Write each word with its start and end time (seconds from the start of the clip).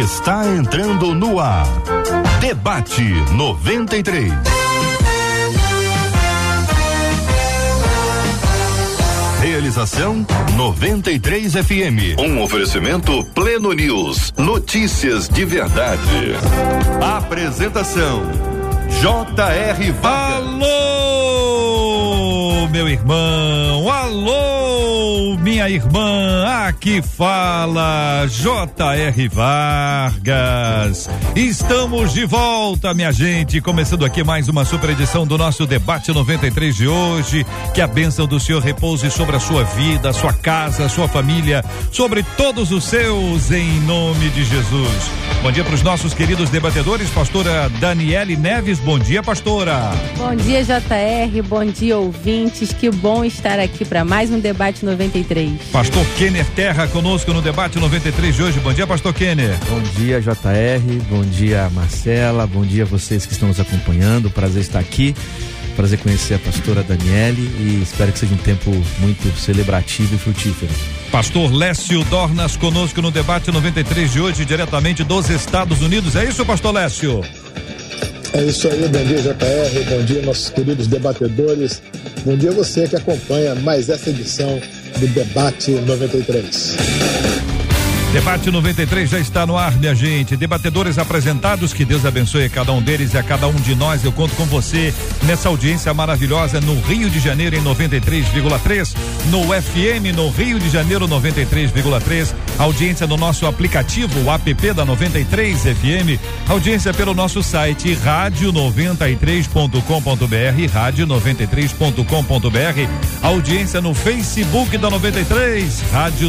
está 0.00 0.46
entrando 0.46 1.14
no 1.14 1.40
ar. 1.40 1.66
Debate 2.40 3.02
93. 3.32 4.30
Realização 9.40 10.26
93 10.56 11.52
FM. 11.54 12.18
Um 12.18 12.42
oferecimento 12.42 13.24
Pleno 13.34 13.72
News. 13.72 14.34
Notícias 14.36 15.28
de 15.28 15.44
verdade. 15.44 16.34
Apresentação 17.00 18.22
J.R. 19.00 19.94
Alô, 20.02 20.66
meu 22.68 22.88
irmão. 22.88 23.90
Alô, 23.90 24.55
minha 25.56 25.70
irmã. 25.70 26.44
Aqui 26.68 27.00
fala 27.00 28.26
J.R. 28.28 29.28
Vargas. 29.28 31.08
Estamos 31.34 32.12
de 32.12 32.26
volta, 32.26 32.92
minha 32.92 33.10
gente. 33.10 33.58
Começando 33.62 34.04
aqui 34.04 34.22
mais 34.22 34.50
uma 34.50 34.66
super 34.66 34.90
edição 34.90 35.26
do 35.26 35.38
nosso 35.38 35.66
debate 35.66 36.12
93 36.12 36.76
de 36.76 36.86
hoje. 36.86 37.46
Que 37.72 37.80
a 37.80 37.86
bênção 37.86 38.26
do 38.26 38.38
Senhor 38.38 38.60
repouse 38.60 39.10
sobre 39.10 39.36
a 39.36 39.40
sua 39.40 39.64
vida, 39.64 40.12
sua 40.12 40.34
casa, 40.34 40.90
sua 40.90 41.08
família, 41.08 41.64
sobre 41.90 42.22
todos 42.36 42.70
os 42.70 42.84
seus, 42.84 43.50
em 43.50 43.80
nome 43.80 44.28
de 44.28 44.44
Jesus. 44.44 45.10
Bom 45.42 45.52
dia 45.52 45.64
para 45.64 45.74
os 45.74 45.82
nossos 45.82 46.12
queridos 46.12 46.50
debatedores, 46.50 47.08
pastora 47.10 47.70
Daniele 47.80 48.36
Neves. 48.36 48.78
Bom 48.78 48.98
dia, 48.98 49.22
pastora. 49.22 49.90
Bom 50.18 50.34
dia, 50.34 50.62
JR. 50.62 51.42
Bom 51.48 51.64
dia, 51.64 51.96
ouvintes. 51.96 52.74
Que 52.74 52.90
bom 52.90 53.24
estar 53.24 53.58
aqui 53.58 53.86
para 53.86 54.04
mais 54.04 54.30
um 54.30 54.38
debate 54.38 54.84
93. 54.84 55.45
Pastor 55.72 56.04
Kenner 56.16 56.46
Terra 56.54 56.86
conosco 56.88 57.32
no 57.32 57.42
debate 57.42 57.78
93 57.78 58.34
de 58.34 58.42
hoje. 58.42 58.60
Bom 58.60 58.72
dia, 58.72 58.86
pastor 58.86 59.12
Kenner. 59.12 59.56
Bom 59.68 59.80
dia, 59.98 60.20
JR. 60.20 61.04
Bom 61.08 61.22
dia, 61.22 61.70
Marcela. 61.70 62.46
Bom 62.46 62.64
dia 62.64 62.84
a 62.84 62.86
vocês 62.86 63.26
que 63.26 63.32
estão 63.32 63.48
nos 63.48 63.60
acompanhando. 63.60 64.30
Prazer 64.30 64.62
estar 64.62 64.78
aqui. 64.78 65.14
Prazer 65.76 65.98
conhecer 65.98 66.34
a 66.34 66.38
pastora 66.38 66.82
Daniele 66.82 67.42
e 67.60 67.82
espero 67.82 68.10
que 68.10 68.18
seja 68.18 68.32
um 68.32 68.38
tempo 68.38 68.70
muito 68.98 69.38
celebrativo 69.38 70.14
e 70.14 70.18
frutífero. 70.18 70.72
Pastor 71.12 71.52
Lécio 71.52 72.02
Dornas 72.04 72.56
conosco 72.56 73.02
no 73.02 73.10
debate 73.10 73.52
93 73.52 74.10
de 74.10 74.20
hoje, 74.20 74.44
diretamente 74.46 75.04
dos 75.04 75.28
Estados 75.28 75.82
Unidos. 75.82 76.16
É 76.16 76.24
isso, 76.24 76.46
pastor 76.46 76.72
Lécio? 76.72 77.22
É 78.32 78.42
isso 78.44 78.68
aí, 78.68 78.88
bom 78.88 79.04
dia 79.04 79.20
JR, 79.22 79.90
bom 79.90 80.04
dia 80.04 80.22
nossos 80.22 80.50
queridos 80.50 80.86
debatedores, 80.86 81.82
bom 82.24 82.36
dia 82.36 82.52
você 82.52 82.88
que 82.88 82.96
acompanha 82.96 83.54
mais 83.54 83.88
essa 83.88 84.10
edição 84.10 84.60
do 84.98 85.06
Debate 85.08 85.72
93. 85.72 87.35
Debate 88.12 88.50
93 88.50 89.10
já 89.10 89.18
está 89.18 89.46
no 89.46 89.58
ar, 89.58 89.76
minha 89.76 89.94
gente. 89.94 90.36
Debatedores 90.36 90.98
apresentados, 90.98 91.74
que 91.74 91.84
Deus 91.84 92.06
abençoe 92.06 92.44
a 92.44 92.48
cada 92.48 92.72
um 92.72 92.80
deles 92.80 93.12
e 93.12 93.18
a 93.18 93.22
cada 93.22 93.46
um 93.46 93.54
de 93.54 93.74
nós. 93.74 94.02
Eu 94.04 94.12
conto 94.12 94.34
com 94.36 94.46
você 94.46 94.94
nessa 95.24 95.48
audiência 95.48 95.92
maravilhosa 95.92 96.60
no 96.60 96.80
Rio 96.80 97.10
de 97.10 97.20
Janeiro 97.20 97.56
em 97.56 97.62
93,3, 97.62 98.94
no 99.30 99.48
FM 99.48 100.14
no 100.14 100.30
Rio 100.30 100.58
de 100.58 100.70
Janeiro 100.70 101.06
93,3, 101.06 102.34
audiência 102.58 103.06
no 103.06 103.16
nosso 103.16 103.46
aplicativo, 103.46 104.20
o 104.24 104.32
app 104.32 104.72
da 104.72 104.84
93 104.84 105.62
FM, 105.62 106.18
audiência 106.48 106.92
pelo 106.94 107.12
nosso 107.12 107.42
site 107.42 107.94
rádio93.com.br, 107.96 110.72
rádio93.com.br, 110.72 112.88
audiência 113.22 113.80
no 113.80 113.92
Facebook 113.94 114.78
da 114.78 114.88
93, 114.88 115.82
rádio 115.92 116.28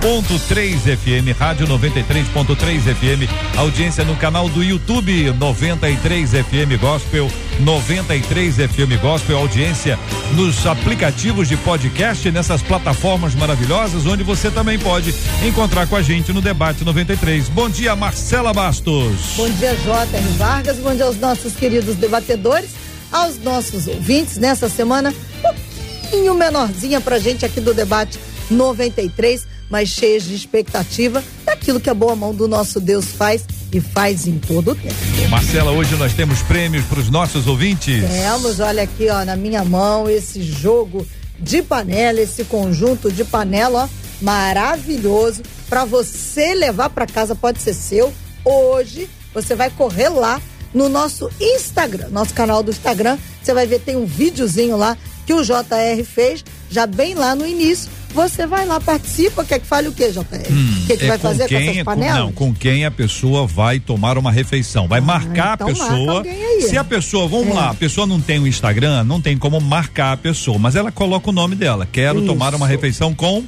93.3 0.00 0.96
FM, 0.96 1.38
rádio 1.38 1.66
93.3 1.66 2.80
FM, 2.80 3.58
audiência 3.58 4.02
no 4.02 4.16
canal 4.16 4.48
do 4.48 4.64
YouTube 4.64 5.30
93 5.32 6.30
FM 6.30 6.80
Gospel, 6.80 7.30
93 7.60 8.56
FM 8.56 8.98
Gospel, 9.02 9.36
audiência 9.36 9.98
nos 10.34 10.66
aplicativos 10.66 11.48
de 11.48 11.56
podcast, 11.58 12.30
nessas 12.30 12.62
plataformas 12.62 13.34
maravilhosas, 13.34 14.06
onde 14.06 14.24
você 14.24 14.50
também 14.50 14.78
pode 14.78 15.14
encontrar 15.46 15.86
com 15.86 15.96
a 15.96 16.02
gente 16.02 16.32
no 16.32 16.40
debate 16.40 16.82
93. 16.82 17.50
Bom 17.50 17.68
dia, 17.68 17.94
Marcela 17.94 18.54
Bastos. 18.54 19.34
Bom 19.36 19.50
dia, 19.50 19.76
J.R. 19.76 20.24
Vargas. 20.38 20.78
Bom 20.78 20.94
dia 20.94 21.04
aos 21.04 21.18
nossos 21.18 21.54
queridos 21.54 21.96
debatedores, 21.96 22.70
aos 23.12 23.36
nossos 23.38 23.86
ouvintes 23.86 24.38
nessa 24.38 24.66
semana, 24.66 25.10
um 25.10 25.42
pouquinho 25.42 26.32
menorzinha 26.32 27.02
pra 27.02 27.18
gente 27.18 27.44
aqui 27.44 27.60
do 27.60 27.74
debate 27.74 28.18
93, 28.50 29.49
mas 29.70 29.88
cheias 29.88 30.24
de 30.24 30.34
expectativa 30.34 31.22
daquilo 31.46 31.80
que 31.80 31.88
a 31.88 31.94
boa 31.94 32.16
mão 32.16 32.34
do 32.34 32.48
nosso 32.48 32.80
Deus 32.80 33.06
faz 33.06 33.44
e 33.72 33.80
faz 33.80 34.26
em 34.26 34.38
todo 34.38 34.72
o 34.72 34.74
tempo. 34.74 34.94
Marcela, 35.30 35.70
hoje 35.70 35.94
nós 35.94 36.12
temos 36.12 36.42
prêmios 36.42 36.84
para 36.84 36.98
os 36.98 37.08
nossos 37.08 37.46
ouvintes. 37.46 38.04
Temos, 38.04 38.58
olha 38.58 38.82
aqui, 38.82 39.08
ó, 39.08 39.24
na 39.24 39.36
minha 39.36 39.64
mão, 39.64 40.10
esse 40.10 40.42
jogo 40.42 41.06
de 41.38 41.62
panela, 41.62 42.20
esse 42.20 42.44
conjunto 42.44 43.10
de 43.10 43.24
panela, 43.24 43.84
ó, 43.84 43.88
maravilhoso, 44.20 45.42
para 45.68 45.84
você 45.84 46.54
levar 46.54 46.90
para 46.90 47.06
casa, 47.06 47.34
pode 47.34 47.62
ser 47.62 47.74
seu. 47.74 48.12
Hoje, 48.44 49.08
você 49.32 49.54
vai 49.54 49.70
correr 49.70 50.08
lá 50.08 50.40
no 50.74 50.88
nosso 50.88 51.30
Instagram, 51.40 52.08
nosso 52.10 52.34
canal 52.34 52.62
do 52.62 52.70
Instagram, 52.70 53.18
você 53.42 53.54
vai 53.54 53.66
ver, 53.66 53.80
tem 53.80 53.96
um 53.96 54.04
videozinho 54.04 54.76
lá 54.76 54.96
que 55.26 55.34
o 55.34 55.42
JR 55.42 56.04
fez, 56.04 56.44
já 56.68 56.86
bem 56.86 57.14
lá 57.14 57.34
no 57.34 57.46
início. 57.46 57.90
Você 58.12 58.44
vai 58.46 58.66
lá, 58.66 58.80
participa, 58.80 59.44
quer 59.44 59.60
que 59.60 59.66
fale 59.66 59.86
o 59.88 59.92
quê, 59.92 60.10
JR? 60.10 60.20
O 60.24 60.86
que, 60.86 60.96
que 60.96 61.04
é 61.04 61.08
vai 61.08 61.16
com 61.18 61.22
fazer 61.28 61.42
com 61.44 61.48
quem- 61.48 61.68
essas 61.68 61.76
com- 61.78 61.84
panelas? 61.84 62.18
não, 62.18 62.32
com 62.32 62.52
quem 62.54 62.84
a 62.84 62.90
pessoa 62.90 63.46
vai 63.46 63.78
tomar 63.78 64.18
uma 64.18 64.32
refeição. 64.32 64.88
Vai 64.88 65.00
marcar 65.00 65.54
então 65.54 65.68
a 65.68 65.70
marca 65.72 65.88
pessoa. 65.94 66.12
alguém 66.18 66.44
aí. 66.44 66.62
Se 66.62 66.76
a 66.76 66.82
pessoa, 66.84 67.28
vamos 67.28 67.48
É. 67.48 67.52
lá, 67.54 67.70
a 67.70 67.74
pessoa 67.74 68.06
não 68.06 68.20
tem 68.20 68.38
o 68.40 68.46
Instagram, 68.48 69.04
não 69.04 69.20
tem 69.20 69.38
como 69.38 69.60
marcar 69.60 70.12
a 70.12 70.16
pessoa, 70.16 70.58
mas 70.58 70.74
ela 70.74 70.90
coloca 70.90 71.30
o 71.30 71.32
nome 71.32 71.54
dela. 71.54 71.86
Quero 71.90 72.18
Isso. 72.18 72.26
tomar 72.26 72.52
uma 72.54 72.66
refeição 72.66 73.14
com. 73.14 73.44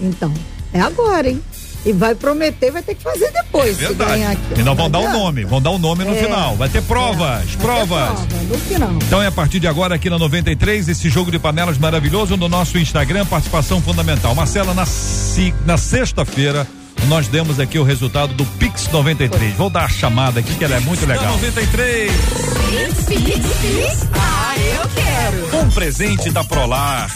Então, 0.00 0.32
é 0.72 0.80
agora, 0.80 1.28
hein? 1.28 1.40
E 1.86 1.92
vai 1.92 2.14
prometer, 2.16 2.72
vai 2.72 2.82
ter 2.82 2.96
que 2.96 3.02
fazer 3.02 3.30
depois. 3.32 3.76
se 3.76 3.84
É 3.84 3.88
Verdade. 3.88 4.22
aqui. 4.24 4.40
E 4.56 4.58
não 4.58 4.64
Não 4.64 4.74
vão 4.74 4.90
dar 4.90 4.98
o 4.98 5.02
adianta. 5.02 5.18
nome, 5.18 5.44
vão 5.44 5.62
dar 5.62 5.70
o 5.70 5.78
nome 5.78 6.02
no 6.04 6.14
É. 6.14 6.22
final. 6.22 6.56
Vai 6.56 6.68
ter 6.68 6.82
provas, 6.82 7.20
É, 7.20 7.36
vai 7.36 7.46
ter 7.46 7.56
provas. 7.58 7.86
prova, 7.86 8.26
no 8.48 8.58
final. 8.58 8.90
Então 9.06 9.22
é 9.22 9.28
a 9.28 9.32
partir 9.32 9.60
de 9.60 9.68
agora 9.68 9.94
aqui 9.94 10.10
na 10.10 10.18
93, 10.18 10.88
esse 10.88 11.08
jogo 11.08 11.30
de 11.30 11.38
panelas 11.38 11.78
maravilhoso 11.78 12.36
no 12.36 12.48
nosso 12.48 12.76
Instagram, 12.76 13.24
participação 13.24 13.80
fundamental. 13.80 14.34
Marcela, 14.34 14.74
na, 14.74 14.84
na 15.64 15.76
sexta-feira, 15.78 16.66
nós 17.06 17.28
demos 17.28 17.60
aqui 17.60 17.78
o 17.78 17.84
resultado 17.84 18.34
do 18.34 18.44
Pix 18.44 18.88
93. 18.90 19.54
Vou 19.54 19.70
dar 19.70 19.84
a 19.84 19.88
chamada 19.88 20.40
aqui 20.40 20.54
que 20.56 20.64
ela 20.64 20.74
é 20.74 20.80
muito 20.80 21.06
legal. 21.06 21.24
93, 21.34 22.10
Ah, 24.12 24.54
eu 24.58 24.88
quero. 24.90 25.58
um 25.64 25.70
presente 25.70 26.30
da 26.30 26.42
Prolar, 26.42 27.08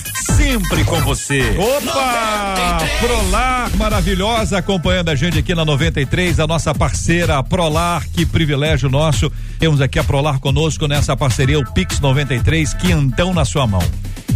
sempre 0.50 0.84
com 0.84 1.00
você. 1.02 1.56
Opa! 1.56 2.78
Prolar 2.98 3.70
maravilhosa 3.76 4.58
acompanhando 4.58 5.08
a 5.10 5.14
gente 5.14 5.38
aqui 5.38 5.54
na 5.54 5.64
93, 5.64 6.40
a 6.40 6.46
nossa 6.46 6.74
parceira 6.74 7.40
Prolar, 7.42 8.04
que 8.12 8.26
privilégio 8.26 8.90
nosso. 8.90 9.30
Temos 9.60 9.80
aqui 9.80 9.98
a 9.98 10.04
Prolar 10.04 10.40
conosco 10.40 10.88
nessa 10.88 11.16
parceria, 11.16 11.58
o 11.58 11.72
Pix 11.72 12.00
93, 12.00 12.74
quinhentão 12.74 13.32
na 13.32 13.44
sua 13.44 13.64
mão. 13.64 13.82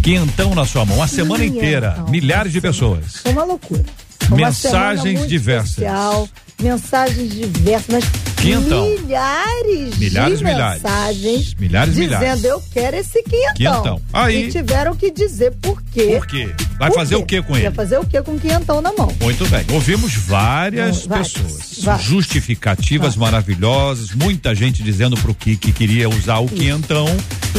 Quinhentão 0.03 0.55
na 0.55 0.65
sua 0.65 0.85
mão, 0.85 1.03
a 1.03 1.09
semana 1.09 1.45
inteira, 1.45 2.05
milhares 2.09 2.53
de 2.53 2.61
pessoas. 2.61 3.23
Uma 3.25 3.43
loucura. 3.43 3.85
Uma 4.29 4.37
Mensagens 4.37 5.27
diversas. 5.27 5.71
especial, 5.71 6.29
mensagens 6.63 7.35
diversas, 7.35 7.87
mas 7.91 8.05
Quinhentão. 8.45 8.89
milhares, 8.89 9.97
Milhares, 9.99 10.39
de 10.39 10.45
milhares. 10.45 10.83
mensagens 10.83 11.55
Milhares, 11.55 11.95
dizendo 11.95 12.17
milhares. 12.19 12.45
eu 12.45 12.63
quero 12.73 12.97
esse 12.97 13.23
quinhentão. 13.23 13.55
Quinhentão. 13.55 14.03
Aí- 14.13 14.45
E 14.49 14.51
tiveram 14.51 14.95
que 14.95 15.11
dizer 15.11 15.53
por 15.63 15.83
quê. 15.93 16.17
Por 16.19 16.27
quê? 16.27 16.51
Vai 16.79 16.91
Por 16.91 16.97
fazer 16.97 17.17
quê? 17.17 17.23
o 17.23 17.27
que 17.27 17.43
com 17.43 17.53
Vai 17.53 17.67
ele? 17.67 17.75
fazer 17.75 17.99
o 17.99 18.05
que 18.05 18.21
com 18.23 18.39
quinhentão 18.39 18.81
na 18.83 18.93
mão? 18.93 19.13
Muito 19.21 19.47
bem. 19.49 19.65
Ouvimos 19.73 20.15
várias 20.15 21.07
várias, 21.07 21.33
pessoas, 21.33 21.79
várias. 21.83 22.05
justificativas 22.07 23.17
maravilhosas, 23.17 24.13
muita 24.15 24.55
gente 24.55 24.83
dizendo 24.83 25.17
pro 25.17 25.35
que 25.35 25.57
que 25.57 25.73
queria 25.73 26.09
usar 26.09 26.39
o 26.39 26.49
quinhentão. 26.49 27.07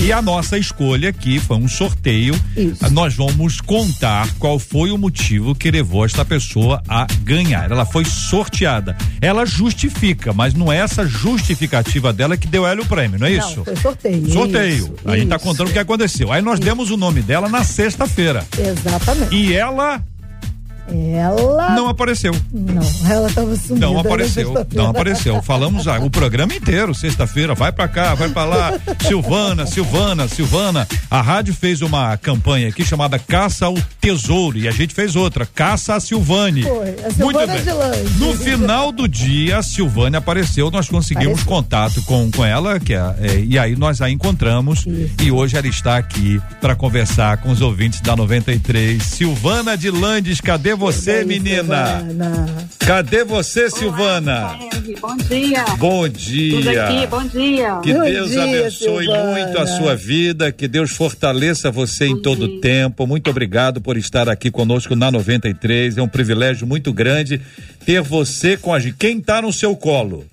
E 0.02 0.12
a 0.12 0.22
nossa 0.22 0.58
escolha 0.58 1.10
aqui 1.10 1.40
foi 1.40 1.56
um 1.58 1.68
sorteio. 1.70 2.36
Isso. 2.58 2.90
Nós 2.92 3.16
vamos 3.16 3.62
contar 3.62 4.28
qual 4.38 4.60
foi 4.60 4.92
o 4.92 4.98
motivo 4.98 5.56
que 5.56 5.72
levou 5.72 6.06
esta 6.06 6.26
pessoa 6.26 6.84
a 6.88 7.08
ganhar. 7.24 7.72
Ela 7.72 7.86
foi 7.86 8.04
sorteada. 8.04 8.98
Ela 9.22 9.46
justifica, 9.46 10.34
mas 10.34 10.54
não 10.54 10.72
é 10.72 10.78
essa 10.80 11.06
justificativa 11.08 12.12
dela 12.12 12.36
que 12.36 12.46
deu 12.48 12.68
ela 12.68 12.82
o 12.82 12.86
prêmio, 12.86 13.18
não 13.18 13.28
é 13.28 13.32
isso? 13.32 13.58
Não, 13.58 13.66
foi 13.66 13.76
sorteio. 13.78 14.30
Sorteio. 14.34 14.76
Isso, 14.76 14.94
a 15.06 15.16
gente 15.18 15.30
tá 15.30 15.38
isso. 15.38 15.46
contando 15.46 15.70
o 15.70 15.72
que 15.74 15.80
aconteceu. 15.80 16.30
Aí 16.32 16.42
nós 16.42 16.60
demos 16.60 16.92
o 16.92 16.98
nome 16.98 17.22
dela 17.22 17.48
na 17.48 17.64
sexta-feira. 17.64 18.46
Exatamente. 18.58 19.05
E 19.31 19.54
ela 19.54 20.02
Ela. 20.92 21.72
Não 21.72 21.90
apareceu. 21.90 22.36
Não, 22.52 22.84
ela 23.10 23.28
estava 23.28 23.56
sumida. 23.56 23.86
Não 23.86 23.94
né, 23.96 24.00
apareceu, 24.02 24.54
não 24.74 24.88
apareceu. 24.90 25.42
Falamos 25.42 25.84
já 25.84 26.00
o 26.00 26.10
programa 26.10 26.54
inteiro, 26.54 26.94
sexta-feira, 26.94 27.56
vai 27.56 27.72
pra 27.72 27.88
cá, 27.88 28.14
vai 28.14 28.30
pra 28.30 28.46
lá. 28.46 28.74
Silvana, 29.06 29.66
Silvana, 29.66 30.28
Silvana. 30.28 30.88
A 31.10 31.22
rádio 31.22 31.54
fez 31.54 31.82
uma 31.82 32.16
campanha 32.18 32.70
aqui 32.70 32.86
chamada 32.86 33.18
Caça 33.18 33.66
ao 33.66 33.76
Tesouro 34.00 34.58
e 34.58 34.68
a 34.68 34.72
gente 34.72 34.94
fez 34.94 35.16
outra, 35.16 35.46
Caça 35.46 35.96
a 35.96 36.00
Silvane. 36.00 36.64
Foi, 36.64 36.90
a 36.90 37.24
Muito 37.24 37.40
Silvana 37.40 37.54
bem. 37.54 37.64
de 37.64 37.72
Lange. 37.72 38.20
No 38.20 38.34
final 38.34 38.92
do 38.92 39.08
dia, 39.08 39.58
a 39.58 39.64
Silvane 39.64 40.16
apareceu, 40.16 40.70
nós 40.70 40.88
conseguimos 40.88 41.42
Apareceu. 41.42 41.48
contato 41.48 42.02
com, 42.04 42.30
com 42.30 42.46
ela, 42.46 42.80
que 42.80 42.94
é, 42.94 43.16
é, 43.22 43.40
e 43.40 43.58
aí 43.58 43.76
nós 43.76 44.02
a 44.02 44.10
encontramos 44.10 44.86
e 45.22 45.32
hoje 45.32 45.58
ela 45.58 45.68
está 45.68 45.98
aqui 45.98 46.40
para 46.62 46.76
conversar 46.76 47.38
com 47.38 47.50
os 47.50 47.62
ouvintes 47.62 48.02
da 48.02 48.16
93. 48.16 49.02
Silvana 49.02 49.76
de 49.78 49.90
Landes, 49.90 50.40
cadê 50.42 50.75
você, 50.75 51.24
Bem, 51.24 51.39
menina? 51.39 52.00
Silvana. 52.00 52.68
Cadê 52.80 53.24
você, 53.24 53.69
Silvana? 53.69 54.57
Bom 55.01 55.18
dia. 55.18 55.66
Bom 55.77 56.07
dia. 56.07 56.86
aqui, 56.86 57.07
bom 57.07 57.24
dia. 57.24 57.80
Que 57.81 57.94
Bom 57.94 58.04
Deus 58.04 58.30
dia, 58.30 58.44
abençoe 58.44 59.06
Silvana. 59.06 59.31
muito 59.31 59.60
a 59.60 59.66
sua 59.66 59.95
vida, 59.95 60.51
que 60.51 60.68
Deus 60.68 60.92
fortaleça 60.92 61.72
você 61.72 62.06
em 62.06 62.22
todo 62.22 62.45
o 62.45 62.60
tempo. 62.60 63.07
Muito 63.07 63.30
obrigado 63.30 63.81
por 63.81 63.98
estar 63.98 64.30
aqui 64.30 64.51
conosco 64.51 64.95
na 64.95 65.10
93. 65.10 65.98
É 65.98 66.01
um 66.01 66.07
privilégio 66.07 66.68
muito 66.68 66.94
grande 66.94 67.42
ter 67.86 68.01
você 68.01 68.56
com 68.56 68.74
a 68.74 68.80
gente. 68.80 68.95
Quem 68.98 69.18
está 69.18 69.42
no 69.42 69.51
seu 69.51 69.75
colo? 69.75 70.25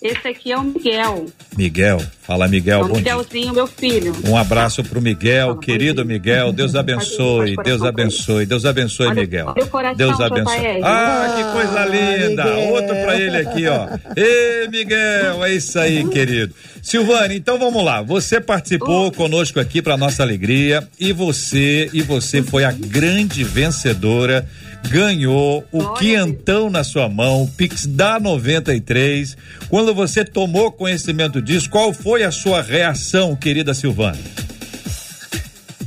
Esse 0.00 0.28
aqui 0.28 0.52
é 0.52 0.56
o 0.56 0.62
Miguel. 0.62 1.26
Miguel. 1.56 2.00
Fala, 2.22 2.46
Miguel. 2.46 2.80
É 2.80 2.84
o. 2.84 2.94
Miguelzinho, 2.94 3.52
meu 3.52 3.66
filho. 3.66 4.14
Um 4.28 4.36
abraço 4.36 4.84
pro 4.84 5.00
Miguel, 5.00 5.48
Fala, 5.48 5.60
querido. 5.60 6.04
Miguel. 6.04 6.52
Deus 6.52 6.76
abençoe, 6.76 7.56
Deus 7.64 7.82
abençoe, 7.82 8.46
Deus 8.46 8.64
abençoe, 8.64 9.12
Miguel. 9.12 9.54
Deus 9.96 10.20
abençoe. 10.20 10.82
Ah, 10.84 11.34
que 11.36 11.52
coisa 11.52 11.84
linda. 11.86 12.46
Outro 12.70 12.94
pra 12.94 13.18
ele 13.18 13.38
aqui, 13.38 13.66
ó. 13.66 13.88
Ê, 14.16 14.68
Miguel, 14.68 15.44
é 15.44 15.54
isso 15.54 15.76
aí, 15.80 16.08
querido. 16.08 16.54
Silvane, 16.80 17.36
então 17.36 17.58
vamos 17.58 17.84
lá. 17.84 18.00
Você 18.00 18.40
participou 18.40 19.10
conosco 19.10 19.58
aqui 19.58 19.82
para 19.82 19.96
nossa 19.96 20.22
alegria 20.22 20.86
e 20.98 21.12
você 21.12 21.90
e 21.92 22.02
você 22.02 22.40
foi 22.40 22.64
a 22.64 22.70
grande 22.70 23.42
vencedora. 23.42 24.48
Ganhou 24.88 25.64
o 25.70 25.82
Olha. 25.82 25.98
quinhentão 25.98 26.70
na 26.70 26.82
sua 26.82 27.08
mão, 27.08 27.42
o 27.42 27.48
Pix 27.48 27.86
da 27.86 28.18
93. 28.18 29.36
Quando 29.68 29.94
você 29.94 30.24
tomou 30.24 30.72
conhecimento 30.72 31.42
disso, 31.42 31.68
qual 31.68 31.92
foi 31.92 32.22
a 32.22 32.30
sua 32.30 32.62
reação, 32.62 33.36
querida 33.36 33.74
Silvana? 33.74 34.18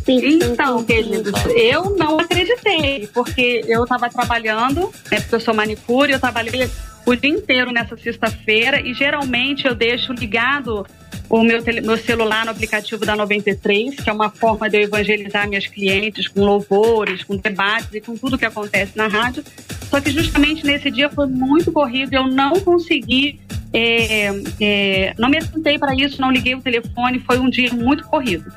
Então, 0.07 0.83
queridos, 0.83 1.31
eu 1.55 1.95
não 1.97 2.19
acreditei, 2.19 3.07
porque 3.13 3.63
eu 3.67 3.83
estava 3.83 4.09
trabalhando, 4.09 4.91
né, 5.09 5.19
porque 5.21 5.35
eu 5.35 5.39
sou 5.39 5.53
manicure, 5.53 6.11
eu 6.11 6.19
trabalhei 6.19 6.69
o 7.05 7.15
dia 7.15 7.29
inteiro 7.29 7.71
nessa 7.71 7.97
sexta-feira 7.97 8.79
e 8.81 8.93
geralmente 8.93 9.65
eu 9.65 9.75
deixo 9.75 10.13
ligado 10.13 10.85
o 11.31 11.43
meu, 11.43 11.63
meu 11.81 11.97
celular 11.97 12.43
no 12.43 12.51
aplicativo 12.51 13.05
da 13.05 13.15
93, 13.15 13.95
que 13.95 14.09
é 14.09 14.13
uma 14.13 14.29
forma 14.29 14.69
de 14.69 14.77
eu 14.77 14.81
evangelizar 14.81 15.47
minhas 15.47 15.65
clientes 15.65 16.27
com 16.27 16.43
louvores, 16.43 17.23
com 17.23 17.37
debates 17.37 17.93
e 17.93 18.01
com 18.01 18.17
tudo 18.17 18.37
que 18.37 18.45
acontece 18.45 18.97
na 18.97 19.07
rádio. 19.07 19.41
Só 19.89 20.01
que 20.01 20.11
justamente 20.11 20.65
nesse 20.65 20.91
dia 20.91 21.09
foi 21.09 21.27
muito 21.27 21.71
corrido, 21.71 22.13
eu 22.13 22.27
não 22.27 22.59
consegui, 22.59 23.39
é, 23.71 24.29
é, 24.59 25.13
não 25.17 25.29
me 25.29 25.37
atentei 25.37 25.79
para 25.79 25.95
isso, 25.95 26.19
não 26.19 26.31
liguei 26.31 26.53
o 26.53 26.61
telefone, 26.61 27.19
foi 27.19 27.39
um 27.39 27.49
dia 27.49 27.71
muito 27.73 28.03
corrido. 28.03 28.51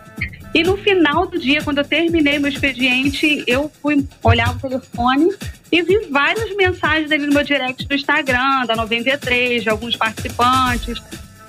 E 0.55 0.63
no 0.63 0.77
final 0.77 1.27
do 1.27 1.37
dia, 1.37 1.63
quando 1.65 1.79
eu 1.79 1.85
terminei 1.85 2.39
meu 2.39 2.49
expediente, 2.49 3.43
eu 3.45 3.71
fui 3.83 4.07
olhar 4.23 4.55
o 4.55 4.59
telefone 4.61 5.35
e 5.73 5.83
vi 5.83 6.07
várias 6.09 6.55
mensagens 6.55 7.11
ali 7.11 7.27
no 7.27 7.35
meu 7.35 7.43
direct 7.43 7.85
do 7.89 7.95
Instagram, 7.95 8.65
da 8.65 8.77
93, 8.77 9.65
de 9.65 9.69
alguns 9.69 9.97
participantes, 9.97 11.03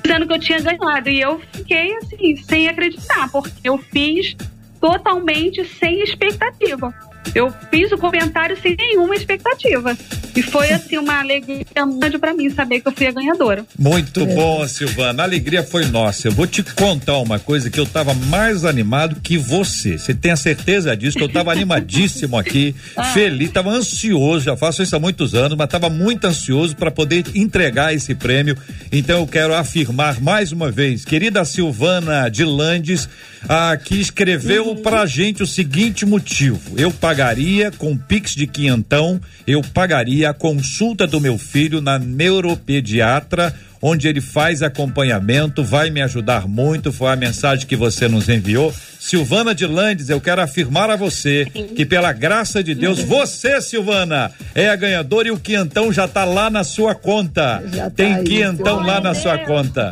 dizendo 0.03 0.25
que 0.25 0.33
eu 0.33 0.39
tinha 0.39 0.59
ganhado. 0.59 1.07
E 1.07 1.21
eu 1.21 1.39
fiquei 1.53 1.95
assim, 1.97 2.35
sem 2.37 2.67
acreditar, 2.67 3.31
porque 3.31 3.51
eu 3.63 3.77
fiz 3.77 4.35
totalmente 4.81 5.63
sem 5.65 6.01
expectativa. 6.01 6.91
Eu 7.33 7.53
fiz 7.71 7.91
o 7.91 7.97
comentário 7.97 8.57
sem 8.61 8.75
nenhuma 8.75 9.15
expectativa. 9.15 9.97
E 10.35 10.41
foi 10.41 10.69
assim 10.71 10.97
uma 10.97 11.19
alegria 11.19 11.65
grande 11.73 12.17
para 12.17 12.33
mim 12.33 12.49
saber 12.49 12.81
que 12.81 12.87
eu 12.87 12.91
fui 12.91 13.07
a 13.07 13.11
ganhadora. 13.11 13.65
Muito 13.79 14.25
bom, 14.25 14.67
Silvana. 14.67 15.23
A 15.23 15.25
alegria 15.25 15.63
foi 15.63 15.85
nossa. 15.85 16.27
Eu 16.27 16.33
vou 16.33 16.45
te 16.45 16.61
contar 16.61 17.17
uma 17.19 17.39
coisa 17.39 17.69
que 17.69 17.79
eu 17.79 17.85
estava 17.85 18.13
mais 18.13 18.65
animado 18.65 19.21
que 19.21 19.37
você. 19.37 19.97
Você 19.97 20.13
tem 20.13 20.31
a 20.31 20.35
certeza 20.35 20.95
disso? 20.95 21.17
Que 21.17 21.23
eu 21.23 21.27
estava 21.27 21.51
animadíssimo 21.51 22.37
aqui, 22.37 22.75
feliz, 23.13 23.47
estava 23.47 23.69
ansioso. 23.69 24.45
Já 24.45 24.57
faço 24.57 24.83
isso 24.83 24.95
há 24.95 24.99
muitos 24.99 25.33
anos, 25.33 25.57
mas 25.57 25.65
estava 25.65 25.89
muito 25.89 26.25
ansioso 26.25 26.75
para 26.75 26.91
poder 26.91 27.23
entregar 27.33 27.93
esse 27.93 28.13
prêmio. 28.13 28.57
Então 28.91 29.19
eu 29.19 29.27
quero 29.27 29.53
afirmar 29.53 30.21
mais 30.21 30.51
uma 30.51 30.69
vez, 30.69 31.05
querida 31.05 31.45
Silvana 31.45 32.29
de 32.29 32.43
Landes, 32.43 33.07
ah, 33.47 33.77
que 33.77 33.99
escreveu 33.99 34.75
pra 34.77 35.05
gente 35.05 35.43
o 35.43 35.47
seguinte 35.47 36.05
motivo: 36.05 36.59
eu 36.77 36.91
pagaria 37.15 37.71
com 37.71 37.95
Pix 37.95 38.35
de 38.35 38.45
quinhentão, 38.45 39.21
eu 39.47 39.61
pagaria 39.73 40.31
a 40.31 40.33
consulta 40.33 41.07
do 41.07 41.21
meu 41.21 41.37
filho 41.37 41.79
na 41.79 41.97
neuropediatra, 41.97 43.55
onde 43.87 44.07
ele 44.07 44.19
faz 44.19 44.63
acompanhamento, 44.63 45.63
vai 45.63 45.91
me 45.91 46.01
ajudar 46.01 46.47
muito. 46.47 46.91
Foi 46.91 47.11
a 47.11 47.15
mensagem 47.15 47.67
que 47.67 47.75
você 47.75 48.07
nos 48.07 48.27
enviou. 48.27 48.73
Silvana 49.05 49.53
de 49.53 49.67
Landes, 49.67 50.09
eu 50.09 50.19
quero 50.19 50.41
afirmar 50.41 50.89
a 50.89 50.95
você 50.95 51.45
que, 51.45 51.85
pela 51.85 52.11
graça 52.11 52.63
de 52.63 52.73
Deus, 52.73 52.99
você, 52.99 53.61
Silvana, 53.61 54.31
é 54.55 54.67
a 54.67 54.75
ganhadora 54.75 55.27
e 55.27 55.31
o 55.31 55.37
quinhentão 55.37 55.93
já 55.93 56.07
tá 56.07 56.25
lá 56.25 56.49
na 56.49 56.63
sua 56.63 56.95
conta. 56.95 57.63
Já 57.71 57.83
tá 57.83 57.91
Tem 57.91 58.15
aí, 58.15 58.23
quinhentão 58.23 58.79
lá 58.79 58.99
na 58.99 59.13
sua 59.13 59.37
conta. 59.37 59.91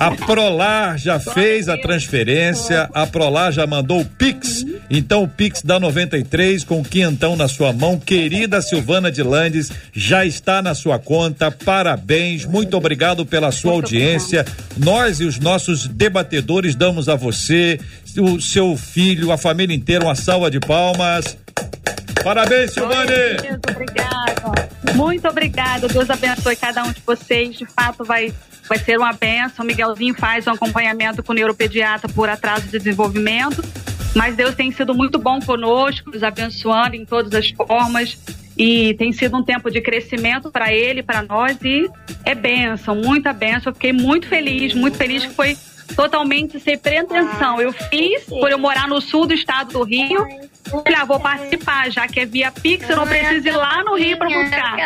A 0.00 0.12
Prolar 0.12 0.96
já 0.96 1.20
fez 1.20 1.68
a 1.68 1.76
transferência, 1.76 2.88
a 2.94 3.06
Prolar 3.06 3.52
já 3.52 3.66
mandou 3.66 4.00
o 4.00 4.06
Pix. 4.06 4.64
Então 4.88 5.22
o 5.22 5.28
Pix 5.28 5.60
da 5.60 5.78
93 5.78 6.64
com 6.64 6.80
o 6.80 6.84
quinhentão 6.84 7.36
na 7.36 7.48
sua 7.48 7.70
mão. 7.70 7.98
Querida 7.98 8.62
Silvana 8.62 9.12
de 9.12 9.22
Landes, 9.22 9.70
já 9.92 10.24
está 10.24 10.62
na 10.62 10.74
sua 10.74 10.98
conta. 10.98 11.50
Parabéns, 11.50 12.46
muito 12.46 12.78
obrigado 12.78 13.26
pela 13.34 13.50
sua 13.50 13.72
audiência. 13.72 14.46
Nós 14.76 15.18
e 15.18 15.24
os 15.24 15.40
nossos 15.40 15.88
debatedores 15.88 16.76
damos 16.76 17.08
a 17.08 17.16
você, 17.16 17.80
o 18.16 18.40
seu 18.40 18.76
filho, 18.76 19.32
a 19.32 19.36
família 19.36 19.74
inteira 19.74 20.04
uma 20.04 20.14
salva 20.14 20.48
de 20.48 20.60
palmas. 20.60 21.36
Parabéns, 22.22 22.70
Silvane! 22.70 23.08
Deus, 23.42 23.58
obrigada. 23.68 24.68
Muito 24.94 25.26
obrigada. 25.26 25.88
Deus 25.88 26.08
abençoe 26.08 26.54
cada 26.54 26.84
um 26.84 26.92
de 26.92 27.02
vocês. 27.04 27.56
De 27.56 27.66
fato, 27.66 28.04
vai, 28.04 28.32
vai 28.68 28.78
ser 28.78 28.98
uma 28.98 29.12
benção. 29.12 29.64
O 29.64 29.66
Miguelzinho 29.66 30.14
faz 30.14 30.46
um 30.46 30.52
acompanhamento 30.52 31.20
com 31.20 31.32
o 31.32 31.34
neuropediatra 31.34 32.08
por 32.08 32.28
atraso 32.28 32.66
de 32.66 32.78
desenvolvimento. 32.78 33.64
Mas 34.14 34.36
Deus 34.36 34.54
tem 34.54 34.70
sido 34.70 34.94
muito 34.94 35.18
bom 35.18 35.40
conosco, 35.40 36.10
nos 36.10 36.22
abençoando 36.22 36.94
em 36.94 37.04
todas 37.04 37.34
as 37.34 37.50
formas. 37.50 38.18
E 38.56 38.94
tem 38.94 39.12
sido 39.12 39.36
um 39.36 39.42
tempo 39.42 39.68
de 39.70 39.80
crescimento 39.80 40.50
para 40.50 40.72
ele, 40.72 41.02
para 41.02 41.22
nós. 41.22 41.58
E 41.62 41.90
é 42.24 42.34
benção, 42.34 42.94
muita 42.94 43.32
benção. 43.32 43.70
Eu 43.70 43.74
fiquei 43.74 43.92
muito 43.92 44.28
feliz, 44.28 44.72
muito 44.74 44.96
feliz 44.96 45.26
que 45.26 45.34
foi 45.34 45.56
totalmente 45.96 46.58
sem 46.60 46.78
pretensão. 46.78 47.60
Eu 47.60 47.72
fiz 47.72 48.24
por 48.24 48.50
eu 48.50 48.58
morar 48.58 48.86
no 48.88 49.00
sul 49.00 49.26
do 49.26 49.34
estado 49.34 49.72
do 49.72 49.82
Rio. 49.82 50.24
Falei, 50.70 50.94
ah, 50.96 51.04
vou 51.04 51.20
participar, 51.20 51.90
já 51.90 52.06
que 52.06 52.20
é 52.20 52.26
via 52.26 52.50
Pix, 52.50 52.88
eu 52.88 52.96
não 52.96 53.06
preciso 53.06 53.48
ir 53.48 53.56
lá 53.56 53.82
no 53.84 53.96
Rio 53.96 54.16
para 54.16 54.28
buscar. 54.28 54.76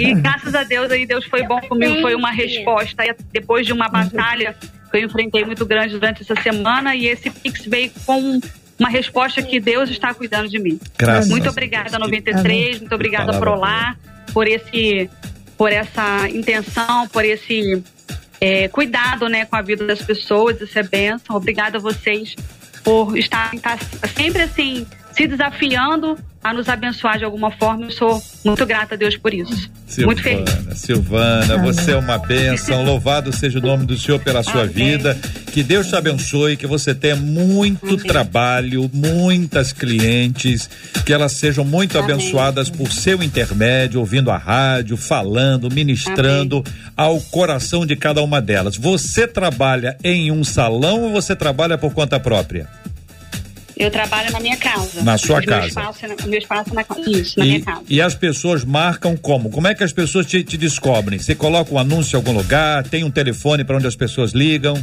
E 0.00 0.14
graças 0.14 0.54
a 0.54 0.62
Deus 0.62 0.90
aí, 0.90 1.06
Deus 1.06 1.24
foi 1.24 1.42
bom 1.42 1.60
comigo, 1.62 2.00
foi 2.00 2.14
uma 2.14 2.30
resposta. 2.30 3.04
E 3.04 3.14
depois 3.32 3.66
de 3.66 3.72
uma 3.72 3.88
batalha 3.88 4.54
que 4.92 4.98
eu 4.98 5.02
enfrentei 5.02 5.44
muito 5.44 5.64
grande 5.66 5.94
durante 5.94 6.22
essa 6.22 6.40
semana, 6.40 6.94
e 6.94 7.06
esse 7.06 7.30
Pix 7.30 7.64
veio 7.64 7.90
com 8.06 8.40
uma 8.78 8.88
resposta 8.88 9.42
que 9.42 9.58
Deus 9.58 9.90
está 9.90 10.12
cuidando 10.12 10.48
de 10.48 10.58
mim. 10.58 10.78
Graças 10.98 11.28
muito 11.28 11.48
obrigada, 11.48 11.98
93, 11.98 12.80
muito 12.80 12.94
obrigada, 12.94 13.38
Prolar, 13.38 13.98
por 14.32 14.46
esse, 14.46 15.08
por 15.56 15.72
essa 15.72 16.28
intenção, 16.28 17.08
por 17.08 17.24
esse 17.24 17.82
é, 18.40 18.68
cuidado 18.68 19.28
né, 19.28 19.44
com 19.44 19.56
a 19.56 19.62
vida 19.62 19.86
das 19.86 20.02
pessoas, 20.02 20.60
isso 20.60 20.78
é 20.78 20.82
bênção. 20.82 21.36
Obrigada 21.36 21.78
a 21.78 21.80
vocês 21.80 22.34
por 22.82 23.16
estarem 23.16 23.60
tá 23.60 23.78
sempre 24.16 24.42
assim, 24.42 24.86
se 25.12 25.26
desafiando 25.26 26.16
a 26.42 26.52
nos 26.52 26.68
abençoar 26.68 27.18
de 27.18 27.24
alguma 27.24 27.50
forma. 27.52 27.84
Eu 27.84 27.90
sou 27.90 28.22
muito 28.44 28.66
grata 28.66 28.94
a 28.94 28.98
Deus 28.98 29.16
por 29.16 29.32
isso. 29.32 29.70
Muito 29.98 30.22
feliz. 30.22 30.50
Silvana, 30.74 30.74
Silvana, 30.74 31.58
você 31.58 31.92
é 31.92 31.96
uma 31.96 32.18
bênção. 32.18 32.82
Louvado 32.84 33.32
seja 33.32 33.58
o 33.58 33.62
nome 33.62 33.86
do 33.86 33.96
Senhor 33.96 34.18
pela 34.18 34.42
sua 34.42 34.62
Amém. 34.62 34.72
vida. 34.72 35.16
Que 35.52 35.62
Deus 35.62 35.88
te 35.88 35.94
abençoe, 35.94 36.56
que 36.56 36.66
você 36.66 36.94
tenha 36.94 37.14
muito 37.14 37.96
trabalho, 37.98 38.90
muitas 38.92 39.72
clientes, 39.72 40.68
que 41.04 41.12
elas 41.12 41.32
sejam 41.32 41.64
muito 41.64 41.98
Amém. 41.98 42.14
abençoadas 42.14 42.70
por 42.70 42.90
seu 42.90 43.22
intermédio, 43.22 44.00
ouvindo 44.00 44.30
a 44.30 44.38
rádio, 44.38 44.96
falando, 44.96 45.70
ministrando 45.70 46.64
ao 46.96 47.20
coração 47.20 47.86
de 47.86 47.94
cada 47.94 48.22
uma 48.22 48.40
delas. 48.40 48.76
Você 48.76 49.28
trabalha 49.28 49.96
em 50.02 50.32
um 50.32 50.42
salão 50.42 51.02
ou 51.02 51.12
você 51.12 51.36
trabalha 51.36 51.76
por 51.76 51.92
conta 51.92 52.18
própria? 52.18 52.66
Eu 53.82 53.90
trabalho 53.90 54.30
na 54.30 54.38
minha 54.38 54.56
casa. 54.56 55.02
Na 55.02 55.18
sua 55.18 55.42
casa. 55.42 55.58
Meu 55.58 55.66
espaço, 55.66 56.06
é 56.06 56.26
meu 56.26 56.38
espaço 56.38 56.70
é 56.70 56.74
na, 56.74 57.10
isso, 57.10 57.38
na 57.40 57.44
e, 57.44 57.48
minha 57.48 57.62
casa. 57.62 57.82
E 57.88 58.00
as 58.00 58.14
pessoas 58.14 58.64
marcam 58.64 59.16
como? 59.16 59.50
Como 59.50 59.66
é 59.66 59.74
que 59.74 59.82
as 59.82 59.92
pessoas 59.92 60.24
te, 60.24 60.44
te 60.44 60.56
descobrem? 60.56 61.18
Você 61.18 61.34
coloca 61.34 61.74
um 61.74 61.78
anúncio 61.80 62.14
em 62.14 62.18
algum 62.18 62.30
lugar? 62.30 62.84
Tem 62.84 63.02
um 63.02 63.10
telefone 63.10 63.64
para 63.64 63.76
onde 63.76 63.88
as 63.88 63.96
pessoas 63.96 64.30
ligam? 64.30 64.80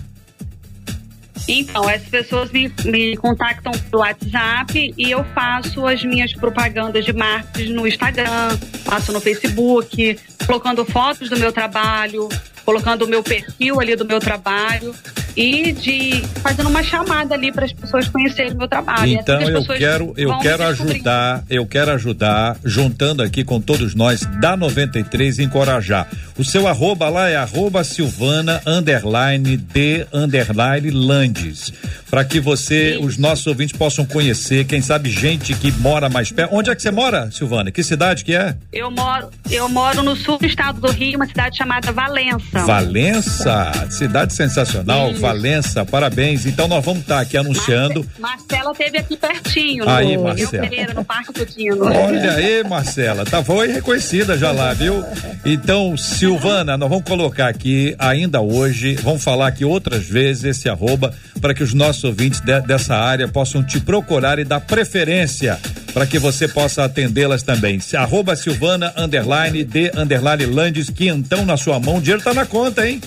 Então, 1.47 1.87
as 1.87 2.01
pessoas 2.01 2.51
me, 2.51 2.69
me 2.83 3.15
contactam 3.15 3.71
pelo 3.71 4.01
WhatsApp 4.01 4.93
e 4.97 5.09
eu 5.11 5.23
faço 5.33 5.87
as 5.87 6.03
minhas 6.03 6.33
propagandas 6.33 7.05
de 7.05 7.13
marketing 7.13 7.71
no 7.71 7.87
Instagram, 7.87 8.57
faço 8.83 9.13
no 9.13 9.21
Facebook, 9.21 10.19
colocando 10.45 10.83
fotos 10.83 11.29
do 11.29 11.39
meu 11.39 11.53
trabalho, 11.53 12.27
colocando 12.65 13.05
o 13.05 13.07
meu 13.07 13.23
perfil 13.23 13.79
ali 13.79 13.95
do 13.95 14.03
meu 14.03 14.19
trabalho 14.19 14.93
e 15.39 15.71
de 15.71 16.21
fazendo 16.41 16.67
uma 16.67 16.83
chamada 16.83 17.33
ali 17.33 17.49
para 17.49 17.63
as 17.63 17.71
pessoas 17.71 18.09
conhecerem 18.09 18.51
o 18.51 18.57
meu 18.57 18.67
trabalho. 18.67 19.13
Então 19.13 19.37
assim 19.37 19.51
eu 19.51 19.63
quero 19.63 20.13
eu 20.17 20.37
quero 20.39 20.63
ajudar, 20.63 21.43
eu 21.49 21.65
quero 21.65 21.91
ajudar 21.91 22.57
juntando 22.65 23.23
aqui 23.23 23.45
com 23.45 23.61
todos 23.61 23.95
nós 23.95 24.25
da 24.41 24.57
93 24.57 25.39
encorajar. 25.39 26.09
O 26.37 26.43
seu 26.43 26.67
arroba 26.67 27.07
lá 27.07 27.29
é 27.29 27.37
arroba 27.37 27.85
Silvana 27.85 28.61
underline 28.67 29.55
de 29.55 30.05
underline 30.11 30.89
Landes 30.91 31.71
para 32.09 32.25
que 32.25 32.39
você, 32.39 32.95
Sim. 32.97 33.05
os 33.05 33.17
nossos 33.17 33.45
ouvintes 33.45 33.77
possam 33.77 34.05
conhecer, 34.05 34.65
quem 34.65 34.81
sabe 34.81 35.09
gente 35.09 35.53
que 35.53 35.71
mora 35.73 36.09
mais 36.09 36.31
perto. 36.31 36.55
Onde 36.55 36.69
é 36.69 36.75
que 36.75 36.81
você 36.81 36.91
mora, 36.91 37.29
Silvana? 37.31 37.71
Que 37.71 37.83
cidade 37.83 38.25
que 38.25 38.35
é? 38.35 38.55
Eu 38.73 38.89
moro, 38.89 39.29
eu 39.49 39.69
moro 39.69 40.01
no 40.01 40.15
sul 40.15 40.37
do 40.37 40.45
estado 40.45 40.81
do 40.81 40.91
Rio, 40.91 41.17
uma 41.17 41.27
cidade 41.27 41.57
chamada 41.57 41.91
Valença. 41.91 42.59
Valença, 42.65 43.71
cidade 43.89 44.33
sensacional, 44.33 45.13
Sim. 45.13 45.19
Valença, 45.33 45.85
parabéns. 45.85 46.45
Então 46.45 46.67
nós 46.67 46.83
vamos 46.83 47.01
estar 47.01 47.15
tá 47.15 47.21
aqui 47.21 47.37
anunciando. 47.37 48.05
Marcela 48.19 48.73
teve 48.73 48.97
aqui 48.97 49.17
pertinho, 49.17 49.87
aí, 49.89 50.17
no 50.17 50.23
Marcela. 50.23 50.67
Pereira, 50.67 50.93
no 50.93 51.05
Parque 51.05 51.33
Tutino. 51.33 51.85
Olha 51.85 52.33
aí, 52.33 52.63
Marcela, 52.67 53.25
tá 53.25 53.43
foi 53.43 53.67
reconhecida 53.67 54.37
já 54.37 54.51
lá, 54.51 54.73
viu? 54.73 55.03
Então, 55.45 55.95
Silvana, 55.97 56.77
nós 56.77 56.89
vamos 56.89 57.05
colocar 57.05 57.47
aqui 57.47 57.95
ainda 57.97 58.41
hoje, 58.41 58.95
vamos 58.95 59.23
falar 59.23 59.47
aqui 59.47 59.63
outras 59.65 60.05
vezes 60.05 60.43
esse 60.43 60.69
arroba 60.69 61.13
para 61.39 61.53
que 61.53 61.63
os 61.63 61.73
nossos 61.73 62.03
ouvintes 62.03 62.39
de, 62.41 62.59
dessa 62.61 62.95
área 62.95 63.27
possam 63.27 63.63
te 63.63 63.79
procurar 63.79 64.39
e 64.39 64.43
dar 64.43 64.59
preferência 64.59 65.59
para 65.93 66.05
que 66.05 66.19
você 66.19 66.47
possa 66.47 66.83
atendê-las 66.83 67.43
também. 67.43 67.79
Arroba 67.95 68.35
Silvana, 68.35 68.93
underline, 68.95 69.63
de, 69.63 69.91
underline, 69.95 70.45
Landes, 70.45 70.89
quinhentão 70.89 71.45
na 71.45 71.57
sua 71.57 71.79
mão, 71.79 71.97
o 71.97 72.01
dinheiro 72.01 72.23
tá 72.23 72.33
na 72.33 72.45
conta, 72.45 72.87
hein? 72.87 73.01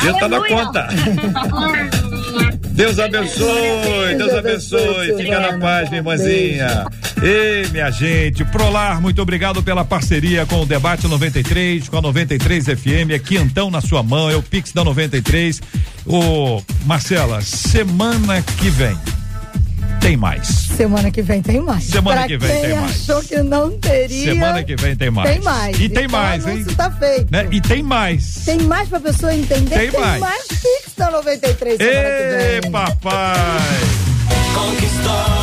O 0.00 0.02
dinheiro 0.02 0.18
tá 0.18 0.28
na 0.28 0.48
conta. 0.48 0.88
Deus 2.70 2.98
abençoe, 2.98 4.14
Deus 4.16 4.32
abençoe. 4.32 5.16
Fica 5.18 5.40
na 5.40 5.58
paz, 5.58 5.90
minha 5.90 6.00
irmãzinha. 6.00 6.86
Ei, 7.22 7.68
minha 7.70 7.90
gente, 7.90 8.42
Prolar, 8.46 9.02
muito 9.02 9.20
obrigado 9.20 9.62
pela 9.62 9.84
parceria 9.84 10.46
com 10.46 10.62
o 10.62 10.66
Debate 10.66 11.06
93, 11.06 11.86
com 11.86 11.98
a 11.98 12.00
93 12.00 12.64
FM, 12.64 13.12
aqui 13.14 13.36
então 13.36 13.70
na 13.70 13.82
sua 13.82 14.02
mão, 14.02 14.30
é 14.30 14.36
o 14.36 14.42
Pix 14.42 14.72
da 14.72 14.82
93. 14.82 15.60
Ô, 16.06 16.62
Marcela, 16.86 17.42
semana 17.42 18.40
que 18.40 18.70
vem 18.70 18.96
tem 20.00 20.16
mais. 20.16 20.48
Semana 20.48 21.10
que 21.10 21.22
vem 21.22 21.42
tem 21.42 21.60
mais. 21.60 21.84
Semana 21.84 22.20
pra 22.20 22.26
que 22.26 22.36
vem 22.38 22.60
tem 22.62 22.74
mais. 22.74 23.10
achou 23.10 23.22
que 23.22 23.42
não 23.42 23.78
teria. 23.78 24.34
Semana 24.34 24.64
que 24.64 24.74
vem 24.74 24.96
tem 24.96 25.10
mais. 25.10 25.30
Tem 25.30 25.40
mais. 25.40 25.76
E 25.76 25.88
tem 25.88 26.04
então, 26.04 26.20
mais, 26.20 26.46
hein? 26.46 26.58
Isso 26.58 26.74
tá 26.74 26.90
feito. 26.90 27.30
Né? 27.30 27.46
E 27.50 27.60
tem 27.60 27.82
mais. 27.82 28.34
Tem 28.44 28.58
mais 28.62 28.88
pra 28.88 28.98
pessoa 28.98 29.34
entender. 29.34 29.78
Tem, 29.78 29.90
tem 29.90 30.00
mais. 30.00 30.20
mais 30.20 30.46
Pix 30.48 30.92
da 30.96 31.10
93 31.10 31.76
semana 31.76 32.08
Ei, 32.08 32.60
que 32.60 32.60
vem. 32.62 32.70
papai. 32.72 33.80
Conquistou 34.54 35.39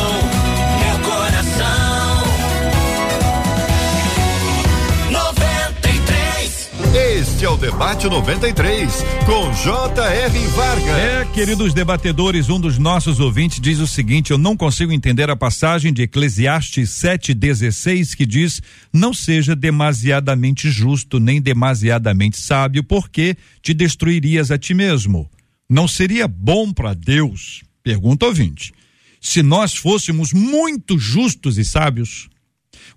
Este 6.94 7.44
é 7.44 7.48
o 7.50 7.56
Debate 7.56 8.06
93, 8.06 8.90
com 9.26 9.52
J.R. 9.52 10.46
Vargas. 10.48 10.86
É, 10.86 11.24
queridos 11.34 11.74
debatedores, 11.74 12.48
um 12.48 12.58
dos 12.58 12.78
nossos 12.78 13.20
ouvintes 13.20 13.60
diz 13.60 13.78
o 13.78 13.86
seguinte: 13.86 14.30
eu 14.30 14.38
não 14.38 14.56
consigo 14.56 14.90
entender 14.90 15.28
a 15.28 15.36
passagem 15.36 15.92
de 15.92 16.02
Eclesiastes 16.02 16.88
7,16 16.90 18.16
que 18.16 18.24
diz: 18.24 18.62
Não 18.90 19.12
seja 19.12 19.54
demasiadamente 19.54 20.70
justo 20.70 21.20
nem 21.20 21.42
demasiadamente 21.42 22.38
sábio, 22.38 22.82
porque 22.82 23.36
te 23.60 23.74
destruirias 23.74 24.50
a 24.50 24.56
ti 24.56 24.72
mesmo. 24.72 25.30
Não 25.68 25.86
seria 25.86 26.26
bom 26.26 26.72
para 26.72 26.94
Deus? 26.94 27.62
Pergunta 27.82 28.24
ouvinte. 28.24 28.72
Se 29.20 29.42
nós 29.42 29.76
fôssemos 29.76 30.32
muito 30.32 30.98
justos 30.98 31.58
e 31.58 31.64
sábios, 31.64 32.30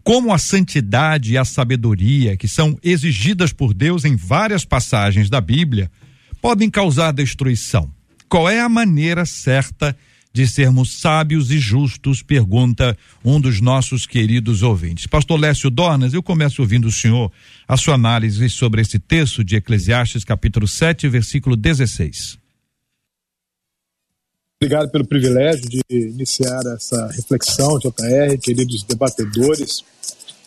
como 0.04 0.34
a 0.34 0.38
santidade 0.38 1.34
e 1.34 1.38
a 1.38 1.46
sabedoria, 1.46 2.36
que 2.38 2.48
são 2.48 2.78
exigidas 2.84 3.54
por 3.54 3.74
Deus 3.74 4.06
em 4.06 4.16
várias 4.16 4.66
passagens 4.66 5.30
da 5.30 5.40
Bíblia, 5.40 5.92
podem 6.42 6.70
causar 6.70 7.12
destruição. 7.12 7.92
Qual 8.28 8.50
é 8.50 8.60
a 8.60 8.70
maneira 8.70 9.26
certa 9.26 9.96
de 10.34 10.48
sermos 10.48 11.00
sábios 11.00 11.52
e 11.52 11.60
justos? 11.60 12.24
Pergunta 12.24 12.98
um 13.24 13.40
dos 13.40 13.60
nossos 13.60 14.08
queridos 14.08 14.64
ouvintes. 14.64 15.06
Pastor 15.06 15.40
Lécio 15.40 15.70
Dornas, 15.70 16.14
eu 16.14 16.24
começo 16.24 16.62
ouvindo 16.62 16.88
o 16.88 16.92
senhor 16.92 17.32
a 17.68 17.78
sua 17.78 17.96
análise 17.96 18.50
sobre 18.50 18.82
esse 18.82 18.98
texto 18.98 19.44
de 19.44 19.58
Eclesiastes, 19.58 20.24
capítulo 20.24 20.68
7, 20.68 21.08
versículo 21.10 21.56
16. 21.56 22.41
Obrigado 24.64 24.92
pelo 24.92 25.08
privilégio 25.08 25.68
de 25.68 25.82
iniciar 25.90 26.62
essa 26.76 27.08
reflexão, 27.08 27.80
JR, 27.80 28.38
queridos 28.40 28.84
debatedores. 28.84 29.84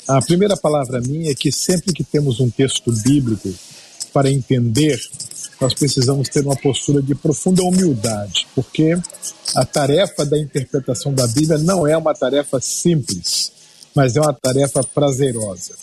A 0.06 0.22
primeira 0.22 0.56
palavra 0.56 1.00
minha 1.00 1.32
é 1.32 1.34
que 1.34 1.50
sempre 1.50 1.92
que 1.92 2.04
temos 2.04 2.38
um 2.38 2.48
texto 2.48 2.92
bíblico 2.92 3.52
para 4.12 4.30
entender, 4.30 5.00
nós 5.60 5.74
precisamos 5.74 6.28
ter 6.28 6.44
uma 6.46 6.54
postura 6.54 7.02
de 7.02 7.12
profunda 7.12 7.64
humildade, 7.64 8.46
porque 8.54 8.96
a 9.56 9.64
tarefa 9.64 10.24
da 10.24 10.38
interpretação 10.38 11.12
da 11.12 11.26
Bíblia 11.26 11.58
não 11.58 11.84
é 11.84 11.96
uma 11.96 12.14
tarefa 12.14 12.60
simples, 12.60 13.50
mas 13.96 14.14
é 14.14 14.20
uma 14.20 14.32
tarefa 14.32 14.84
prazerosa. 14.84 15.74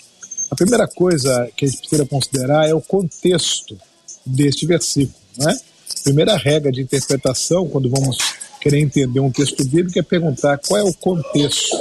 A 0.50 0.56
primeira 0.56 0.88
coisa 0.88 1.52
que 1.54 1.66
a 1.66 1.68
gente 1.68 1.80
precisa 1.80 2.06
considerar 2.06 2.66
é 2.66 2.74
o 2.74 2.80
contexto 2.80 3.78
deste 4.26 4.66
versículo, 4.66 5.20
não 5.38 5.50
é? 5.50 5.71
Primeira 6.04 6.36
regra 6.38 6.72
de 6.72 6.82
interpretação, 6.82 7.68
quando 7.68 7.90
vamos 7.90 8.18
querer 8.60 8.80
entender 8.80 9.20
um 9.20 9.32
texto 9.32 9.64
bíblico, 9.66 9.98
é 9.98 10.04
perguntar 10.04 10.58
qual 10.58 10.80
é 10.80 10.84
o 10.84 10.94
contexto. 10.94 11.76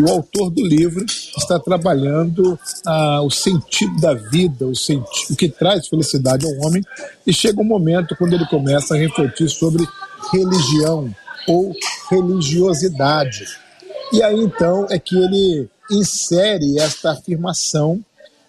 O 0.00 0.10
autor 0.10 0.50
do 0.50 0.66
livro 0.66 1.04
está 1.38 1.58
trabalhando 1.58 2.58
ah, 2.84 3.22
o 3.22 3.30
sentido 3.30 4.00
da 4.00 4.12
vida, 4.12 4.66
o, 4.66 4.74
senti 4.74 5.32
o 5.32 5.36
que 5.36 5.48
traz 5.48 5.86
felicidade 5.86 6.44
ao 6.44 6.66
homem, 6.66 6.82
e 7.24 7.32
chega 7.32 7.60
um 7.60 7.64
momento 7.64 8.16
quando 8.16 8.32
ele 8.32 8.46
começa 8.46 8.94
a 8.94 8.98
refletir 8.98 9.48
sobre 9.48 9.86
religião 10.32 11.14
ou 11.46 11.72
religiosidade. 12.10 13.46
E 14.12 14.22
aí 14.22 14.40
então 14.40 14.86
é 14.90 14.98
que 14.98 15.16
ele 15.16 15.68
insere 15.90 16.78
esta 16.78 17.12
afirmação, 17.12 18.04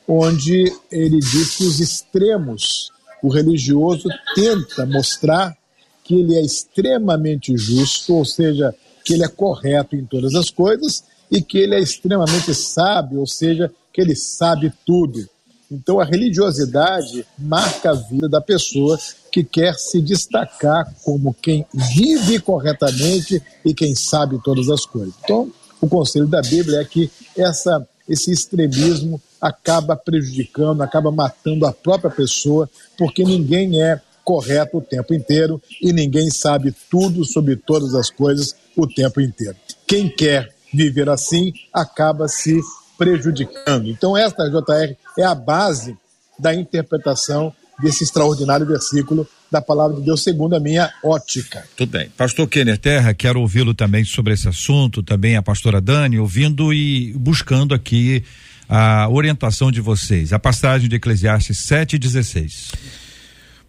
onde 0.07 0.71
ele 0.91 1.19
diz 1.19 1.55
que 1.57 1.63
os 1.63 1.79
extremos 1.79 2.91
o 3.25 3.29
religioso 3.29 4.07
tenta 4.35 4.85
mostrar 4.85 5.57
que 6.03 6.13
ele 6.13 6.35
é 6.35 6.41
extremamente 6.41 7.57
justo, 7.57 8.13
ou 8.13 8.23
seja, 8.23 8.73
que 9.03 9.13
ele 9.13 9.25
é 9.25 9.27
correto 9.27 9.95
em 9.95 10.05
todas 10.05 10.35
as 10.35 10.51
coisas, 10.51 11.03
e 11.31 11.41
que 11.41 11.57
ele 11.57 11.73
é 11.73 11.79
extremamente 11.79 12.53
sábio, 12.53 13.19
ou 13.19 13.25
seja, 13.25 13.71
que 13.91 13.99
ele 13.99 14.15
sabe 14.15 14.71
tudo. 14.85 15.27
Então 15.71 15.99
a 15.99 16.05
religiosidade 16.05 17.25
marca 17.37 17.89
a 17.89 17.95
vida 17.95 18.29
da 18.29 18.39
pessoa 18.39 18.99
que 19.31 19.43
quer 19.43 19.73
se 19.73 19.99
destacar 19.99 20.93
como 21.03 21.33
quem 21.33 21.65
vive 21.73 22.39
corretamente 22.39 23.41
e 23.65 23.73
quem 23.73 23.95
sabe 23.95 24.39
todas 24.43 24.69
as 24.69 24.85
coisas. 24.85 25.15
Então, 25.23 25.51
o 25.81 25.89
conselho 25.89 26.27
da 26.27 26.41
Bíblia 26.41 26.81
é 26.81 26.85
que 26.85 27.09
essa, 27.35 27.85
esse 28.07 28.31
extremismo 28.31 29.21
acaba 29.41 29.95
prejudicando, 29.95 30.81
acaba 30.81 31.11
matando 31.11 31.65
a 31.65 31.73
própria 31.73 32.09
pessoa, 32.09 32.69
porque 32.97 33.23
ninguém 33.23 33.81
é 33.81 33.99
correto 34.23 34.77
o 34.77 34.81
tempo 34.81 35.13
inteiro 35.13 35.61
e 35.81 35.93
ninguém 35.93 36.29
sabe 36.31 36.75
tudo 36.89 37.23
sobre 37.23 37.55
todas 37.55 37.93
as 37.93 38.09
coisas 38.09 38.55
o 38.75 38.87
tempo 38.87 39.21
inteiro. 39.21 39.55
Quem 39.87 40.09
quer 40.09 40.53
viver 40.73 41.07
assim 41.09 41.53
acaba 41.71 42.27
se 42.27 42.59
prejudicando. 42.97 43.87
Então, 43.87 44.17
esta, 44.17 44.49
JR, 44.49 44.95
é 45.17 45.23
a 45.23 45.35
base 45.35 45.97
da 46.39 46.53
interpretação 46.53 47.53
desse 47.81 48.03
extraordinário 48.03 48.65
versículo 48.65 49.27
da 49.51 49.61
palavra 49.61 49.97
de 49.97 50.03
Deus, 50.03 50.23
segundo 50.23 50.55
a 50.55 50.59
minha 50.59 50.91
ótica. 51.03 51.63
Tudo 51.75 51.91
bem. 51.91 52.09
Pastor 52.17 52.47
Kenner 52.47 52.77
Terra, 52.77 53.13
quero 53.13 53.39
ouvi-lo 53.39 53.73
também 53.73 54.03
sobre 54.03 54.33
esse 54.33 54.47
assunto, 54.47 55.03
também 55.03 55.35
a 55.35 55.41
pastora 55.41 55.79
Dani, 55.79 56.19
ouvindo 56.19 56.73
e 56.73 57.13
buscando 57.13 57.73
aqui 57.73 58.23
a 58.67 59.07
orientação 59.09 59.71
de 59.71 59.81
vocês. 59.81 60.33
A 60.33 60.39
passagem 60.39 60.89
de 60.89 60.95
Eclesiastes 60.95 61.57
7,16. 61.67 62.73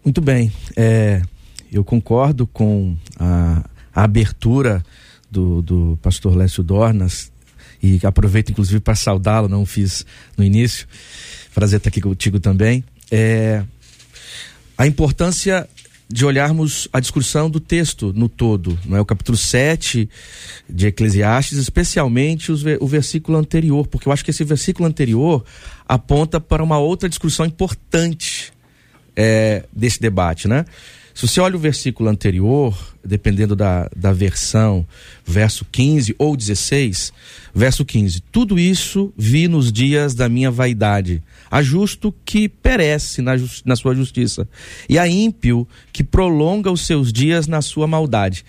Muito 0.03 0.21
bem. 0.21 0.51
É, 0.75 1.21
eu 1.71 1.83
concordo 1.83 2.47
com 2.47 2.95
a, 3.19 3.63
a 3.93 4.03
abertura 4.03 4.83
do, 5.29 5.61
do 5.61 5.99
pastor 6.01 6.35
Lécio 6.35 6.63
Dornas, 6.63 7.31
e 7.81 7.99
aproveito 8.03 8.49
inclusive 8.49 8.79
para 8.79 8.95
saudá-lo, 8.95 9.47
não 9.47 9.65
fiz 9.65 10.05
no 10.35 10.43
início. 10.43 10.87
Prazer 11.53 11.77
estar 11.77 11.89
aqui 11.89 12.01
contigo 12.01 12.39
também. 12.39 12.83
É, 13.11 13.63
a 14.77 14.85
importância 14.85 15.67
de 16.09 16.25
olharmos 16.25 16.87
a 16.93 16.99
discussão 16.99 17.49
do 17.49 17.59
texto 17.59 18.13
no 18.15 18.29
todo, 18.29 18.79
não 18.85 18.97
é? 18.97 19.01
o 19.01 19.05
capítulo 19.05 19.37
7 19.37 20.09
de 20.69 20.87
Eclesiastes, 20.87 21.57
especialmente 21.57 22.51
os, 22.51 22.63
o 22.79 22.87
versículo 22.87 23.37
anterior, 23.37 23.85
porque 23.87 24.07
eu 24.07 24.13
acho 24.13 24.23
que 24.23 24.31
esse 24.31 24.43
versículo 24.43 24.87
anterior 24.87 25.43
aponta 25.85 26.39
para 26.39 26.63
uma 26.63 26.77
outra 26.77 27.09
discussão 27.09 27.45
importante 27.45 28.53
é, 29.15 29.65
desse 29.73 29.99
debate, 29.99 30.47
né? 30.47 30.65
Se 31.17 31.27
você 31.27 31.41
olha 31.41 31.55
o 31.55 31.59
versículo 31.59 32.09
anterior, 32.09 32.77
dependendo 33.03 33.55
da, 33.55 33.89
da 33.95 34.13
versão, 34.13 34.85
verso 35.25 35.65
15 35.65 36.13
ou 36.19 36.37
16, 36.37 37.11
verso 37.55 37.83
15: 37.83 38.21
Tudo 38.31 38.59
isso 38.59 39.11
vi 39.17 39.47
nos 39.47 39.71
dias 39.71 40.13
da 40.13 40.29
minha 40.29 40.51
vaidade, 40.51 41.23
a 41.49 41.63
justo 41.63 42.13
que 42.23 42.47
perece 42.47 43.23
na, 43.23 43.31
na 43.65 43.75
sua 43.75 43.95
justiça, 43.95 44.47
e 44.87 44.99
a 44.99 45.07
ímpio 45.07 45.67
que 45.91 46.03
prolonga 46.03 46.71
os 46.71 46.85
seus 46.85 47.11
dias 47.11 47.47
na 47.47 47.63
sua 47.63 47.87
maldade. 47.87 48.45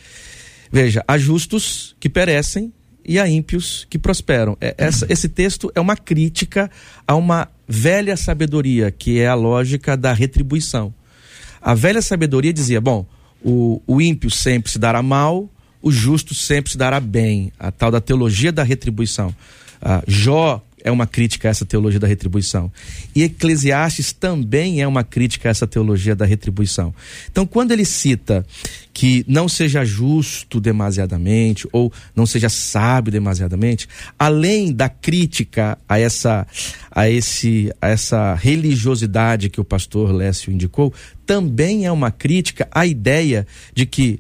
Veja, 0.71 1.03
há 1.09 1.17
justos 1.17 1.97
que 1.99 2.11
perecem 2.11 2.71
e 3.03 3.19
há 3.19 3.27
ímpios 3.27 3.87
que 3.89 3.99
prosperam. 3.99 4.59
É, 4.61 4.75
essa, 4.77 5.07
esse 5.09 5.31
texto 5.31 5.73
é 5.75 5.81
uma 5.81 5.97
crítica 5.97 6.71
a 7.07 7.17
uma 7.17 7.49
velha 7.67 8.15
sabedoria, 8.15 8.91
que 8.91 9.19
é 9.21 9.27
a 9.27 9.35
lógica 9.35 9.97
da 9.97 10.13
retribuição. 10.13 10.93
A 11.61 11.75
velha 11.75 12.03
sabedoria 12.03 12.53
dizia: 12.53 12.81
bom, 12.81 13.07
o, 13.43 13.83
o 13.87 14.01
ímpio 14.01 14.31
sempre 14.31 14.71
se 14.71 14.79
dará 14.79 15.03
mal, 15.03 15.49
o 15.83 15.91
justo 15.91 16.35
sempre 16.35 16.73
se 16.73 16.79
dará 16.79 17.01
bem. 17.01 17.53
A 17.59 17.71
tal 17.71 17.91
da 17.91 18.01
teologia 18.01 18.53
da 18.53 18.63
retribuição. 18.63 19.29
Uh, 19.81 20.03
Jó 20.07 20.63
é 20.89 20.93
uma 20.93 21.07
crítica 21.07 21.49
a 21.49 21.51
essa 21.51 21.67
teologia 21.67 22.01
da 22.01 22.07
retribuição. 22.07 22.73
E 23.15 23.23
Eclesiastes 23.23 24.13
também 24.13 24.81
é 24.81 24.89
uma 24.89 25.05
crítica 25.05 25.49
a 25.49 25.51
essa 25.51 25.67
teologia 25.67 26.17
da 26.17 26.25
retribuição. 26.25 26.95
Então, 27.31 27.47
quando 27.47 27.73
ele 27.73 27.85
cita 27.85 28.45
que 28.93 29.25
não 29.29 29.49
seja 29.49 29.85
justo 29.85 30.59
demasiadamente 30.59 31.69
ou 31.73 31.93
não 32.17 32.27
seja 32.27 32.49
sábio 32.49 33.13
demasiadamente, 33.13 33.87
além 34.19 34.73
da 34.73 34.89
crítica 34.89 35.79
a 35.89 35.99
essa 35.99 36.47
a 36.91 37.09
esse 37.09 37.71
a 37.81 37.89
essa 37.89 38.35
religiosidade 38.35 39.51
que 39.51 39.61
o 39.61 39.65
pastor 39.65 40.11
Lécio 40.11 40.53
indicou, 40.53 40.93
também 41.27 41.87
é 41.87 41.93
uma 41.93 42.11
crítica 42.11 42.67
à 42.73 42.87
ideia 42.87 43.47
de 43.75 43.85
que 43.85 44.19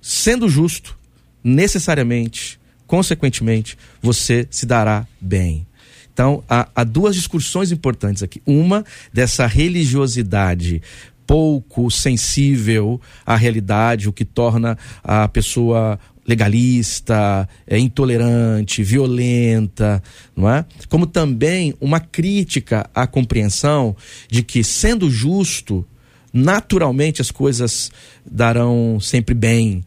sendo 0.00 0.48
justo, 0.48 0.96
necessariamente, 1.42 2.60
consequentemente, 2.86 3.78
você 4.02 4.46
se 4.50 4.66
dará 4.66 5.06
bem. 5.20 5.66
Então, 6.12 6.42
há, 6.48 6.68
há 6.74 6.84
duas 6.84 7.14
discussões 7.14 7.72
importantes 7.72 8.22
aqui. 8.22 8.42
Uma, 8.46 8.84
dessa 9.12 9.46
religiosidade 9.46 10.82
pouco 11.26 11.88
sensível 11.92 13.00
à 13.24 13.36
realidade, 13.36 14.08
o 14.08 14.12
que 14.12 14.24
torna 14.24 14.76
a 15.04 15.28
pessoa 15.28 15.96
legalista, 16.26 17.48
é, 17.66 17.78
intolerante, 17.78 18.82
violenta, 18.82 20.02
não 20.36 20.50
é? 20.50 20.64
Como 20.88 21.06
também 21.06 21.74
uma 21.80 22.00
crítica 22.00 22.88
à 22.94 23.06
compreensão 23.06 23.96
de 24.28 24.42
que, 24.42 24.62
sendo 24.62 25.10
justo, 25.10 25.86
naturalmente 26.32 27.20
as 27.20 27.30
coisas 27.30 27.90
darão 28.24 28.98
sempre 29.00 29.34
bem. 29.34 29.84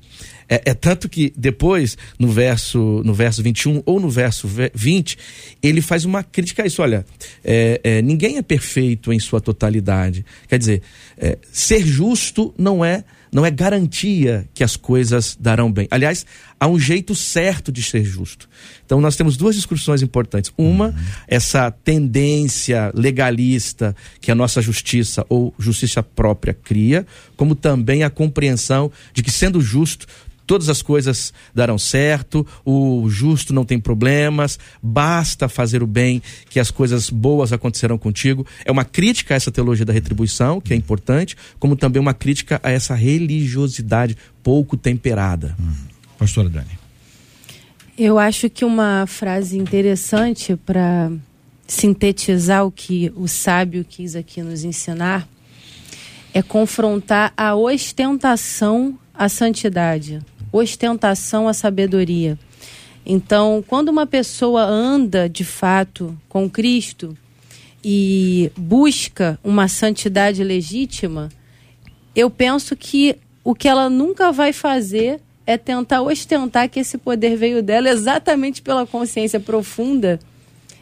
É, 0.48 0.62
é, 0.66 0.74
tanto 0.74 1.08
que 1.10 1.34
depois, 1.36 1.98
no 2.20 2.30
verso, 2.30 3.02
no 3.04 3.14
verso 3.14 3.42
21 3.42 3.84
ou 3.86 4.00
no 4.00 4.10
verso 4.10 4.48
20, 4.74 5.18
ele 5.62 5.82
faz 5.82 6.06
uma 6.06 6.24
crítica 6.24 6.64
a 6.64 6.66
isso. 6.66 6.82
Olha, 6.82 7.06
é, 7.44 7.80
é, 7.84 8.02
ninguém 8.02 8.38
é 8.38 8.42
perfeito 8.42 9.12
em 9.12 9.20
sua 9.20 9.42
totalidade. 9.42 10.26
Quer 10.48 10.60
dizer, 10.60 10.82
é, 11.18 11.38
ser 11.52 11.86
justo 11.86 12.54
não 12.58 12.84
é 12.84 13.04
não 13.34 13.44
é 13.44 13.50
garantia 13.50 14.48
que 14.54 14.64
as 14.64 14.76
coisas 14.76 15.36
darão 15.40 15.72
bem. 15.72 15.88
Aliás, 15.90 16.24
há 16.60 16.68
um 16.68 16.78
jeito 16.78 17.16
certo 17.16 17.72
de 17.72 17.82
ser 17.82 18.04
justo. 18.04 18.48
Então, 18.86 19.02
nós 19.02 19.16
temos 19.16 19.36
duas 19.36 19.56
discussões 19.56 20.04
importantes. 20.04 20.54
Uma, 20.56 20.90
uhum. 20.90 20.94
essa 21.28 21.72
tendência 21.72 22.92
legalista 22.94 23.96
que 24.22 24.32
a 24.32 24.36
nossa 24.36 24.62
justiça 24.62 25.26
ou 25.28 25.54
justiça 25.58 26.04
própria 26.04 26.54
cria, 26.54 27.08
como 27.36 27.56
também 27.56 28.04
a 28.04 28.10
compreensão 28.10 28.92
de 29.14 29.24
que, 29.24 29.32
sendo 29.32 29.60
justo, 29.60 30.06
todas 30.54 30.70
as 30.70 30.84
coisas 30.84 31.34
darão 31.52 31.80
certo, 31.80 32.46
o 32.64 33.10
justo 33.10 33.52
não 33.56 33.66
tem 33.66 33.80
problemas, 33.80 34.60
basta 34.84 35.50
fazer 35.50 35.82
o 35.82 35.88
bem, 35.88 36.22
que 36.48 36.60
as 36.60 36.70
coisas 36.70 37.10
boas 37.10 37.52
acontecerão 37.52 37.98
contigo. 37.98 38.46
É 38.64 38.72
uma 38.72 38.86
crítica 38.86 39.34
a 39.34 39.38
essa 39.38 39.52
teologia 39.52 39.84
da 39.84 39.92
retribuição, 39.92 40.62
que 40.62 40.72
é 40.72 40.76
importante, 40.76 41.36
como 41.58 41.76
também 41.76 42.00
uma 42.00 42.14
crítica 42.14 42.62
a 42.62 42.70
essa 42.70 42.94
religiosidade 42.94 44.16
pouco 44.44 44.78
temperada. 44.78 45.56
Hum. 45.60 45.74
Pastora 46.20 46.48
Dani. 46.50 46.78
Eu 47.98 48.20
acho 48.20 48.48
que 48.48 48.64
uma 48.64 49.08
frase 49.08 49.58
interessante 49.58 50.56
para 50.56 51.12
sintetizar 51.66 52.64
o 52.64 52.72
que 52.72 53.12
o 53.16 53.28
sábio 53.28 53.84
quis 53.84 54.16
aqui 54.16 54.44
nos 54.44 54.64
ensinar 54.64 55.28
é 56.32 56.44
confrontar 56.44 57.34
a 57.36 57.56
ostentação 57.56 59.00
à 59.16 59.28
santidade 59.28 60.22
ostentação 60.54 61.48
à 61.48 61.54
sabedoria. 61.54 62.38
Então, 63.06 63.64
quando 63.68 63.90
uma 63.90 64.06
pessoa 64.06 64.64
anda 64.64 65.28
de 65.28 65.44
fato 65.44 66.18
com 66.30 66.50
Cristo 66.50 67.18
e 67.84 68.50
busca 68.56 69.38
uma 69.44 69.68
santidade 69.68 70.42
legítima, 70.42 71.30
eu 72.16 72.30
penso 72.30 72.76
que 72.76 73.18
o 73.44 73.54
que 73.54 73.68
ela 73.68 73.90
nunca 73.90 74.32
vai 74.32 74.54
fazer 74.54 75.20
é 75.46 75.58
tentar 75.58 76.02
ostentar 76.02 76.70
que 76.70 76.80
esse 76.80 76.98
poder 76.98 77.36
veio 77.36 77.62
dela 77.62 77.90
exatamente 77.90 78.62
pela 78.62 78.88
consciência 78.88 79.40
profunda 79.40 80.18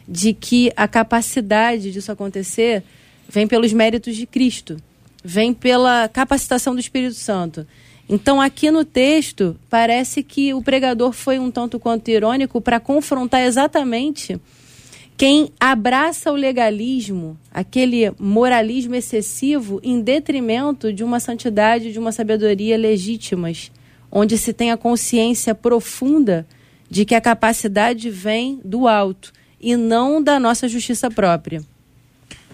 de 0.06 0.32
que 0.32 0.72
a 0.76 0.86
capacidade 0.86 1.90
disso 1.90 2.12
acontecer 2.12 2.84
vem 3.28 3.46
pelos 3.48 3.72
méritos 3.72 4.14
de 4.14 4.26
Cristo, 4.26 4.76
vem 5.24 5.52
pela 5.52 6.08
capacitação 6.08 6.74
do 6.74 6.80
Espírito 6.80 7.14
Santo. 7.14 7.66
Então, 8.08 8.40
aqui 8.40 8.70
no 8.70 8.84
texto, 8.84 9.56
parece 9.70 10.22
que 10.22 10.52
o 10.52 10.62
pregador 10.62 11.12
foi 11.12 11.38
um 11.38 11.50
tanto 11.50 11.78
quanto 11.78 12.08
irônico 12.10 12.60
para 12.60 12.80
confrontar 12.80 13.42
exatamente 13.42 14.38
quem 15.16 15.52
abraça 15.60 16.32
o 16.32 16.34
legalismo, 16.34 17.38
aquele 17.52 18.12
moralismo 18.18 18.94
excessivo, 18.94 19.80
em 19.82 20.00
detrimento 20.00 20.92
de 20.92 21.04
uma 21.04 21.20
santidade, 21.20 21.92
de 21.92 21.98
uma 21.98 22.10
sabedoria 22.10 22.76
legítimas, 22.76 23.70
onde 24.10 24.36
se 24.36 24.52
tem 24.52 24.72
a 24.72 24.76
consciência 24.76 25.54
profunda 25.54 26.46
de 26.90 27.04
que 27.04 27.14
a 27.14 27.20
capacidade 27.20 28.10
vem 28.10 28.60
do 28.64 28.88
alto 28.88 29.32
e 29.60 29.76
não 29.76 30.20
da 30.20 30.40
nossa 30.40 30.66
justiça 30.66 31.08
própria. 31.08 31.62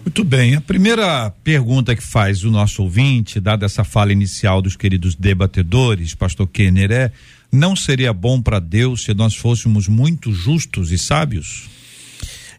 Muito 0.03 0.23
bem. 0.23 0.55
A 0.55 0.61
primeira 0.61 1.31
pergunta 1.43 1.95
que 1.95 2.03
faz 2.03 2.43
o 2.43 2.51
nosso 2.51 2.83
ouvinte, 2.83 3.39
dada 3.39 3.65
essa 3.65 3.83
fala 3.83 4.11
inicial 4.11 4.61
dos 4.61 4.75
queridos 4.75 5.15
debatedores, 5.15 6.15
pastor 6.15 6.47
Kenner, 6.47 6.91
é: 6.91 7.11
não 7.51 7.75
seria 7.75 8.13
bom 8.13 8.41
para 8.41 8.59
Deus 8.59 9.03
se 9.03 9.13
nós 9.13 9.35
fôssemos 9.35 9.87
muito 9.87 10.31
justos 10.33 10.91
e 10.91 10.97
sábios? 10.97 11.69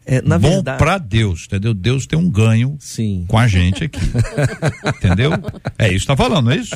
É, 0.03 0.21
na 0.21 0.39
bom 0.39 0.55
verdade... 0.55 0.77
para 0.79 0.97
Deus, 0.97 1.45
entendeu? 1.45 1.73
Deus 1.73 2.07
tem 2.07 2.17
um 2.17 2.29
ganho 2.29 2.75
Sim. 2.79 3.23
com 3.27 3.37
a 3.37 3.47
gente 3.47 3.83
aqui. 3.83 3.99
entendeu? 4.97 5.31
É 5.77 5.87
isso 5.87 6.05
que 6.07 6.11
está 6.11 6.17
falando, 6.17 6.45
não 6.45 6.51
é 6.51 6.57
isso? 6.57 6.75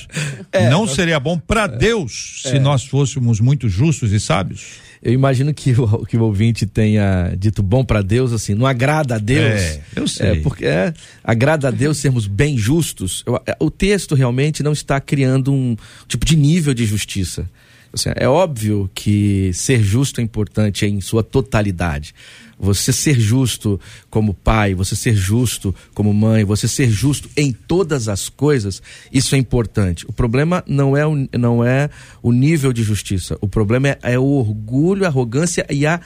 É, 0.52 0.70
não 0.70 0.86
nós... 0.86 0.92
seria 0.92 1.20
bom 1.20 1.38
para 1.38 1.66
Deus 1.66 2.42
se 2.44 2.58
é. 2.58 2.60
nós 2.60 2.86
fôssemos 2.86 3.40
muito 3.40 3.68
justos 3.68 4.12
e 4.12 4.20
sábios? 4.20 4.76
Eu 5.02 5.14
imagino 5.14 5.54
que 5.54 5.72
o, 5.72 6.04
que 6.06 6.18
o 6.18 6.24
ouvinte 6.24 6.66
tenha 6.66 7.34
dito 7.38 7.62
bom 7.62 7.84
para 7.84 8.02
Deus, 8.02 8.32
assim, 8.32 8.54
não 8.54 8.66
agrada 8.66 9.16
a 9.16 9.18
Deus. 9.18 9.62
É, 9.62 9.82
eu 9.96 10.08
sei. 10.08 10.28
É, 10.28 10.36
porque 10.38 10.66
é, 10.66 10.94
agrada 11.24 11.68
a 11.68 11.72
Deus 11.72 11.98
sermos 11.98 12.28
bem 12.28 12.58
justos. 12.58 13.24
Eu, 13.26 13.36
é, 13.46 13.56
o 13.60 13.70
texto 13.70 14.16
realmente 14.16 14.64
não 14.64 14.74
está 14.74 15.00
criando 15.00 15.54
um 15.54 15.76
tipo 16.08 16.26
de 16.26 16.36
nível 16.36 16.74
de 16.74 16.86
justiça. 16.86 17.50
Assim, 17.96 18.10
é 18.14 18.28
óbvio 18.28 18.90
que 18.94 19.52
ser 19.54 19.82
justo 19.82 20.20
é 20.20 20.24
importante 20.24 20.86
em 20.86 21.00
sua 21.00 21.24
totalidade. 21.24 22.14
Você 22.60 22.92
ser 22.92 23.18
justo 23.18 23.80
como 24.10 24.34
pai, 24.34 24.74
você 24.74 24.98
ser 24.98 25.16
justo 25.16 25.74
como 25.94 26.14
mãe, 26.14 26.44
você 26.44 26.68
ser 26.68 26.90
justo 26.90 27.30
em 27.38 27.54
todas 27.54 28.10
as 28.10 28.28
coisas, 28.28 28.84
isso 29.12 29.34
é 29.34 29.38
importante. 29.38 30.06
O 30.08 30.14
problema 30.14 30.62
não 30.68 30.96
é 30.96 31.08
o, 31.08 31.28
não 31.38 31.64
é 31.64 31.90
o 32.22 32.34
nível 32.34 32.74
de 32.74 32.84
justiça. 32.84 33.38
O 33.40 33.48
problema 33.48 33.88
é, 33.88 33.98
é 34.04 34.20
o 34.20 34.26
orgulho, 34.26 35.06
a 35.06 35.08
arrogância 35.08 35.66
e 35.70 35.86
a 35.86 36.02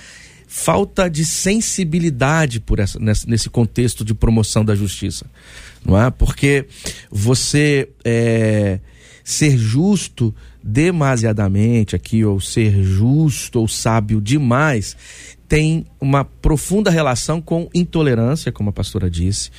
falta 0.47 1.09
de 1.09 1.25
sensibilidade 1.25 2.59
por 2.59 2.79
essa, 2.79 2.99
nesse 2.99 3.49
contexto 3.49 4.05
de 4.05 4.13
promoção 4.13 4.65
da 4.65 4.75
justiça, 4.75 5.25
não 5.85 5.99
é? 5.99 6.09
Porque 6.09 6.65
você 7.11 7.87
é, 8.03 8.79
ser 9.23 9.55
justo 9.57 10.33
demasiadamente 10.63 11.95
aqui, 11.95 12.23
ou 12.23 12.39
ser 12.39 12.83
justo 12.83 13.59
ou 13.59 13.67
sábio 13.67 14.21
demais, 14.21 14.95
tem 15.49 15.87
uma 15.99 16.23
profunda 16.23 16.91
relação 16.91 17.41
com 17.41 17.67
intolerância, 17.73 18.51
como 18.51 18.69
a 18.69 18.73
pastora 18.73 19.09
disse, 19.09 19.49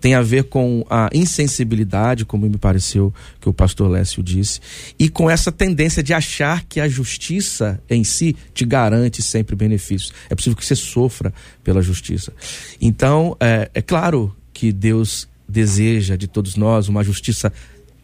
tem 0.00 0.14
a 0.14 0.22
ver 0.22 0.44
com 0.44 0.86
a 0.88 1.10
insensibilidade, 1.12 2.24
como 2.24 2.48
me 2.48 2.56
pareceu 2.56 3.12
que 3.40 3.48
o 3.48 3.52
pastor 3.52 3.90
Lécio 3.90 4.22
disse, 4.22 4.60
e 4.96 5.08
com 5.08 5.28
essa 5.28 5.50
tendência 5.50 6.04
de 6.04 6.14
achar 6.14 6.64
que 6.66 6.78
a 6.78 6.88
justiça 6.88 7.82
em 7.90 8.04
si 8.04 8.36
te 8.54 8.64
garante 8.64 9.20
sempre 9.22 9.56
benefícios. 9.56 10.12
É 10.30 10.36
possível 10.36 10.56
que 10.56 10.64
você 10.64 10.76
sofra 10.76 11.34
pela 11.64 11.82
justiça. 11.82 12.32
Então, 12.80 13.36
é, 13.40 13.68
é 13.74 13.82
claro 13.82 14.32
que 14.54 14.70
Deus 14.70 15.28
deseja 15.48 16.14
de 16.14 16.28
todos 16.28 16.54
nós 16.54 16.88
uma 16.88 17.02
justiça 17.02 17.52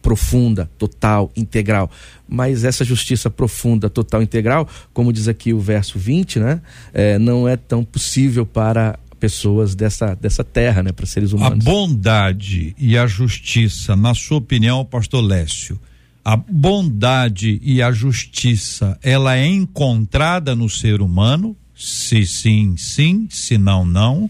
profunda, 0.01 0.69
total, 0.77 1.31
integral. 1.35 1.89
Mas 2.27 2.63
essa 2.63 2.83
justiça 2.83 3.29
profunda, 3.29 3.89
total, 3.89 4.21
integral, 4.21 4.67
como 4.93 5.11
diz 5.11 5.27
aqui 5.27 5.53
o 5.53 5.59
verso 5.59 5.97
20, 5.97 6.39
né, 6.39 6.61
é, 6.93 7.17
não 7.19 7.47
é 7.47 7.57
tão 7.57 7.83
possível 7.83 8.45
para 8.45 8.97
pessoas 9.19 9.75
dessa, 9.75 10.15
dessa 10.15 10.43
terra, 10.43 10.83
né, 10.83 10.91
para 10.91 11.05
seres 11.05 11.33
humanos. 11.33 11.65
A 11.65 11.69
bondade 11.69 12.75
e 12.77 12.97
a 12.97 13.07
justiça, 13.07 13.95
na 13.95 14.13
sua 14.13 14.37
opinião, 14.37 14.85
pastor 14.85 15.23
Lécio, 15.23 15.79
a 16.23 16.35
bondade 16.35 17.59
e 17.63 17.81
a 17.81 17.91
justiça, 17.91 18.99
ela 19.01 19.37
é 19.37 19.45
encontrada 19.45 20.55
no 20.55 20.69
ser 20.69 21.01
humano? 21.01 21.55
Se 21.73 22.25
sim, 22.25 22.75
sim, 22.77 23.27
se 23.29 23.57
não, 23.57 23.85
não. 23.85 24.29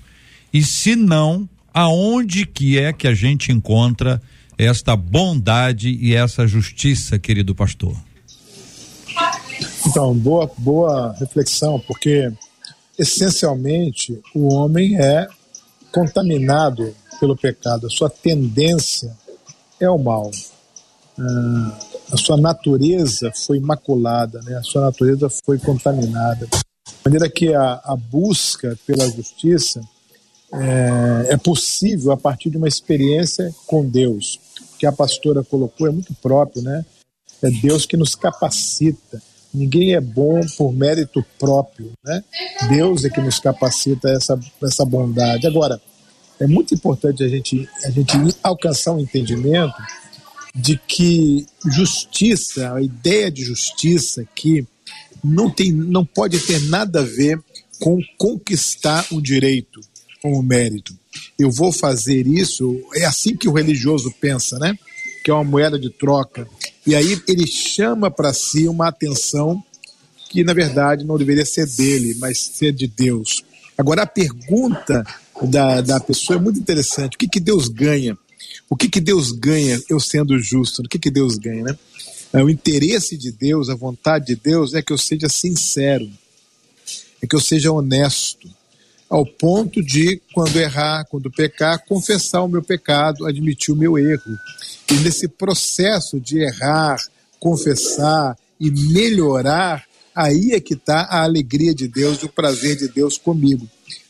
E 0.53 0.61
se 0.61 0.95
não, 0.95 1.49
aonde 1.73 2.45
que 2.45 2.77
é 2.77 2.93
que 2.93 3.07
a 3.07 3.13
gente 3.13 3.51
encontra 3.51 4.21
esta 4.57 4.95
bondade 4.95 5.89
e 5.89 6.15
essa 6.15 6.47
justiça, 6.47 7.19
querido 7.19 7.53
pastor? 7.53 7.95
Então, 9.85 10.13
boa, 10.15 10.51
boa 10.57 11.15
reflexão, 11.19 11.79
porque 11.79 12.31
essencialmente 12.97 14.19
o 14.33 14.53
homem 14.53 14.99
é 14.99 15.27
contaminado 15.91 16.93
pelo 17.19 17.37
pecado, 17.37 17.87
a 17.87 17.89
sua 17.89 18.09
tendência 18.09 19.15
é 19.79 19.89
o 19.89 19.97
mal. 19.97 20.31
Ah, 21.19 21.79
a 22.11 22.17
sua 22.17 22.37
natureza 22.37 23.31
foi 23.45 23.59
maculada, 23.59 24.41
né? 24.41 24.55
a 24.55 24.63
sua 24.63 24.81
natureza 24.81 25.29
foi 25.45 25.57
contaminada. 25.57 26.47
De 26.47 26.93
maneira 27.05 27.29
que 27.29 27.53
a, 27.53 27.81
a 27.83 27.95
busca 27.95 28.77
pela 28.85 29.09
justiça 29.09 29.81
é, 30.53 31.33
é 31.33 31.37
possível 31.37 32.11
a 32.11 32.17
partir 32.17 32.49
de 32.49 32.57
uma 32.57 32.67
experiência 32.67 33.53
com 33.65 33.87
Deus 33.87 34.39
que 34.77 34.85
a 34.85 34.91
pastora 34.91 35.43
colocou 35.43 35.87
é 35.87 35.91
muito 35.91 36.13
próprio, 36.15 36.61
né? 36.61 36.85
É 37.41 37.49
Deus 37.49 37.85
que 37.85 37.97
nos 37.97 38.15
capacita. 38.15 39.21
Ninguém 39.53 39.95
é 39.95 40.01
bom 40.01 40.39
por 40.57 40.73
mérito 40.73 41.25
próprio, 41.39 41.91
né? 42.03 42.23
Deus 42.69 43.05
é 43.05 43.09
que 43.09 43.21
nos 43.21 43.39
capacita 43.39 44.09
essa, 44.09 44.39
essa 44.63 44.85
bondade. 44.85 45.47
Agora, 45.47 45.81
é 46.39 46.45
muito 46.45 46.73
importante 46.73 47.23
a 47.23 47.27
gente, 47.27 47.67
a 47.83 47.89
gente 47.89 48.13
alcançar 48.43 48.93
um 48.93 48.99
entendimento 48.99 49.75
de 50.53 50.77
que 50.77 51.45
justiça, 51.65 52.73
a 52.73 52.81
ideia 52.81 53.31
de 53.31 53.43
justiça 53.43 54.27
que 54.35 54.65
não, 55.23 55.49
tem, 55.49 55.71
não 55.71 56.05
pode 56.05 56.39
ter 56.39 56.59
nada 56.69 57.01
a 57.01 57.03
ver 57.03 57.39
com 57.79 57.99
conquistar 58.17 59.05
um 59.11 59.21
direito, 59.21 59.79
com 60.29 60.39
o 60.39 60.43
mérito 60.43 60.93
eu 61.37 61.51
vou 61.51 61.71
fazer 61.71 62.27
isso. 62.27 62.79
É 62.95 63.05
assim 63.05 63.35
que 63.35 63.47
o 63.47 63.53
religioso 63.53 64.13
pensa, 64.19 64.57
né? 64.59 64.77
Que 65.23 65.31
é 65.31 65.33
uma 65.33 65.43
moeda 65.43 65.77
de 65.77 65.89
troca. 65.89 66.47
E 66.85 66.95
aí 66.95 67.21
ele 67.27 67.45
chama 67.47 68.09
para 68.09 68.33
si 68.33 68.67
uma 68.67 68.87
atenção 68.87 69.63
que, 70.29 70.43
na 70.43 70.53
verdade, 70.53 71.05
não 71.05 71.17
deveria 71.17 71.45
ser 71.45 71.65
dele, 71.67 72.15
mas 72.19 72.39
ser 72.39 72.71
de 72.71 72.87
Deus. 72.87 73.43
Agora, 73.77 74.03
a 74.03 74.07
pergunta 74.07 75.05
da, 75.43 75.81
da 75.81 75.99
pessoa 75.99 76.37
é 76.37 76.41
muito 76.41 76.59
interessante: 76.59 77.15
o 77.15 77.17
que, 77.17 77.27
que 77.27 77.39
Deus 77.39 77.67
ganha? 77.67 78.17
O 78.69 78.75
que, 78.75 78.89
que 78.89 78.99
Deus 78.99 79.31
ganha 79.31 79.81
eu 79.89 79.99
sendo 79.99 80.37
justo? 80.39 80.81
O 80.81 80.89
que, 80.89 80.99
que 80.99 81.11
Deus 81.11 81.37
ganha, 81.37 81.63
né? 81.63 81.77
É, 82.33 82.43
o 82.43 82.49
interesse 82.49 83.15
de 83.15 83.31
Deus, 83.31 83.69
a 83.69 83.75
vontade 83.75 84.27
de 84.27 84.35
Deus 84.35 84.73
é 84.73 84.81
que 84.81 84.91
eu 84.91 84.97
seja 84.97 85.29
sincero, 85.29 86.09
é 87.21 87.27
que 87.27 87.33
eu 87.33 87.39
seja 87.39 87.71
honesto, 87.71 88.49
ao 89.09 89.25
ponto 89.25 89.81
de, 89.81 90.21
quando 90.33 90.57
errar, 90.57 91.05
quando 91.05 91.31
pecar, 91.31 91.83
confessar 91.85 92.43
o 92.43 92.47
meu 92.47 92.61
pecado, 92.61 93.25
admitir 93.25 93.73
o 93.73 93.77
meu 93.77 93.97
erro. 93.97 94.37
E 94.91 94.95
nesse 94.95 95.27
processo 95.27 96.19
de 96.19 96.39
errar, 96.39 96.97
confessar 97.39 98.37
e 98.59 98.69
melhorar, 98.69 99.85
aí 100.13 100.51
é 100.51 100.59
que 100.59 100.73
está 100.73 101.01
a 101.03 101.23
alegria 101.23 101.73
de 101.73 101.87
Deus 101.87 102.21
e 102.21 102.25
o 102.25 102.29
prazer 102.29 102.75
de 102.75 102.87
Deus 102.87 103.17
comigo. 103.17 103.67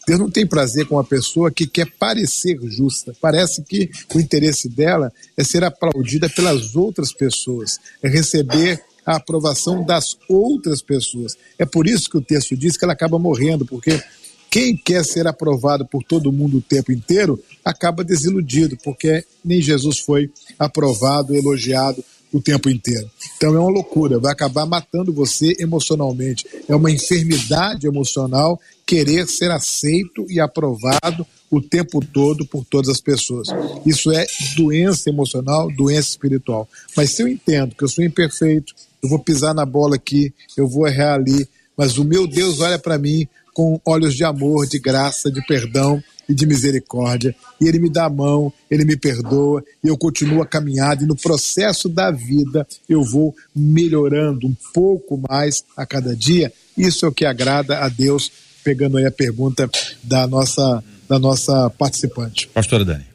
Deus 0.08 0.20
não 0.20 0.32
tem 0.32 0.48
prazer 0.48 0.88
com 0.88 0.96
uma 0.96 1.04
pessoa 1.04 1.52
que 1.52 1.68
quer 1.68 1.86
parecer 2.00 2.58
justa. 2.64 3.14
Parece 3.20 3.62
que 3.62 3.90
o 4.16 4.20
interesse 4.20 4.70
dela 4.70 5.12
é 5.36 5.44
ser 5.44 5.66
aplaudida 5.66 6.30
pelas 6.30 6.78
outras 6.78 7.12
pessoas, 7.12 7.78
é 8.02 8.08
receber 8.08 8.82
a 9.06 9.18
aprovação 9.18 9.86
das 9.86 10.18
outras 10.30 10.82
pessoas. 10.82 11.38
É 11.60 11.66
por 11.66 11.88
isso 11.88 12.10
que 12.10 12.18
o 12.18 12.22
texto 12.22 12.56
diz 12.56 12.78
que 12.78 12.86
ela 12.86 12.94
acaba 12.94 13.20
morrendo, 13.20 13.66
porque 13.66 14.02
quem 14.50 14.76
quer 14.76 15.04
ser 15.04 15.28
aprovado 15.28 15.86
por 15.86 16.04
todo 16.04 16.32
mundo 16.32 16.58
o 16.58 16.62
tempo 16.62 16.92
inteiro 16.92 17.42
acaba 17.64 18.04
desiludido, 18.04 18.78
porque 18.84 19.24
nem 19.44 19.62
Jesus 19.62 20.00
foi 20.00 20.32
aprovado, 20.58 21.36
elogiado 21.36 22.04
o 22.32 22.42
tempo 22.42 22.70
inteiro. 22.70 23.10
Então 23.36 23.56
é 23.56 23.60
uma 23.60 23.70
loucura, 23.70 24.20
vai 24.20 24.32
acabar 24.32 24.66
matando 24.66 25.14
você 25.14 25.56
emocionalmente. 25.60 26.46
É 26.68 26.76
uma 26.76 26.92
enfermidade 26.92 27.88
emocional 27.88 28.60
querer 28.86 29.28
ser 29.28 29.52
aceito 29.52 30.26
e 30.30 30.40
aprovado 30.40 31.26
o 31.50 31.62
tempo 31.62 32.00
todo 32.06 32.46
por 32.46 32.66
todas 32.66 32.90
as 32.90 33.02
pessoas. 33.02 33.48
Isso 33.86 34.12
é 34.12 34.26
doença 34.56 35.10
emocional, 35.10 35.70
doença 35.72 36.10
espiritual. 36.10 36.68
Mas 36.96 37.12
se 37.12 37.22
eu 37.22 37.28
entendo 37.28 37.76
que 37.76 37.84
eu 37.84 37.90
sou 37.90 38.04
imperfeito, 38.04 38.74
eu 39.02 39.10
vou 39.10 39.20
pisar 39.20 39.54
na 39.54 39.66
bola 39.66 39.96
aqui, 39.96 40.34
eu 40.58 40.68
vou 40.68 40.88
errar 40.88 41.16
ali, 41.16 41.48
mas 41.78 41.98
o 41.98 42.04
meu 42.04 42.28
Deus 42.28 42.60
olha 42.60 42.80
para 42.80 42.98
mim 42.98 43.28
com 43.58 43.82
olhos 43.84 44.14
de 44.14 44.24
amor, 44.24 44.68
de 44.68 44.78
graça, 44.78 45.32
de 45.32 45.44
perdão 45.48 46.00
e 46.30 46.36
de 46.36 46.46
misericórdia. 46.46 47.36
E 47.60 47.68
Ele 47.68 47.80
me 47.80 47.90
dá 47.90 48.06
a 48.06 48.10
mão, 48.10 48.54
Ele 48.70 48.86
me 48.86 48.96
perdoa 48.96 49.64
e 49.84 49.88
eu 49.88 49.98
continuo 49.98 50.44
a 50.44 50.46
caminhada. 50.46 51.04
E 51.04 51.08
no 51.08 51.16
processo 51.16 51.90
da 51.90 52.12
vida 52.12 52.68
eu 52.88 53.02
vou 53.04 53.36
melhorando 53.56 54.46
um 54.46 54.56
pouco 54.72 55.20
mais 55.28 55.64
a 55.76 55.88
cada 55.88 56.16
dia. 56.16 56.54
Isso 56.78 57.04
é 57.04 57.10
o 57.10 57.12
que 57.12 57.26
agrada 57.26 57.80
a 57.80 57.90
Deus, 57.90 58.32
pegando 58.64 58.96
aí 59.00 59.08
a 59.08 59.12
pergunta 59.12 59.68
da 60.04 60.28
nossa, 60.28 60.84
da 61.10 61.18
nossa 61.18 61.68
participante. 61.72 62.48
Pastora 62.50 62.86
Dani. 62.86 63.06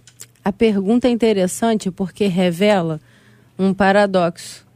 A 0.44 0.52
pergunta 0.52 1.06
é 1.06 1.12
interessante 1.12 1.88
porque 1.88 2.26
revela 2.26 3.00
um 3.56 3.72
paradoxo. 3.72 4.66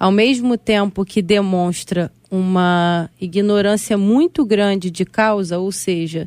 Ao 0.00 0.10
mesmo 0.10 0.58
tempo 0.58 1.04
que 1.04 1.22
demonstra 1.22 2.10
uma 2.32 3.10
ignorância 3.20 3.98
muito 3.98 4.42
grande 4.42 4.90
de 4.90 5.04
causa, 5.04 5.58
ou 5.58 5.70
seja, 5.70 6.24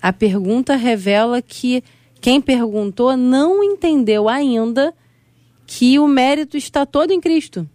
a 0.00 0.12
pergunta 0.12 0.76
revela 0.76 1.42
que 1.42 1.82
quem 2.20 2.40
perguntou 2.40 3.16
não 3.16 3.64
entendeu 3.64 4.28
ainda 4.28 4.94
que 5.66 5.98
o 5.98 6.06
mérito 6.06 6.56
está 6.56 6.86
todo 6.86 7.10
em 7.10 7.20
Cristo, 7.20 7.68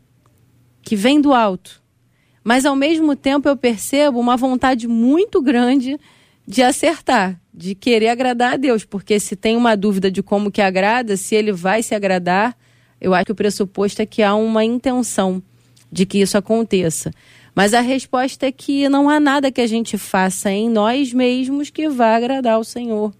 que 0.82 0.96
vem 0.96 1.20
do 1.20 1.34
alto. 1.34 1.84
Mas 2.42 2.66
ao 2.66 2.78
mesmo 2.78 3.14
tempo 3.14 3.50
eu 3.50 3.58
percebo 3.58 4.22
uma 4.22 4.38
vontade 4.38 4.88
muito 4.88 5.42
grande 5.42 6.00
de 6.48 6.64
acertar, 6.64 7.42
de 7.54 7.76
querer 7.76 8.08
agradar 8.08 8.54
a 8.54 8.58
Deus, 8.58 8.86
porque 8.86 9.20
se 9.20 9.36
tem 9.36 9.58
uma 9.58 9.76
dúvida 9.76 10.10
de 10.10 10.24
como 10.24 10.50
que 10.50 10.62
agrada, 10.62 11.18
se 11.18 11.36
ele 11.36 11.52
vai 11.52 11.84
se 11.84 11.94
agradar, 11.94 12.56
eu 13.02 13.14
acho 13.14 13.26
que 13.26 13.32
o 13.34 13.36
pressuposto 13.36 14.02
é 14.02 14.06
que 14.06 14.24
há 14.24 14.34
uma 14.34 14.64
intenção 14.64 15.44
de 15.92 16.06
que 16.06 16.20
isso 16.20 16.38
aconteça. 16.38 17.12
Mas 17.56 17.74
a 17.74 17.80
resposta 17.80 18.46
é 18.46 18.52
que 18.52 18.90
não 18.90 19.10
há 19.10 19.18
nada 19.18 19.50
que 19.50 19.62
a 19.62 19.68
gente 19.68 19.98
faça 19.98 20.52
em 20.52 20.70
nós 20.70 21.14
mesmos 21.14 21.70
que 21.70 21.88
vá 21.88 22.14
agradar 22.18 22.56
ao 22.56 22.66
Senhor. 22.66 23.14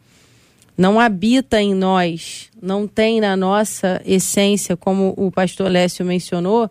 Não 0.78 1.00
habita 1.00 1.62
em 1.62 1.74
nós, 1.74 2.50
não 2.62 2.86
tem 2.86 3.22
na 3.22 3.38
nossa 3.38 4.02
essência, 4.06 4.76
como 4.76 5.14
o 5.16 5.32
pastor 5.32 5.72
Lécio 5.72 6.06
mencionou, 6.06 6.70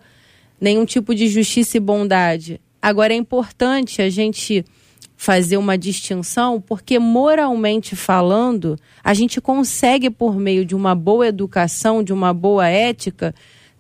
nenhum 0.61 0.85
tipo 0.85 1.15
de 1.15 1.27
justiça 1.27 1.79
e 1.79 1.81
bondade. 1.81 2.61
Agora 2.83 3.15
é 3.15 3.17
importante 3.17 4.03
a 4.03 4.11
gente 4.11 4.63
fazer 5.17 5.57
uma 5.57 5.79
distinção, 5.79 6.61
porque 6.61 6.99
moralmente 6.99 7.97
falando, 7.97 8.79
a 9.03 9.15
gente 9.15 9.41
consegue, 9.41 10.11
por 10.11 10.37
meio 10.37 10.67
de 10.67 10.75
uma 10.75 10.95
boa 10.95 11.27
educação, 11.27 12.03
de 12.03 12.13
uma 12.13 12.35
boa 12.35 12.69
ética, 12.69 13.35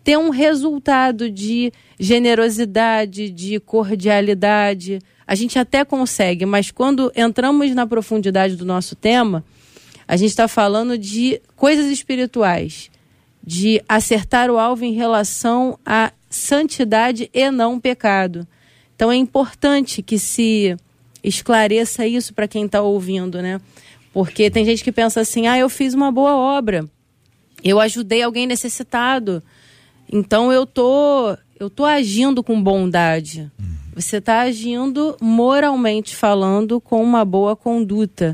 ter 0.04 0.18
um 0.18 0.28
resultado 0.28 1.30
de 1.30 1.72
generosidade, 1.98 3.30
de 3.30 3.58
cordialidade. 3.58 4.98
A 5.26 5.34
gente 5.34 5.58
até 5.58 5.82
consegue, 5.82 6.44
mas 6.44 6.70
quando 6.70 7.10
entramos 7.16 7.74
na 7.74 7.86
profundidade 7.86 8.54
do 8.54 8.66
nosso 8.66 8.94
tema, 8.94 9.42
a 10.06 10.16
gente 10.16 10.28
está 10.28 10.46
falando 10.46 10.98
de 10.98 11.40
coisas 11.56 11.86
espirituais, 11.86 12.90
de 13.42 13.82
acertar 13.88 14.50
o 14.50 14.58
alvo 14.58 14.84
em 14.84 14.92
relação 14.92 15.78
à 15.84 16.12
santidade 16.28 17.30
e 17.32 17.50
não 17.50 17.80
pecado. 17.80 18.46
Então 18.94 19.10
é 19.10 19.16
importante 19.16 20.02
que 20.02 20.18
se 20.18 20.76
esclareça 21.22 22.06
isso 22.06 22.34
para 22.34 22.46
quem 22.46 22.66
está 22.66 22.82
ouvindo, 22.82 23.40
né? 23.40 23.58
Porque 24.12 24.50
tem 24.50 24.64
gente 24.64 24.84
que 24.84 24.92
pensa 24.92 25.20
assim: 25.20 25.46
ah, 25.46 25.58
eu 25.58 25.70
fiz 25.70 25.94
uma 25.94 26.12
boa 26.12 26.36
obra, 26.36 26.84
eu 27.62 27.80
ajudei 27.80 28.22
alguém 28.22 28.46
necessitado, 28.46 29.42
então 30.14 30.52
eu 30.52 30.64
tô, 30.64 31.36
eu 31.58 31.68
tô 31.68 31.84
agindo 31.84 32.40
com 32.40 32.62
bondade. 32.62 33.50
Você 33.96 34.18
está 34.18 34.42
agindo 34.42 35.16
moralmente 35.20 36.14
falando 36.14 36.80
com 36.80 37.02
uma 37.02 37.24
boa 37.24 37.56
conduta. 37.56 38.32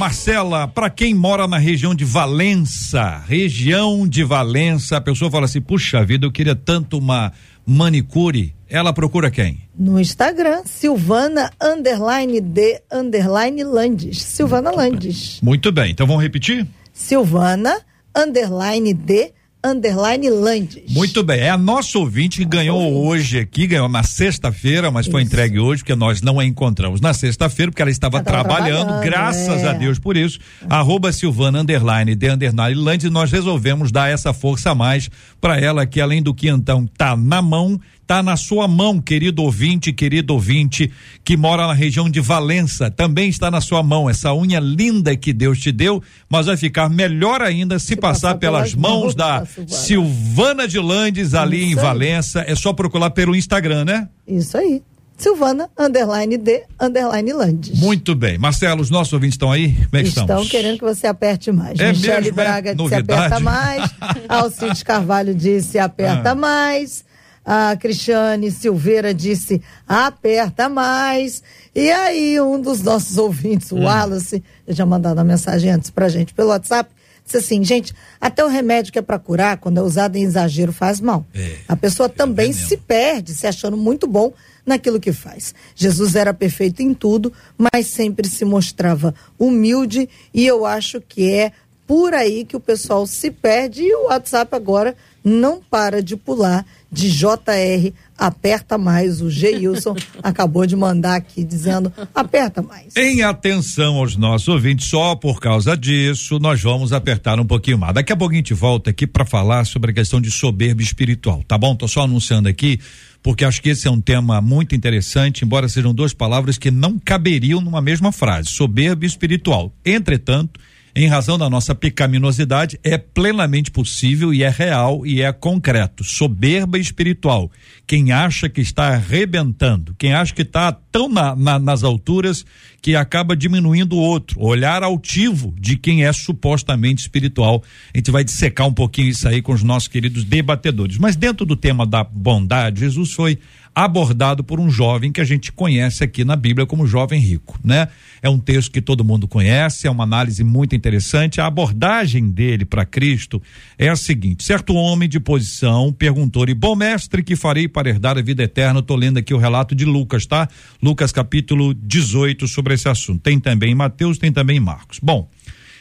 Marcela, 0.00 0.66
para 0.66 0.88
quem 0.88 1.14
mora 1.14 1.46
na 1.46 1.58
região 1.58 1.94
de 1.94 2.06
Valença, 2.06 3.22
região 3.28 4.08
de 4.08 4.24
Valença, 4.24 4.96
a 4.96 5.00
pessoa 5.00 5.30
fala 5.30 5.44
assim: 5.44 5.60
puxa 5.60 6.02
vida, 6.02 6.24
eu 6.24 6.32
queria 6.32 6.56
tanto 6.56 6.96
uma 6.96 7.30
manicure. 7.66 8.54
Ela 8.66 8.94
procura 8.94 9.30
quem? 9.30 9.68
No 9.78 10.00
Instagram, 10.00 10.62
Silvana 10.64 11.50
underline 11.62 12.40
de 12.40 12.80
underline 12.90 13.62
Landes. 13.62 14.22
Silvana 14.22 14.70
Landes. 14.70 15.38
Muito 15.42 15.70
bem, 15.70 15.90
então 15.90 16.06
vamos 16.06 16.22
repetir? 16.22 16.66
Silvana 16.94 17.78
underline 18.16 18.94
de 18.94 19.34
underline 19.62 20.28
Landes. 20.30 20.82
Muito 20.88 21.22
bem, 21.22 21.40
é 21.40 21.50
a 21.50 21.58
nossa 21.58 21.98
ouvinte 21.98 22.38
que 22.38 22.44
ganhou 22.44 22.78
ouvinte. 22.78 23.06
hoje 23.06 23.38
aqui, 23.38 23.66
ganhou 23.66 23.88
na 23.88 24.02
sexta-feira, 24.02 24.90
mas 24.90 25.06
Isso. 25.06 25.12
foi 25.12 25.22
entregue 25.22 25.58
hoje, 25.58 25.82
porque 25.82 25.94
nós 25.94 26.22
não 26.22 26.40
a 26.40 26.44
encontramos 26.44 27.00
na 27.00 27.12
sexta-feira, 27.12 27.70
porque 27.70 27.82
ela 27.82 27.90
estava 27.90 28.18
ela 28.18 28.24
trabalhando, 28.24 28.86
trabalhando, 28.86 29.04
graças 29.04 29.62
é. 29.62 29.68
a 29.68 29.72
Deus 29.72 29.98
por 29.98 30.16
isso. 30.16 30.38
É. 30.62 30.66
Arroba 30.68 31.12
Silvana 31.12 31.60
Underline, 31.60 32.14
de 32.14 32.28
Underline 32.30 32.80
Landes, 32.80 33.10
nós 33.10 33.30
resolvemos 33.30 33.92
dar 33.92 34.10
essa 34.10 34.32
força 34.32 34.70
a 34.70 34.74
mais 34.74 35.10
para 35.40 35.58
ela, 35.60 35.86
que 35.86 36.00
além 36.00 36.22
do 36.22 36.34
que 36.34 36.48
então 36.48 36.86
tá 36.86 37.16
na 37.16 37.42
mão, 37.42 37.78
Está 38.10 38.24
na 38.24 38.36
sua 38.36 38.66
mão, 38.66 39.00
querido 39.00 39.40
ouvinte, 39.40 39.92
querido 39.92 40.34
ouvinte, 40.34 40.90
que 41.24 41.36
mora 41.36 41.64
na 41.68 41.72
região 41.72 42.10
de 42.10 42.18
Valença. 42.18 42.90
Também 42.90 43.28
está 43.28 43.52
na 43.52 43.60
sua 43.60 43.84
mão 43.84 44.10
essa 44.10 44.34
unha 44.34 44.58
linda 44.58 45.16
que 45.16 45.32
Deus 45.32 45.60
te 45.60 45.70
deu, 45.70 46.02
mas 46.28 46.46
vai 46.46 46.56
ficar 46.56 46.88
melhor 46.90 47.40
ainda 47.40 47.78
se, 47.78 47.86
se 47.86 47.94
passar, 47.94 48.30
passar, 48.30 48.38
pelas, 48.38 48.74
mãos, 48.74 49.00
mãos 49.00 49.14
da 49.14 49.46
Silvana 49.68 50.66
de 50.66 50.80
Landes, 50.80 51.34
ali 51.34 51.62
Isso 51.62 51.70
em 51.70 51.74
Valença. 51.76 52.44
É 52.48 52.56
só 52.56 52.72
procurar 52.72 53.10
pelo 53.10 53.36
Instagram, 53.36 53.84
né? 53.84 54.08
Isso 54.26 54.58
aí. 54.58 54.82
Silvana, 55.16 55.70
underline 55.78 56.36
de, 56.36 56.64
underline 56.80 57.32
Landes. 57.32 57.78
Muito 57.78 58.16
bem. 58.16 58.36
Marcelo, 58.38 58.82
os 58.82 58.90
nossos 58.90 59.12
ouvintes 59.12 59.34
estão 59.34 59.52
aí? 59.52 59.72
Como 59.72 59.88
é 59.92 60.02
que 60.02 60.08
estão 60.08 60.24
estamos? 60.24 60.48
querendo 60.48 60.78
que 60.78 60.84
você 60.84 61.06
aperte 61.06 61.52
mais. 61.52 61.78
É 61.78 61.92
Michele 61.92 62.22
mesmo, 62.22 62.34
Braga 62.34 62.70
é? 62.72 62.74
disse 62.74 62.94
aperta 62.96 63.38
mais. 63.38 63.94
Alcides 64.28 64.82
Carvalho 64.82 65.32
disse 65.32 65.78
aperta 65.78 66.32
ah. 66.32 66.34
mais. 66.34 67.08
A 67.44 67.76
Cristiane 67.76 68.50
Silveira 68.50 69.14
disse: 69.14 69.62
aperta 69.86 70.68
mais. 70.68 71.42
E 71.74 71.90
aí, 71.90 72.40
um 72.40 72.60
dos 72.60 72.82
nossos 72.82 73.16
ouvintes, 73.18 73.72
o 73.72 73.76
hum. 73.76 73.84
Wallace, 73.84 74.42
já 74.68 74.84
mandado 74.84 75.18
a 75.18 75.24
mensagem 75.24 75.70
antes 75.70 75.90
pra 75.90 76.08
gente 76.08 76.34
pelo 76.34 76.50
WhatsApp, 76.50 76.90
disse 77.24 77.38
assim: 77.38 77.64
gente, 77.64 77.94
até 78.20 78.44
o 78.44 78.48
remédio 78.48 78.92
que 78.92 78.98
é 78.98 79.02
para 79.02 79.18
curar, 79.18 79.56
quando 79.56 79.78
é 79.78 79.82
usado 79.82 80.16
em 80.16 80.22
exagero, 80.22 80.72
faz 80.72 81.00
mal. 81.00 81.26
É, 81.34 81.56
a 81.68 81.76
pessoa 81.76 82.06
é 82.06 82.10
também 82.10 82.52
se 82.52 82.76
perde, 82.76 83.34
se 83.34 83.46
achando 83.46 83.76
muito 83.76 84.06
bom 84.06 84.32
naquilo 84.66 85.00
que 85.00 85.12
faz. 85.12 85.54
Jesus 85.74 86.14
era 86.14 86.34
perfeito 86.34 86.82
em 86.82 86.92
tudo, 86.92 87.32
mas 87.56 87.86
sempre 87.86 88.28
se 88.28 88.44
mostrava 88.44 89.14
humilde, 89.38 90.08
e 90.34 90.46
eu 90.46 90.66
acho 90.66 91.00
que 91.00 91.30
é 91.32 91.52
por 91.86 92.14
aí 92.14 92.44
que 92.44 92.56
o 92.56 92.60
pessoal 92.60 93.04
se 93.04 93.32
perde 93.32 93.82
e 93.82 93.92
o 93.92 94.04
WhatsApp 94.04 94.54
agora 94.54 94.96
não 95.24 95.60
para 95.60 96.02
de 96.02 96.16
pular 96.16 96.64
de 96.92 97.10
JR, 97.10 97.92
aperta 98.18 98.76
mais. 98.76 99.20
O 99.20 99.30
Geilson 99.30 99.94
acabou 100.22 100.66
de 100.66 100.74
mandar 100.74 101.16
aqui 101.16 101.44
dizendo 101.44 101.92
aperta 102.14 102.60
mais. 102.60 102.96
Em 102.96 103.22
atenção 103.22 103.96
aos 103.96 104.16
nossos 104.16 104.48
ouvintes, 104.48 104.88
só 104.88 105.14
por 105.14 105.40
causa 105.40 105.76
disso, 105.76 106.38
nós 106.38 106.60
vamos 106.60 106.92
apertar 106.92 107.38
um 107.38 107.46
pouquinho 107.46 107.78
mais. 107.78 107.94
Daqui 107.94 108.12
a 108.12 108.16
pouco 108.16 108.34
a 108.34 108.36
gente 108.36 108.54
volta 108.54 108.90
aqui 108.90 109.06
para 109.06 109.24
falar 109.24 109.64
sobre 109.64 109.92
a 109.92 109.94
questão 109.94 110.20
de 110.20 110.30
soberba 110.30 110.82
espiritual, 110.82 111.42
tá 111.46 111.56
bom? 111.56 111.76
Tô 111.76 111.86
só 111.86 112.02
anunciando 112.02 112.48
aqui 112.48 112.80
porque 113.22 113.44
acho 113.44 113.60
que 113.60 113.68
esse 113.68 113.86
é 113.86 113.90
um 113.90 114.00
tema 114.00 114.40
muito 114.40 114.74
interessante, 114.74 115.44
embora 115.44 115.68
sejam 115.68 115.94
duas 115.94 116.14
palavras 116.14 116.56
que 116.56 116.70
não 116.70 116.98
caberiam 116.98 117.60
numa 117.60 117.82
mesma 117.82 118.12
frase, 118.12 118.48
soberba 118.48 119.04
espiritual. 119.04 119.72
Entretanto, 119.84 120.58
em 120.94 121.06
razão 121.06 121.38
da 121.38 121.48
nossa 121.48 121.74
pecaminosidade, 121.74 122.78
é 122.82 122.98
plenamente 122.98 123.70
possível 123.70 124.34
e 124.34 124.42
é 124.42 124.48
real 124.48 125.06
e 125.06 125.22
é 125.22 125.32
concreto. 125.32 126.02
Soberba 126.02 126.78
espiritual. 126.78 127.50
Quem 127.86 128.12
acha 128.12 128.48
que 128.48 128.60
está 128.60 128.88
arrebentando, 128.88 129.94
quem 129.98 130.12
acha 130.12 130.34
que 130.34 130.42
está 130.42 130.72
tão 130.72 131.08
na, 131.08 131.34
na, 131.36 131.58
nas 131.58 131.84
alturas 131.84 132.44
que 132.82 132.96
acaba 132.96 133.36
diminuindo 133.36 133.96
o 133.96 134.00
outro. 134.00 134.40
Olhar 134.40 134.82
altivo 134.82 135.54
de 135.58 135.76
quem 135.76 136.04
é 136.04 136.12
supostamente 136.12 137.02
espiritual. 137.02 137.62
A 137.94 137.98
gente 137.98 138.10
vai 138.10 138.24
dissecar 138.24 138.66
um 138.66 138.72
pouquinho 138.72 139.08
isso 139.08 139.28
aí 139.28 139.42
com 139.42 139.52
os 139.52 139.62
nossos 139.62 139.88
queridos 139.88 140.24
debatedores. 140.24 140.98
Mas 140.98 141.16
dentro 141.16 141.44
do 141.44 141.56
tema 141.56 141.86
da 141.86 142.02
bondade, 142.02 142.80
Jesus 142.80 143.12
foi 143.12 143.38
abordado 143.84 144.44
por 144.44 144.60
um 144.60 144.70
jovem 144.70 145.12
que 145.12 145.20
a 145.20 145.24
gente 145.24 145.52
conhece 145.52 146.04
aqui 146.04 146.24
na 146.24 146.36
Bíblia 146.36 146.66
como 146.66 146.86
jovem 146.86 147.20
rico, 147.20 147.58
né? 147.64 147.88
É 148.22 148.28
um 148.28 148.38
texto 148.38 148.70
que 148.70 148.82
todo 148.82 149.04
mundo 149.04 149.26
conhece, 149.26 149.86
é 149.86 149.90
uma 149.90 150.04
análise 150.04 150.44
muito 150.44 150.76
interessante. 150.76 151.40
A 151.40 151.46
abordagem 151.46 152.30
dele 152.30 152.64
para 152.64 152.84
Cristo 152.84 153.40
é 153.78 153.88
a 153.88 153.96
seguinte: 153.96 154.44
certo 154.44 154.74
homem 154.74 155.08
de 155.08 155.18
posição 155.18 155.92
perguntou-lhe, 155.92 156.54
bom 156.54 156.76
mestre, 156.76 157.22
que 157.22 157.36
farei 157.36 157.68
para 157.68 157.88
herdar 157.88 158.18
a 158.18 158.22
vida 158.22 158.42
eterna? 158.42 158.80
Estou 158.80 158.96
lendo 158.96 159.18
aqui 159.18 159.32
o 159.32 159.38
relato 159.38 159.74
de 159.74 159.84
Lucas, 159.84 160.26
tá? 160.26 160.48
Lucas 160.82 161.12
capítulo 161.12 161.72
18 161.74 162.46
sobre 162.48 162.74
esse 162.74 162.88
assunto. 162.88 163.22
Tem 163.22 163.40
também 163.40 163.74
Mateus, 163.74 164.18
tem 164.18 164.32
também 164.32 164.60
Marcos. 164.60 164.98
Bom, 165.02 165.28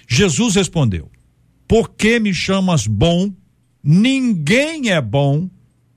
Jesus 0.07 0.55
respondeu: 0.55 1.09
Por 1.67 1.89
que 1.89 2.19
me 2.19 2.33
chamas 2.33 2.87
bom? 2.87 3.31
Ninguém 3.83 4.89
é 4.89 5.01
bom 5.01 5.49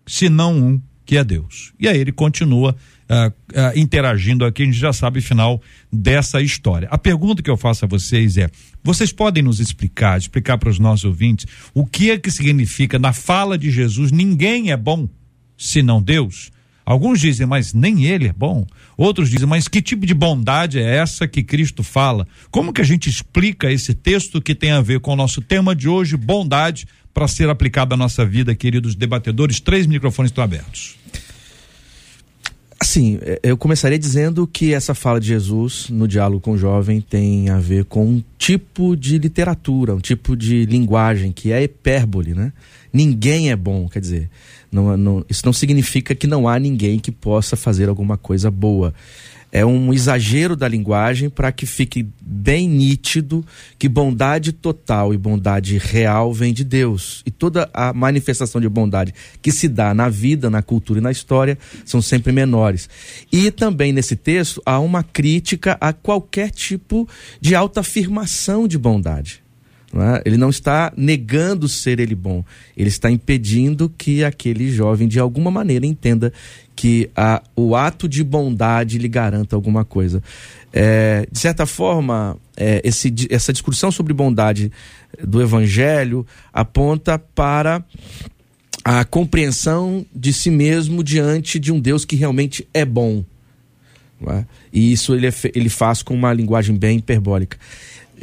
senão 0.07 0.57
um 0.57 0.81
que 1.05 1.17
é 1.17 1.25
Deus. 1.25 1.73
E 1.79 1.89
aí 1.89 1.99
ele 1.99 2.13
continua 2.13 2.77
uh, 3.09 3.29
uh, 3.29 3.79
interagindo 3.79 4.45
aqui, 4.45 4.63
a 4.63 4.67
gente 4.67 4.79
já 4.79 4.93
sabe 4.93 5.19
o 5.19 5.23
final 5.23 5.61
dessa 5.93 6.41
história. 6.41 6.89
A 6.91 6.99
pergunta 6.99 7.43
que 7.43 7.51
eu 7.51 7.57
faço 7.57 7.85
a 7.85 7.89
vocês 7.89 8.37
é: 8.37 8.49
vocês 8.83 9.13
podem 9.13 9.43
nos 9.43 9.61
explicar, 9.61 10.19
explicar 10.19 10.59
para 10.59 10.71
os 10.71 10.79
nossos 10.79 11.05
ouvintes, 11.05 11.47
o 11.75 11.85
que 11.87 12.11
é 12.11 12.19
que 12.19 12.31
significa 12.31 12.99
na 12.99 13.13
fala 13.13 13.59
de 13.59 13.71
Jesus, 13.71 14.13
ninguém 14.13 14.71
é 14.71 14.77
bom 14.77 15.09
senão 15.57 16.03
Deus? 16.03 16.51
Alguns 16.85 17.21
dizem, 17.21 17.47
mas 17.47 17.73
nem 17.73 18.07
ele 18.07 18.27
é 18.27 18.33
bom. 18.33 18.67
Outros 18.97 19.31
dizem, 19.31 19.47
mas 19.47 19.69
que 19.69 19.81
tipo 19.81 20.05
de 20.05 20.15
bondade 20.15 20.81
é 20.81 20.97
essa 20.97 21.29
que 21.29 21.43
Cristo 21.43 21.83
fala? 21.83 22.27
Como 22.51 22.73
que 22.73 22.81
a 22.81 22.85
gente 22.85 23.09
explica 23.09 23.71
esse 23.71 23.95
texto 23.95 24.43
que 24.43 24.55
tem 24.55 24.73
a 24.73 24.81
ver 24.81 24.99
com 25.01 25.13
o 25.13 25.17
nosso 25.17 25.41
tema 25.41 25.77
de 25.77 25.89
hoje, 25.89 26.17
bondade, 26.17 26.87
para 27.13 27.29
ser 27.29 27.49
aplicado 27.49 27.95
à 27.95 27.97
nossa 27.97 28.25
vida, 28.25 28.55
queridos 28.55 28.95
debatedores? 28.95 29.61
Três 29.61 29.87
microfones 29.87 30.31
estão 30.31 30.43
abertos. 30.43 30.97
Assim, 32.83 33.19
é, 33.23 33.39
eu 33.45 33.57
começaria 33.57 33.99
dizendo 33.99 34.45
que 34.45 34.75
essa 34.75 34.93
fala 34.93 35.21
de 35.21 35.29
Jesus 35.29 35.87
no 35.89 36.09
diálogo 36.09 36.41
com 36.41 36.53
o 36.53 36.59
jovem 36.59 37.01
tem 37.01 37.49
a 37.49 37.61
ver 37.61 37.85
com 37.85 38.05
um 38.05 38.25
tipo 38.37 38.97
de 38.97 39.19
literatura, 39.19 39.95
um 39.95 40.01
tipo 40.01 40.37
de 40.37 40.67
linguagem 40.67 41.31
que 41.31 41.53
é 41.53 41.63
hipérbole, 41.63 42.35
né? 42.35 42.53
Ninguém 42.93 43.51
é 43.53 43.57
bom, 43.57 43.89
quer 43.89 44.01
dizer, 44.01 44.29
não, 44.71 44.97
não, 44.97 45.25
isso 45.31 45.43
não 45.47 45.53
significa 45.53 46.15
que 46.15 46.27
não 46.27 46.49
há 46.49 46.59
ninguém 46.59 46.99
que 46.99 47.13
possa 47.13 47.57
fazer 47.57 47.89
alguma 47.89 48.19
coisa 48.19 48.51
boa. 48.51 48.93
É 49.53 49.67
um 49.67 49.93
exagero 49.93 50.57
da 50.57 50.67
linguagem 50.67 51.29
para 51.29 51.53
que 51.53 51.67
fique 51.67 52.09
bem 52.23 52.67
nítido 52.67 53.45
que 53.79 53.87
bondade 53.87 54.51
total 54.51 55.13
e 55.13 55.19
bondade 55.19 55.77
real 55.77 56.33
vem 56.33 56.55
de 56.55 56.65
Deus. 56.65 57.23
E 57.27 57.31
toda 57.31 57.69
a 57.75 57.93
manifestação 57.93 58.59
de 58.63 58.69
bondade 58.69 59.13
que 59.43 59.53
se 59.53 59.69
dá 59.69 59.93
na 59.93 60.09
vida, 60.09 60.49
na 60.49 60.63
cultura 60.63 61.01
e 61.01 61.03
na 61.03 61.11
história 61.11 61.59
são 61.85 62.01
sempre 62.01 62.33
menores. 62.33 62.89
E 63.31 63.51
também 63.51 63.93
nesse 63.93 64.17
texto 64.17 64.63
há 64.65 64.81
uma 64.81 65.03
crítica 65.03 65.77
a 65.79 65.93
qualquer 65.93 66.51
tipo 66.51 67.07
de 67.39 67.55
autoafirmação 67.55 68.67
de 68.67 68.79
bondade. 68.79 69.42
Não 69.93 70.03
é? 70.03 70.23
Ele 70.25 70.37
não 70.37 70.49
está 70.49 70.93
negando 70.97 71.69
ser 71.69 72.01
ele 72.01 72.15
bom, 72.15 72.43
ele 72.77 72.89
está 72.89 73.11
impedindo 73.11 73.93
que 73.99 74.25
aquele 74.25 74.71
jovem, 74.71 75.07
de 75.07 75.19
alguma 75.19 75.51
maneira, 75.51 75.85
entenda 75.85 76.33
que 76.75 77.11
a, 77.15 77.43
o 77.55 77.77
ato 77.77 78.09
de 78.09 78.25
bondade 78.25 78.97
lhe 78.97 79.09
garanta 79.09 79.55
alguma 79.55 79.85
coisa. 79.85 80.23
É, 80.73 81.27
de 81.31 81.39
certa 81.39 81.67
forma, 81.67 82.37
é, 82.57 82.81
esse, 82.83 83.13
essa 83.29 83.53
discussão 83.53 83.93
sobre 83.93 84.15
bondade 84.15 84.73
do 85.23 85.43
Evangelho 85.43 86.27
aponta 86.53 87.19
para 87.19 87.85
a 88.83 89.05
compreensão 89.05 90.05
de 90.15 90.33
si 90.33 90.51
mesmo 90.51 91.05
diante 91.05 91.59
de 91.59 91.71
um 91.71 91.79
Deus 91.79 92.05
que 92.05 92.17
realmente 92.17 92.67
é 92.73 92.85
bom. 92.85 93.23
É? 94.27 94.45
E 94.73 94.93
isso 94.93 95.15
ele, 95.15 95.27
é, 95.27 95.33
ele 95.55 95.69
faz 95.69 96.03
com 96.03 96.15
uma 96.15 96.33
linguagem 96.33 96.77
bem 96.77 96.99
hiperbólica. 96.99 97.59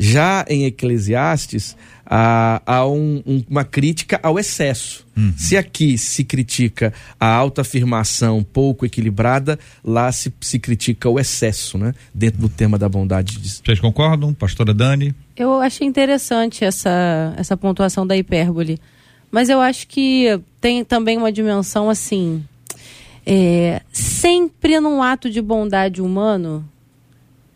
Já 0.01 0.45
em 0.47 0.63
Eclesiastes, 0.63 1.75
há, 2.05 2.61
há 2.65 2.87
um, 2.87 3.21
um, 3.25 3.43
uma 3.49 3.65
crítica 3.65 4.17
ao 4.23 4.39
excesso. 4.39 5.05
Uhum. 5.15 5.33
Se 5.35 5.57
aqui 5.57 5.97
se 5.97 6.23
critica 6.23 6.93
a 7.19 7.27
autoafirmação 7.27 8.41
pouco 8.41 8.85
equilibrada, 8.85 9.59
lá 9.83 10.09
se, 10.11 10.33
se 10.39 10.57
critica 10.57 11.09
o 11.09 11.19
excesso, 11.19 11.77
né? 11.77 11.93
Dentro 12.13 12.39
do 12.39 12.47
tema 12.47 12.77
da 12.77 12.87
bondade. 12.87 13.37
Vocês 13.37 13.79
concordam, 13.79 14.33
pastora 14.33 14.73
Dani? 14.73 15.13
Eu 15.35 15.59
achei 15.59 15.85
interessante 15.85 16.63
essa, 16.63 17.33
essa 17.37 17.57
pontuação 17.57 18.07
da 18.07 18.15
hipérbole. 18.15 18.79
Mas 19.29 19.49
eu 19.49 19.59
acho 19.59 19.87
que 19.87 20.39
tem 20.61 20.83
também 20.83 21.17
uma 21.17 21.31
dimensão 21.31 21.89
assim. 21.89 22.43
É, 23.25 23.81
sempre 23.91 24.79
num 24.79 25.03
ato 25.03 25.29
de 25.29 25.41
bondade 25.41 26.01
humano, 26.01 26.67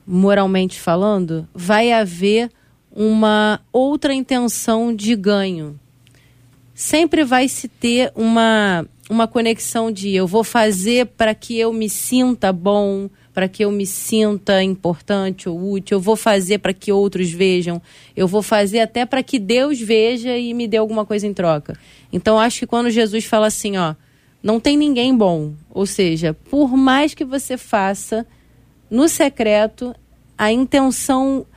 moralmente 0.05 0.79
falando, 0.79 1.47
vai 1.53 1.91
haver 1.91 2.49
uma 2.91 3.59
outra 3.71 4.13
intenção 4.13 4.95
de 4.95 5.15
ganho. 5.15 5.79
Sempre 6.75 7.23
vai 7.23 7.47
se 7.47 7.67
ter 7.67 8.11
uma, 8.15 8.85
uma 9.09 9.27
conexão 9.27 9.91
de 9.91 10.13
eu 10.13 10.27
vou 10.27 10.43
fazer 10.43 11.05
para 11.07 11.33
que 11.33 11.57
eu 11.57 11.71
me 11.71 11.89
sinta 11.89 12.51
bom, 12.51 13.09
para 13.33 13.47
que 13.47 13.63
eu 13.63 13.71
me 13.71 13.85
sinta 13.85 14.61
importante 14.61 15.49
ou 15.49 15.71
útil, 15.71 15.97
eu 15.97 16.01
vou 16.01 16.15
fazer 16.15 16.59
para 16.59 16.73
que 16.73 16.91
outros 16.91 17.31
vejam, 17.31 17.81
eu 18.15 18.27
vou 18.27 18.43
fazer 18.43 18.79
até 18.79 19.05
para 19.05 19.23
que 19.23 19.39
Deus 19.39 19.79
veja 19.79 20.37
e 20.37 20.53
me 20.53 20.67
dê 20.67 20.77
alguma 20.77 21.03
coisa 21.05 21.25
em 21.25 21.33
troca. 21.33 21.77
Então 22.11 22.39
acho 22.39 22.59
que 22.59 22.67
quando 22.67 22.91
Jesus 22.91 23.25
fala 23.25 23.47
assim, 23.47 23.77
ó, 23.77 23.95
não 24.41 24.59
tem 24.59 24.77
ninguém 24.77 25.15
bom, 25.15 25.53
ou 25.69 25.85
seja, 25.85 26.33
por 26.49 26.77
mais 26.77 27.13
que 27.13 27.25
você 27.25 27.57
faça 27.57 28.25
no 28.93 29.09
secreto, 29.09 29.95
a 30.37 30.51
intenção, 30.51 31.47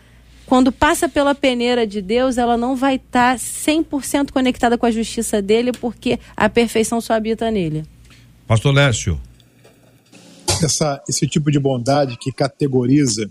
quando 0.46 0.72
passa 0.72 1.06
pela 1.06 1.34
peneira 1.34 1.86
de 1.86 2.00
Deus, 2.00 2.38
ela 2.38 2.56
não 2.56 2.74
vai 2.74 2.96
estar 2.96 3.34
tá 3.34 3.38
100% 3.38 4.32
conectada 4.32 4.78
com 4.78 4.86
a 4.86 4.90
justiça 4.90 5.42
dele, 5.42 5.70
porque 5.70 6.18
a 6.34 6.48
perfeição 6.48 6.98
só 6.98 7.12
habita 7.12 7.50
nele. 7.50 7.84
Pastor 8.46 8.74
Lécio. 8.74 9.20
Essa, 10.62 11.02
esse 11.06 11.28
tipo 11.28 11.50
de 11.50 11.58
bondade 11.58 12.16
que 12.16 12.32
categoriza 12.32 13.30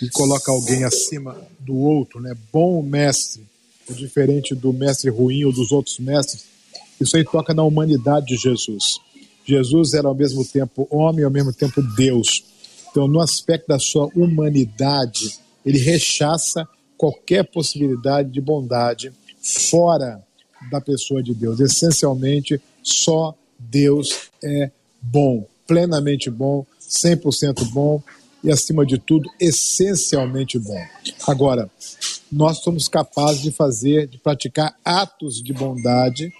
e 0.00 0.08
coloca 0.10 0.52
alguém 0.52 0.84
acima 0.84 1.36
do 1.58 1.74
outro, 1.74 2.20
né? 2.20 2.32
Bom 2.52 2.80
mestre, 2.84 3.42
é 3.90 3.92
diferente 3.92 4.54
do 4.54 4.72
mestre 4.72 5.10
ruim 5.10 5.44
ou 5.44 5.52
dos 5.52 5.72
outros 5.72 5.98
mestres. 5.98 6.44
Isso 7.00 7.16
aí 7.16 7.24
toca 7.24 7.52
na 7.52 7.64
humanidade 7.64 8.26
de 8.26 8.36
Jesus. 8.36 9.00
Jesus 9.44 9.94
era 9.94 10.06
ao 10.06 10.14
mesmo 10.14 10.44
tempo 10.44 10.86
homem 10.88 11.22
e 11.22 11.24
ao 11.24 11.32
mesmo 11.32 11.52
tempo 11.52 11.82
Deus. 11.82 12.44
Então, 12.90 13.06
no 13.06 13.20
aspecto 13.20 13.68
da 13.68 13.78
sua 13.78 14.08
humanidade, 14.14 15.38
ele 15.64 15.78
rechaça 15.78 16.68
qualquer 16.96 17.44
possibilidade 17.44 18.30
de 18.30 18.40
bondade 18.40 19.12
fora 19.42 20.22
da 20.70 20.80
pessoa 20.80 21.22
de 21.22 21.34
Deus. 21.34 21.60
Essencialmente, 21.60 22.60
só 22.82 23.34
Deus 23.58 24.30
é 24.42 24.70
bom, 25.00 25.46
plenamente 25.66 26.30
bom, 26.30 26.66
100% 26.80 27.70
bom 27.70 28.02
e, 28.42 28.50
acima 28.50 28.84
de 28.84 28.98
tudo, 28.98 29.30
essencialmente 29.38 30.58
bom. 30.58 30.80
Agora, 31.26 31.70
nós 32.30 32.58
somos 32.58 32.88
capazes 32.88 33.42
de 33.42 33.50
fazer, 33.50 34.06
de 34.06 34.18
praticar 34.18 34.76
atos 34.84 35.42
de 35.42 35.52
bondade 35.52 36.32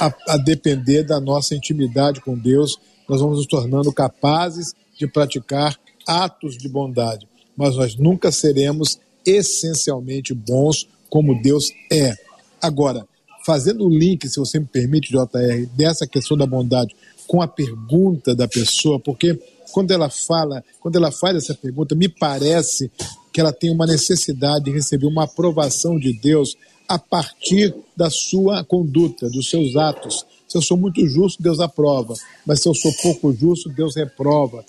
a, 0.00 0.12
a 0.28 0.36
depender 0.36 1.02
da 1.02 1.20
nossa 1.20 1.54
intimidade 1.54 2.20
com 2.20 2.36
Deus. 2.36 2.78
Nós 3.08 3.20
vamos 3.20 3.38
nos 3.38 3.46
tornando 3.46 3.92
capazes 3.92 4.74
de 4.98 5.06
praticar 5.06 5.78
atos 6.08 6.56
de 6.56 6.68
bondade, 6.68 7.28
mas 7.54 7.76
nós 7.76 7.94
nunca 7.96 8.32
seremos 8.32 8.98
essencialmente 9.24 10.32
bons 10.32 10.88
como 11.10 11.40
Deus 11.42 11.70
é. 11.92 12.14
Agora, 12.60 13.06
fazendo 13.44 13.84
o 13.84 13.90
link, 13.90 14.28
se 14.28 14.38
você 14.38 14.58
me 14.58 14.66
permite, 14.66 15.12
JR, 15.12 15.66
dessa 15.76 16.06
questão 16.06 16.36
da 16.36 16.46
bondade 16.46 16.96
com 17.26 17.42
a 17.42 17.46
pergunta 17.46 18.34
da 18.34 18.48
pessoa, 18.48 18.98
porque 18.98 19.38
quando 19.70 19.90
ela 19.90 20.08
fala, 20.08 20.64
quando 20.80 20.96
ela 20.96 21.12
faz 21.12 21.36
essa 21.36 21.54
pergunta, 21.54 21.94
me 21.94 22.08
parece 22.08 22.90
que 23.32 23.40
ela 23.40 23.52
tem 23.52 23.70
uma 23.70 23.86
necessidade 23.86 24.64
de 24.64 24.70
receber 24.70 25.06
uma 25.06 25.24
aprovação 25.24 25.98
de 25.98 26.12
Deus 26.12 26.56
a 26.88 26.98
partir 26.98 27.74
da 27.94 28.08
sua 28.08 28.64
conduta, 28.64 29.28
dos 29.28 29.50
seus 29.50 29.76
atos. 29.76 30.24
Se 30.48 30.56
eu 30.56 30.62
sou 30.62 30.76
muito 30.78 31.06
justo, 31.06 31.42
Deus 31.42 31.60
aprova, 31.60 32.14
mas 32.46 32.62
se 32.62 32.68
eu 32.68 32.74
sou 32.74 32.90
pouco 33.02 33.32
justo, 33.34 33.68
Deus 33.68 33.94
reprova. 33.94 34.64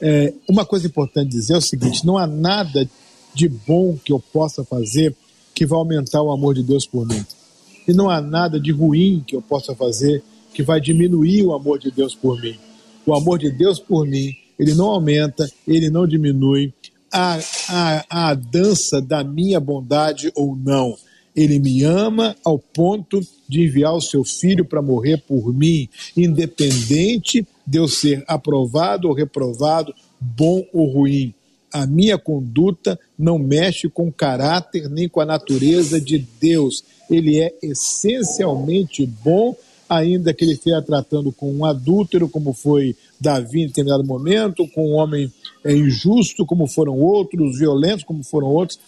É, 0.00 0.32
uma 0.48 0.64
coisa 0.64 0.86
importante 0.86 1.30
dizer 1.30 1.54
é 1.54 1.58
o 1.58 1.62
seguinte: 1.62 2.04
não 2.04 2.18
há 2.18 2.26
nada 2.26 2.88
de 3.34 3.48
bom 3.48 3.96
que 4.02 4.12
eu 4.12 4.18
possa 4.18 4.64
fazer 4.64 5.14
que 5.54 5.66
vai 5.66 5.78
aumentar 5.78 6.22
o 6.22 6.30
amor 6.30 6.54
de 6.54 6.62
Deus 6.62 6.86
por 6.86 7.06
mim. 7.06 7.24
E 7.88 7.92
não 7.92 8.10
há 8.10 8.20
nada 8.20 8.58
de 8.60 8.72
ruim 8.72 9.24
que 9.26 9.36
eu 9.36 9.42
possa 9.42 9.74
fazer 9.74 10.22
que 10.52 10.62
vai 10.62 10.80
diminuir 10.80 11.44
o 11.44 11.52
amor 11.52 11.78
de 11.78 11.90
Deus 11.90 12.14
por 12.14 12.40
mim. 12.40 12.56
O 13.06 13.14
amor 13.14 13.38
de 13.38 13.50
Deus 13.50 13.78
por 13.78 14.06
mim, 14.06 14.34
ele 14.58 14.74
não 14.74 14.86
aumenta, 14.86 15.48
ele 15.66 15.90
não 15.90 16.06
diminui. 16.06 16.72
A, 17.12 17.38
a, 17.68 18.30
a 18.30 18.34
dança 18.34 19.00
da 19.00 19.22
minha 19.22 19.60
bondade 19.60 20.32
ou 20.34 20.56
não. 20.56 20.96
Ele 21.34 21.58
me 21.58 21.82
ama 21.82 22.34
ao 22.44 22.58
ponto 22.58 23.20
de 23.48 23.64
enviar 23.64 23.94
o 23.94 24.00
seu 24.00 24.24
filho 24.24 24.64
para 24.64 24.82
morrer 24.82 25.22
por 25.26 25.54
mim, 25.54 25.88
independente 26.16 27.46
de 27.66 27.78
eu 27.78 27.88
ser 27.88 28.24
aprovado 28.28 29.08
ou 29.08 29.14
reprovado, 29.14 29.94
bom 30.20 30.64
ou 30.72 30.86
ruim. 30.90 31.34
A 31.72 31.86
minha 31.86 32.16
conduta 32.16 32.98
não 33.18 33.38
mexe 33.38 33.88
com 33.88 34.08
o 34.08 34.12
caráter 34.12 34.88
nem 34.88 35.08
com 35.08 35.20
a 35.20 35.26
natureza 35.26 36.00
de 36.00 36.18
Deus. 36.40 36.84
Ele 37.10 37.40
é 37.40 37.54
essencialmente 37.62 39.04
bom, 39.04 39.54
ainda 39.88 40.32
que 40.32 40.44
ele 40.44 40.52
esteja 40.52 40.80
tratando 40.80 41.32
com 41.32 41.52
um 41.52 41.64
adúltero, 41.64 42.28
como 42.28 42.52
foi 42.52 42.96
Davi 43.20 43.62
em 43.62 43.66
determinado 43.66 44.04
momento, 44.04 44.66
com 44.68 44.92
um 44.92 44.94
homem 44.94 45.32
é, 45.64 45.72
injusto, 45.72 46.46
como 46.46 46.66
foram 46.66 46.98
outros, 46.98 47.58
violentos, 47.58 48.04
como 48.04 48.22
foram 48.22 48.48
outros. 48.48 48.78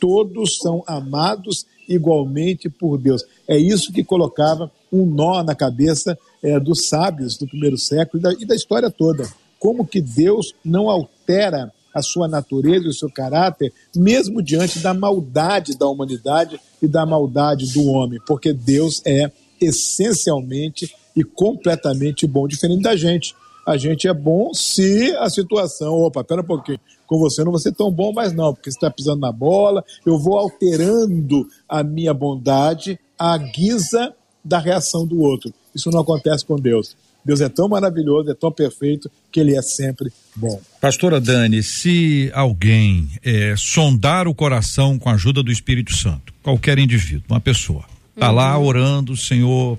Todos 0.00 0.58
são 0.58 0.82
amados 0.86 1.66
igualmente 1.88 2.68
por 2.68 2.98
Deus. 2.98 3.24
É 3.46 3.56
isso 3.58 3.92
que 3.92 4.04
colocava 4.04 4.70
um 4.92 5.04
nó 5.06 5.42
na 5.42 5.54
cabeça 5.54 6.18
é, 6.42 6.58
dos 6.58 6.88
sábios 6.88 7.36
do 7.36 7.46
primeiro 7.46 7.78
século 7.78 8.20
e 8.20 8.22
da, 8.22 8.32
e 8.32 8.46
da 8.46 8.54
história 8.54 8.90
toda. 8.90 9.28
Como 9.58 9.86
que 9.86 10.00
Deus 10.00 10.54
não 10.64 10.88
altera 10.88 11.72
a 11.94 12.02
sua 12.02 12.28
natureza 12.28 12.88
o 12.88 12.92
seu 12.92 13.10
caráter, 13.10 13.72
mesmo 13.94 14.42
diante 14.42 14.78
da 14.78 14.94
maldade 14.94 15.76
da 15.76 15.86
humanidade 15.86 16.60
e 16.80 16.86
da 16.86 17.04
maldade 17.04 17.72
do 17.72 17.86
homem, 17.86 18.20
porque 18.26 18.52
Deus 18.52 19.02
é 19.04 19.30
essencialmente 19.60 20.94
e 21.16 21.24
completamente 21.24 22.26
bom, 22.26 22.46
diferente 22.46 22.82
da 22.82 22.94
gente. 22.94 23.34
A 23.66 23.76
gente 23.76 24.08
é 24.08 24.14
bom 24.14 24.54
se 24.54 25.14
a 25.16 25.28
situação, 25.28 25.94
opa, 25.94 26.24
pera 26.24 26.40
um 26.40 26.44
pouquinho, 26.44 26.80
com 27.06 27.18
você 27.18 27.42
não 27.42 27.50
vou 27.50 27.60
ser 27.60 27.72
tão 27.72 27.90
bom 27.90 28.12
mais 28.12 28.32
não, 28.32 28.54
porque 28.54 28.70
você 28.70 28.76
está 28.76 28.90
pisando 28.90 29.20
na 29.20 29.32
bola, 29.32 29.84
eu 30.06 30.18
vou 30.18 30.38
alterando 30.38 31.46
a 31.68 31.82
minha 31.82 32.14
bondade 32.14 32.98
à 33.18 33.36
guisa 33.36 34.14
da 34.48 34.58
reação 34.58 35.06
do 35.06 35.20
outro. 35.20 35.52
Isso 35.74 35.90
não 35.90 36.00
acontece 36.00 36.44
com 36.44 36.56
Deus. 36.56 36.96
Deus 37.24 37.40
é 37.40 37.48
tão 37.48 37.68
maravilhoso, 37.68 38.30
é 38.30 38.34
tão 38.34 38.50
perfeito, 38.50 39.10
que 39.30 39.38
ele 39.38 39.54
é 39.56 39.60
sempre 39.60 40.10
bom. 40.34 40.60
Pastora 40.80 41.20
Dani, 41.20 41.62
se 41.62 42.30
alguém 42.32 43.08
é, 43.22 43.54
sondar 43.56 44.26
o 44.26 44.34
coração 44.34 44.98
com 44.98 45.10
a 45.10 45.14
ajuda 45.14 45.42
do 45.42 45.52
Espírito 45.52 45.94
Santo, 45.94 46.32
qualquer 46.42 46.78
indivíduo, 46.78 47.24
uma 47.28 47.40
pessoa, 47.40 47.84
está 48.14 48.30
uhum. 48.30 48.36
lá 48.36 48.58
orando, 48.58 49.16
Senhor, 49.16 49.78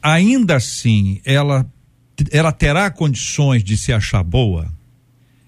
ainda 0.00 0.56
assim 0.56 1.20
ela, 1.24 1.66
ela 2.30 2.52
terá 2.52 2.90
condições 2.90 3.64
de 3.64 3.76
se 3.76 3.92
achar 3.92 4.22
boa? 4.22 4.72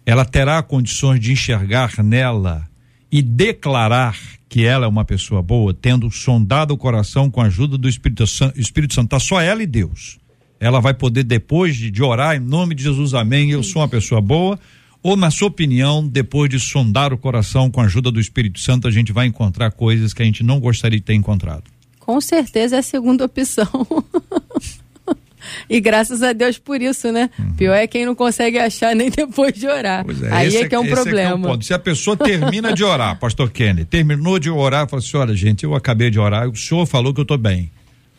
ela 0.06 0.24
terá 0.24 0.62
condições 0.62 1.18
de 1.18 1.32
enxergar 1.32 1.92
nela 2.02 2.64
e 3.10 3.22
declarar 3.22 4.18
que 4.48 4.64
ela 4.64 4.86
é 4.86 4.88
uma 4.88 5.04
pessoa 5.04 5.42
boa, 5.42 5.74
tendo 5.74 6.10
sondado 6.10 6.74
o 6.74 6.76
coração 6.76 7.30
com 7.30 7.40
a 7.40 7.46
ajuda 7.46 7.76
do 7.76 7.88
Espírito 7.88 8.26
Santo, 8.26 8.58
Espírito 8.58 8.94
Santo, 8.94 9.10
tá 9.10 9.20
só 9.20 9.40
ela 9.40 9.62
e 9.62 9.66
Deus. 9.66 10.18
Ela 10.58 10.80
vai 10.80 10.94
poder 10.94 11.24
depois 11.24 11.76
de, 11.76 11.90
de 11.90 12.02
orar 12.02 12.36
em 12.36 12.40
nome 12.40 12.74
de 12.74 12.82
Jesus, 12.82 13.12
amém, 13.14 13.50
eu 13.50 13.62
sou 13.62 13.82
uma 13.82 13.88
pessoa 13.88 14.20
boa, 14.20 14.58
ou 15.02 15.16
na 15.16 15.30
sua 15.30 15.48
opinião, 15.48 16.06
depois 16.06 16.50
de 16.50 16.58
sondar 16.58 17.12
o 17.12 17.18
coração 17.18 17.70
com 17.70 17.80
a 17.80 17.84
ajuda 17.84 18.10
do 18.10 18.18
Espírito 18.18 18.58
Santo, 18.58 18.88
a 18.88 18.90
gente 18.90 19.12
vai 19.12 19.26
encontrar 19.26 19.70
coisas 19.72 20.12
que 20.12 20.22
a 20.22 20.24
gente 20.24 20.42
não 20.42 20.58
gostaria 20.58 20.98
de 20.98 21.04
ter 21.04 21.14
encontrado? 21.14 21.64
Com 22.00 22.20
certeza 22.20 22.76
é 22.76 22.78
a 22.78 22.82
segunda 22.82 23.24
opção. 23.24 23.66
E 25.68 25.80
graças 25.80 26.22
a 26.22 26.32
Deus 26.32 26.58
por 26.58 26.80
isso, 26.80 27.10
né? 27.12 27.30
Uhum. 27.38 27.52
Pior 27.54 27.74
é 27.74 27.86
quem 27.86 28.04
não 28.04 28.14
consegue 28.14 28.58
achar 28.58 28.94
nem 28.94 29.10
depois 29.14 29.52
de 29.54 29.66
orar. 29.66 30.04
É, 30.22 30.32
Aí 30.32 30.56
é 30.56 30.68
que 30.68 30.74
é 30.74 30.78
um 30.78 30.86
problema. 30.86 31.50
É, 31.50 31.54
é 31.54 31.60
Se 31.62 31.74
a 31.74 31.78
pessoa 31.78 32.16
termina 32.16 32.72
de 32.72 32.84
orar, 32.84 33.18
pastor 33.20 33.50
Kenny, 33.50 33.84
terminou 33.84 34.38
de 34.38 34.50
orar, 34.50 34.88
fala 34.88 35.00
assim: 35.02 35.16
olha, 35.16 35.34
gente, 35.34 35.64
eu 35.64 35.74
acabei 35.74 36.10
de 36.10 36.18
orar, 36.18 36.48
o 36.48 36.56
senhor 36.56 36.86
falou 36.86 37.12
que 37.12 37.20
eu 37.20 37.22
estou 37.22 37.38
bem. 37.38 37.70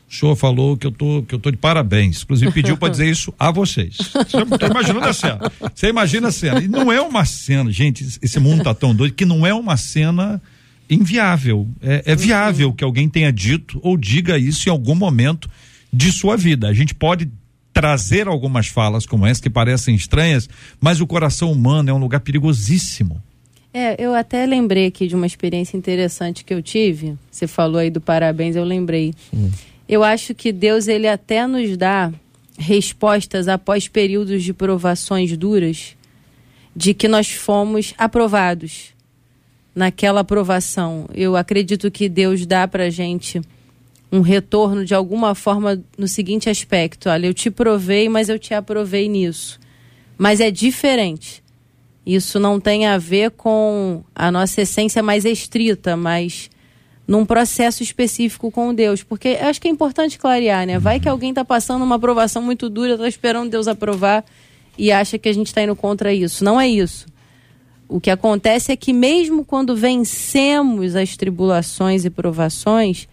O 0.10 0.14
senhor 0.14 0.36
falou 0.38 0.78
que 0.78 0.88
eu 0.88 0.92
tô, 0.92 1.22
que 1.28 1.36
eu 1.36 1.40
tô 1.40 1.52
de 1.52 1.58
parabéns. 1.58 2.24
Inclusive 2.24 2.50
pediu 2.54 2.78
para 2.78 2.88
dizer 2.88 3.10
isso 3.10 3.34
a 3.38 3.52
vocês. 3.52 3.98
Você 3.98 4.58
tá 4.58 4.68
imaginando 4.68 5.06
a 5.06 5.14
cena. 5.14 5.52
Você 5.76 5.88
imagina 5.90 6.30
a 6.30 6.32
cena. 6.32 6.62
E 6.62 6.68
não 6.68 6.90
é 6.90 7.02
uma 7.02 7.26
cena, 7.26 7.70
gente, 7.74 8.18
esse 8.22 8.40
mundo 8.40 8.64
tá 8.64 8.74
tão 8.74 8.96
doido 8.96 9.14
que 9.14 9.26
não 9.26 9.46
é 9.46 9.54
uma 9.54 9.76
cena 9.76 10.42
inviável. 10.90 11.68
É, 11.82 12.04
é 12.06 12.16
viável 12.16 12.72
que 12.72 12.86
alguém 12.86 13.10
tenha 13.10 13.32
dito 13.34 13.80
ou 13.84 13.98
diga 13.98 14.38
isso 14.38 14.70
em 14.70 14.72
algum 14.72 14.96
momento 14.96 15.50
de 15.98 16.12
sua 16.12 16.38
vida. 16.38 16.68
A 16.68 16.74
gente 16.74 16.94
pode 16.94 17.28
trazer 17.74 18.28
algumas 18.28 18.68
falas 18.68 19.06
como 19.06 19.26
essa 19.26 19.42
que 19.42 19.50
parecem 19.50 19.96
estranhas, 19.96 20.48
mas 20.80 21.02
o 21.02 21.08
coração 21.08 21.52
humano 21.52 21.90
é 21.90 21.94
um 21.94 21.98
lugar 21.98 22.20
perigosíssimo. 22.20 23.22
É, 23.74 23.96
eu 24.04 24.14
até 24.14 24.46
lembrei 24.46 24.88
aqui 24.88 25.08
de 25.08 25.16
uma 25.16 25.26
experiência 25.26 25.76
interessante 25.76 26.46
que 26.46 26.54
eu 26.54 26.62
tive. 26.62 27.18
Você 27.32 27.48
falou 27.48 27.80
aí 27.80 27.90
do 27.90 28.00
parabéns, 28.00 28.56
eu 28.56 28.64
lembrei. 28.64 29.14
Hum. 29.34 29.50
Eu 29.90 30.04
acho 30.04 30.34
que 30.36 30.52
Deus 30.52 30.88
ele 30.88 31.08
até 31.08 31.46
nos 31.48 31.76
dá 31.76 32.12
respostas 32.58 33.48
após 33.48 33.88
períodos 33.88 34.44
de 34.44 34.54
provações 34.54 35.36
duras, 35.36 35.96
de 36.76 36.94
que 36.94 37.08
nós 37.08 37.32
fomos 37.32 37.94
aprovados 37.98 38.94
naquela 39.76 40.22
aprovação. 40.22 41.08
Eu 41.14 41.36
acredito 41.36 41.90
que 41.92 42.10
Deus 42.10 42.46
dá 42.46 42.68
para 42.68 42.90
gente 42.90 43.42
um 44.12 44.22
retorno 44.22 44.86
de 44.86 44.96
alguma 44.96 45.36
forma 45.36 45.82
no 45.98 46.08
seguinte 46.08 46.50
aspecto: 46.50 47.10
olha, 47.10 47.28
eu 47.28 47.34
te 47.34 47.50
provei, 47.50 48.08
mas 48.10 48.30
eu 48.30 48.40
te 48.40 48.54
aprovei 48.54 49.08
nisso. 49.08 49.60
Mas 50.18 50.40
é 50.40 50.50
diferente. 50.50 51.44
Isso 52.06 52.40
não 52.40 52.60
tem 52.60 52.86
a 52.86 52.98
ver 52.98 53.32
com 53.32 54.02
a 54.16 54.32
nossa 54.32 54.62
essência 54.62 55.04
mais 55.04 55.26
estrita, 55.26 55.98
mas 55.98 56.50
num 57.06 57.26
processo 57.26 57.84
específico 57.84 58.50
com 58.50 58.74
Deus. 58.74 59.04
Porque 59.04 59.38
acho 59.42 59.60
que 59.60 59.68
é 59.68 59.72
importante 59.72 60.18
clarear, 60.18 60.66
né? 60.66 60.80
Vai 60.80 61.00
que 61.00 61.10
alguém 61.10 61.30
está 61.30 61.44
passando 61.44 61.84
uma 61.84 61.96
aprovação 61.96 62.42
muito 62.42 62.70
dura, 62.70 62.94
está 62.94 63.08
esperando 63.08 63.52
Deus 63.52 63.68
aprovar 63.68 64.24
e 64.78 64.92
acha 64.92 65.18
que 65.18 65.28
a 65.28 65.34
gente 65.34 65.48
está 65.48 65.62
indo 65.62 65.76
contra 65.76 66.14
isso. 66.14 66.44
Não 66.44 66.60
é 66.60 66.68
isso. 66.68 67.06
O 67.90 68.02
que 68.02 68.10
acontece 68.10 68.72
é 68.72 68.76
que 68.76 68.92
mesmo 68.92 69.46
quando 69.46 69.76
vencemos 69.76 70.96
as 70.96 71.16
tribulações 71.16 72.04
e 72.04 72.10
provações, 72.10 73.08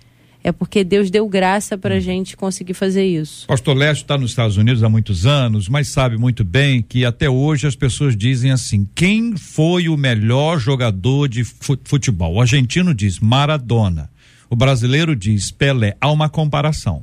é 0.44 0.52
porque 0.52 0.84
Deus 0.84 1.10
deu 1.10 1.26
graça 1.26 1.78
para 1.78 1.94
a 1.94 1.98
hum. 1.98 2.02
gente 2.02 2.36
conseguir 2.36 2.74
fazer 2.74 3.06
isso. 3.06 3.46
Pastor 3.46 3.74
Lécio 3.74 4.02
está 4.02 4.18
nos 4.18 4.30
Estados 4.30 4.58
Unidos 4.58 4.82
há 4.82 4.90
muitos 4.90 5.24
anos, 5.24 5.70
mas 5.70 5.88
sabe 5.88 6.18
muito 6.18 6.44
bem 6.44 6.82
que 6.82 7.02
até 7.06 7.30
hoje 7.30 7.66
as 7.66 7.74
pessoas 7.74 8.14
dizem 8.14 8.50
assim: 8.50 8.86
quem 8.94 9.38
foi 9.38 9.88
o 9.88 9.96
melhor 9.96 10.60
jogador 10.60 11.28
de 11.28 11.42
futebol? 11.42 12.34
O 12.34 12.40
argentino 12.42 12.94
diz 12.94 13.18
Maradona. 13.18 14.10
O 14.50 14.54
brasileiro 14.54 15.16
diz 15.16 15.50
Pelé. 15.50 15.96
Há 15.98 16.12
uma 16.12 16.28
comparação. 16.28 17.02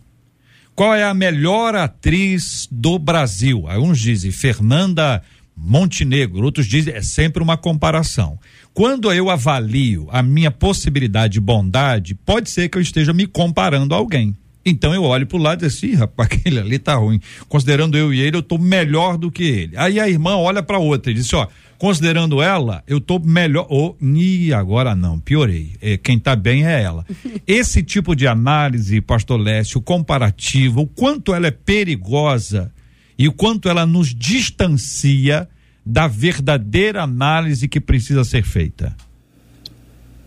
Qual 0.75 0.93
é 0.93 1.03
a 1.03 1.13
melhor 1.13 1.75
atriz 1.75 2.67
do 2.71 2.97
Brasil? 2.99 3.67
Alguns 3.67 3.99
dizem 3.99 4.31
Fernanda 4.31 5.21
Montenegro, 5.63 6.43
outros 6.43 6.65
dizem 6.65 6.93
é 6.93 7.01
sempre 7.01 7.43
uma 7.43 7.55
comparação. 7.55 8.39
Quando 8.73 9.11
eu 9.13 9.29
avalio 9.29 10.07
a 10.11 10.23
minha 10.23 10.49
possibilidade 10.49 11.33
de 11.33 11.39
bondade, 11.39 12.15
pode 12.15 12.49
ser 12.49 12.67
que 12.67 12.77
eu 12.77 12.81
esteja 12.81 13.13
me 13.13 13.27
comparando 13.27 13.93
a 13.93 13.97
alguém. 13.97 14.35
Então 14.65 14.93
eu 14.93 15.03
olho 15.03 15.25
pro 15.25 15.37
lado 15.37 15.63
e 15.63 15.67
assim, 15.67 15.93
rapaz, 15.93 16.29
aquele 16.31 16.59
ali 16.59 16.79
tá 16.79 16.95
ruim. 16.95 17.19
Considerando 17.47 17.97
eu 17.97 18.13
e 18.13 18.21
ele, 18.21 18.37
eu 18.37 18.41
tô 18.41 18.57
melhor 18.57 19.17
do 19.17 19.31
que 19.31 19.43
ele. 19.43 19.77
Aí 19.77 19.99
a 19.99 20.09
irmã 20.09 20.35
olha 20.35 20.63
para 20.63 20.79
outra 20.79 21.11
e 21.11 21.15
diz: 21.15 21.31
ó, 21.33 21.47
considerando 21.77 22.41
ela, 22.41 22.83
eu 22.87 22.99
tô 22.99 23.19
melhor. 23.19 23.67
Ou, 23.69 23.97
oh, 23.99 24.05
e 24.05 24.53
agora 24.53 24.95
não, 24.95 25.19
piorei. 25.19 25.73
É, 25.81 25.97
quem 25.97 26.17
tá 26.17 26.35
bem 26.35 26.65
é 26.65 26.81
ela. 26.81 27.05
Esse 27.45 27.83
tipo 27.83 28.15
de 28.15 28.27
análise, 28.27 29.01
pastor 29.01 29.39
Lécio, 29.39 29.81
comparativo, 29.81 30.81
o 30.81 30.87
quanto 30.87 31.33
ela 31.33 31.47
é 31.47 31.51
perigosa 31.51 32.71
e 33.17 33.27
o 33.27 33.33
quanto 33.33 33.69
ela 33.69 33.85
nos 33.85 34.13
distancia 34.13 35.47
da 35.85 36.07
verdadeira 36.07 37.03
análise 37.03 37.67
que 37.67 37.79
precisa 37.79 38.23
ser 38.23 38.43
feita. 38.43 38.95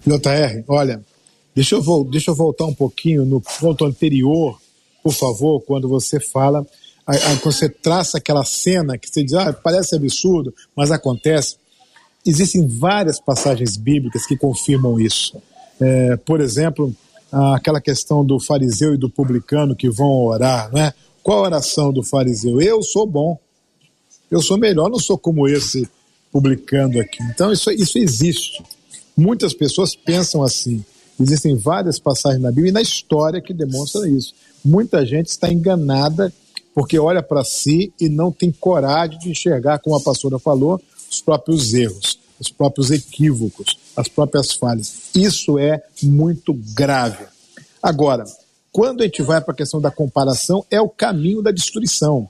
JR, 0.07 0.63
olha, 0.69 1.03
deixa 1.55 1.77
eu, 1.77 2.05
deixa 2.05 2.31
eu 2.31 2.35
voltar 2.35 2.67
um 2.67 2.75
pouquinho 2.75 3.25
no 3.25 3.41
ponto 3.41 3.85
anterior, 3.85 4.61
por 5.03 5.13
favor, 5.13 5.61
quando 5.61 5.89
você 5.89 6.21
fala, 6.21 6.67
quando 7.05 7.45
você 7.45 7.69
traça 7.69 8.19
aquela 8.19 8.45
cena 8.45 8.99
que 8.99 9.09
você 9.09 9.23
diz, 9.23 9.35
ah, 9.35 9.53
parece 9.53 9.95
absurdo, 9.95 10.55
mas 10.77 10.91
acontece. 10.91 11.57
Existem 12.27 12.67
várias 12.67 13.21
passagens 13.21 13.77
bíblicas 13.77 14.27
que 14.27 14.37
confirmam 14.37 14.99
isso. 14.99 15.41
É, 15.81 16.17
por 16.17 16.41
exemplo, 16.41 16.95
aquela 17.55 17.81
questão 17.81 18.25
do 18.25 18.41
fariseu 18.41 18.95
e 18.95 18.99
do 18.99 19.11
publicano 19.11 19.77
que 19.77 19.91
vão 19.91 20.25
orar, 20.25 20.73
né? 20.73 20.95
Qual 21.25 21.41
a 21.41 21.47
oração 21.49 21.93
do 21.93 22.05
fariseu? 22.05 22.61
Eu 22.61 22.81
sou 22.83 23.05
bom 23.05 23.37
eu 24.35 24.43
sou 24.43 24.59
melhor, 24.59 24.91
não 24.91 24.99
sou 24.99 25.17
como 25.17 25.47
esse 25.47 25.89
publicando 26.33 26.99
aqui. 26.99 27.23
Então 27.31 27.53
isso, 27.53 27.71
isso 27.71 27.99
existe. 27.99 28.61
Muitas 29.17 29.55
pessoas 29.55 29.95
pensam 29.95 30.43
assim. 30.43 30.85
Existem 31.21 31.57
várias 31.57 32.01
passagens 32.01 32.43
na 32.43 32.51
Bíblia 32.51 32.71
e 32.71 32.73
na 32.73 32.83
história 32.83 33.41
que 33.41 33.55
demonstram 33.55 34.05
isso. 34.07 34.35
Muita 34.65 35.07
gente 35.07 35.29
está 35.29 35.53
enganada 35.53 36.33
porque 36.75 36.99
olha 36.99 37.23
para 37.23 37.45
si 37.45 37.93
e 38.01 38.09
não 38.09 38.33
tem 38.33 38.51
coragem 38.51 39.17
de 39.21 39.31
enxergar, 39.31 39.79
como 39.79 39.95
a 39.95 40.01
pastora 40.01 40.41
falou, 40.41 40.81
os 41.09 41.21
próprios 41.21 41.73
erros, 41.73 42.19
os 42.41 42.51
próprios 42.51 42.91
equívocos, 42.91 43.79
as 43.97 44.09
próprias 44.09 44.53
falhas. 44.53 44.93
Isso 45.15 45.57
é 45.61 45.81
muito 46.03 46.53
grave. 46.75 47.25
Agora, 47.81 48.25
quando 48.75 49.03
a 49.03 49.05
gente 49.05 49.23
vai 49.23 49.41
para 49.41 49.55
a 49.55 49.57
questão 49.57 49.81
da 49.81 49.89
comparação, 49.89 50.67
é 50.69 50.81
o 50.81 50.89
caminho 50.89 51.41
da 51.41 51.53
destruição. 51.53 52.29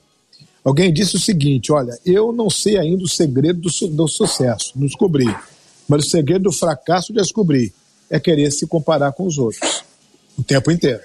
Alguém 0.63 0.93
disse 0.93 1.15
o 1.15 1.19
seguinte: 1.19 1.71
olha, 1.71 1.97
eu 2.05 2.31
não 2.31 2.51
sei 2.51 2.77
ainda 2.77 3.03
o 3.03 3.09
segredo 3.09 3.61
do, 3.61 3.87
do 3.87 4.07
sucesso, 4.07 4.71
não 4.75 4.85
descobri. 4.85 5.25
Mas 5.89 6.05
o 6.05 6.09
segredo 6.09 6.43
do 6.43 6.51
fracasso 6.51 7.11
descobri. 7.11 7.73
É 8.07 8.19
querer 8.19 8.51
se 8.51 8.67
comparar 8.67 9.11
com 9.13 9.25
os 9.25 9.39
outros 9.39 9.83
o 10.37 10.43
tempo 10.43 10.69
inteiro. 10.69 11.01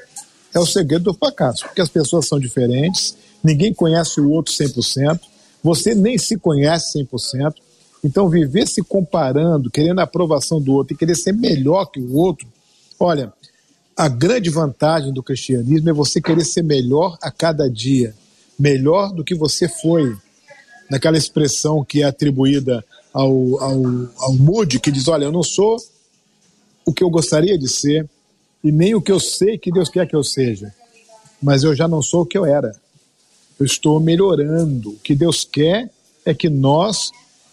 É 0.54 0.58
o 0.58 0.66
segredo 0.66 1.04
do 1.04 1.14
fracasso, 1.14 1.64
porque 1.64 1.80
as 1.80 1.88
pessoas 1.88 2.28
são 2.28 2.38
diferentes, 2.38 3.16
ninguém 3.42 3.72
conhece 3.72 4.20
o 4.20 4.28
outro 4.28 4.52
100%, 4.52 5.18
você 5.62 5.94
nem 5.94 6.18
se 6.18 6.36
conhece 6.36 7.02
100%. 7.02 7.54
Então, 8.04 8.28
viver 8.28 8.68
se 8.68 8.82
comparando, 8.82 9.70
querendo 9.70 10.00
a 10.00 10.02
aprovação 10.02 10.60
do 10.60 10.74
outro 10.74 10.92
e 10.92 10.96
querer 10.98 11.14
ser 11.14 11.32
melhor 11.32 11.86
que 11.86 11.98
o 11.98 12.14
outro, 12.14 12.46
olha, 12.98 13.32
a 14.00 14.08
grande 14.08 14.48
vantagem 14.48 15.12
do 15.12 15.22
cristianismo 15.22 15.90
é 15.90 15.92
você 15.92 16.22
querer 16.22 16.42
ser 16.46 16.64
melhor 16.64 17.18
a 17.20 17.30
cada 17.30 17.68
dia 17.68 18.14
melhor 18.58 19.12
do 19.12 19.22
que 19.22 19.34
você 19.34 19.68
foi. 19.68 20.16
Naquela 20.90 21.18
expressão 21.18 21.84
que 21.84 22.02
é 22.02 22.06
atribuída 22.06 22.82
ao, 23.12 23.30
ao, 23.62 23.82
ao 24.16 24.32
Moody, 24.32 24.80
que 24.80 24.90
diz: 24.90 25.06
Olha, 25.06 25.24
eu 25.24 25.32
não 25.32 25.42
sou 25.42 25.76
o 26.86 26.94
que 26.94 27.04
eu 27.04 27.10
gostaria 27.10 27.58
de 27.58 27.68
ser 27.68 28.08
e 28.64 28.72
nem 28.72 28.94
o 28.94 29.02
que 29.02 29.12
eu 29.12 29.20
sei 29.20 29.58
que 29.58 29.70
Deus 29.70 29.90
quer 29.90 30.08
que 30.08 30.16
eu 30.16 30.24
seja, 30.24 30.74
mas 31.42 31.62
eu 31.62 31.74
já 31.74 31.86
não 31.86 32.00
sou 32.00 32.22
o 32.22 32.26
que 32.26 32.38
eu 32.38 32.46
era. 32.46 32.72
Eu 33.58 33.66
estou 33.66 34.00
melhorando. 34.00 34.92
O 34.92 34.98
que 34.98 35.14
Deus 35.14 35.44
quer 35.44 35.90
é 36.24 36.32
que 36.32 36.48
nós 36.48 37.10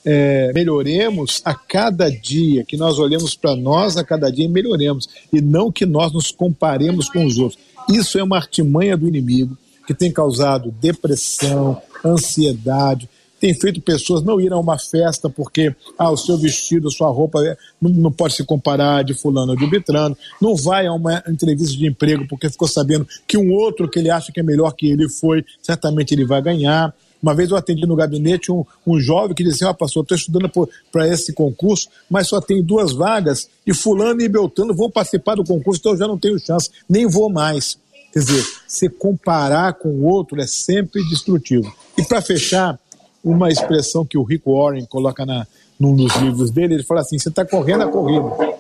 é, 0.10 0.54
melhoremos 0.54 1.42
a 1.44 1.54
cada 1.54 2.10
dia, 2.10 2.64
que 2.64 2.78
nós 2.78 2.98
olhemos 2.98 3.36
para 3.36 3.58
nós 3.58 3.98
a 3.98 4.06
cada 4.06 4.32
dia 4.32 4.46
e 4.46 4.48
melhoremos, 4.48 5.10
e 5.34 5.42
não 5.42 5.70
que 5.70 5.86
nós 5.86 6.14
nos 6.14 6.32
comparemos 6.32 7.10
com 7.10 7.26
os 7.26 7.38
outros. 7.38 7.60
Isso 7.90 8.18
é 8.18 8.24
uma 8.24 8.38
artimanha 8.38 8.96
do 8.96 9.06
inimigo 9.06 9.58
que 9.86 9.94
tem 9.94 10.10
causado 10.10 10.74
depressão, 10.80 11.82
ansiedade, 12.06 13.10
tem 13.38 13.54
feito 13.54 13.82
pessoas 13.82 14.24
não 14.24 14.40
ir 14.40 14.52
a 14.54 14.58
uma 14.58 14.80
festa 14.80 15.30
porque 15.30 15.76
ah, 15.98 16.10
o 16.10 16.18
seu 16.18 16.38
vestido, 16.38 16.88
a 16.88 16.92
sua 16.92 17.10
roupa 17.10 17.46
é, 17.46 17.58
não, 17.82 17.92
não, 17.92 18.12
pode 18.12 18.34
se 18.34 18.46
comparar 18.46 19.04
de 19.04 19.14
fulano 19.14 19.52
ou 19.52 19.58
de 19.58 19.68
bitrano, 19.68 20.18
não 20.42 20.56
vai 20.56 20.88
a 20.88 20.94
uma 20.94 21.22
entrevista 21.28 21.78
de 21.78 21.86
emprego 21.86 22.26
porque 22.30 22.50
ficou 22.50 22.68
sabendo 22.68 23.06
que 23.28 23.38
um 23.38 23.52
outro 23.52 23.90
que 23.90 24.00
ele 24.00 24.10
acha 24.10 24.32
que 24.32 24.40
é 24.40 24.44
melhor 24.44 24.72
que 24.72 24.90
ele 24.90 25.10
foi, 25.10 25.44
certamente 25.62 26.14
ele 26.14 26.26
vai 26.26 26.42
ganhar. 26.42 26.94
Uma 27.22 27.34
vez 27.34 27.50
eu 27.50 27.58
atendi 27.58 27.86
no 27.86 27.96
gabinete 27.96 28.52
um, 28.52 28.64
um 28.86 29.00
jovem 29.00 29.36
que 29.36 29.44
disse: 29.44 29.66
Ó, 29.66 29.72
oh, 29.72 29.74
pastor, 29.74 30.04
estou 30.04 30.18
estudando 30.18 30.50
para 30.92 31.08
esse 31.08 31.34
concurso, 31.34 31.90
mas 32.10 32.28
só 32.28 32.40
tem 32.40 32.64
duas 32.64 32.94
vagas 32.94 33.50
e 33.66 33.74
Fulano 33.74 34.22
e 34.22 34.30
Beltrano 34.30 34.74
vão 34.74 34.90
participar 34.90 35.36
do 35.36 35.44
concurso, 35.44 35.80
então 35.80 35.92
eu 35.94 35.98
já 35.98 36.08
não 36.08 36.18
tenho 36.18 36.40
chance, 36.40 36.70
nem 36.88 37.08
vou 37.08 37.30
mais. 37.30 37.78
Quer 38.14 38.20
dizer, 38.20 38.46
se 38.68 38.90
comparar 38.90 39.74
com 39.74 39.90
o 39.90 40.06
outro 40.06 40.40
é 40.42 40.48
sempre 40.48 41.04
destrutivo. 41.10 41.72
E 41.98 42.04
para 42.04 42.22
fechar, 42.22 42.80
uma 43.24 43.50
expressão 43.50 44.06
que 44.06 44.18
o 44.18 44.24
Rick 44.24 44.44
Warren 44.46 44.86
coloca 44.86 45.26
na, 45.26 45.46
num 45.80 45.96
dos 45.96 46.16
livros 46.16 46.52
dele, 46.52 46.76
ele 46.76 46.84
fala 46.84 47.02
assim: 47.02 47.20
você 47.20 47.30
está 47.30 47.46
correndo 47.46 47.84
a 47.84 47.88
corrida. 47.88 48.58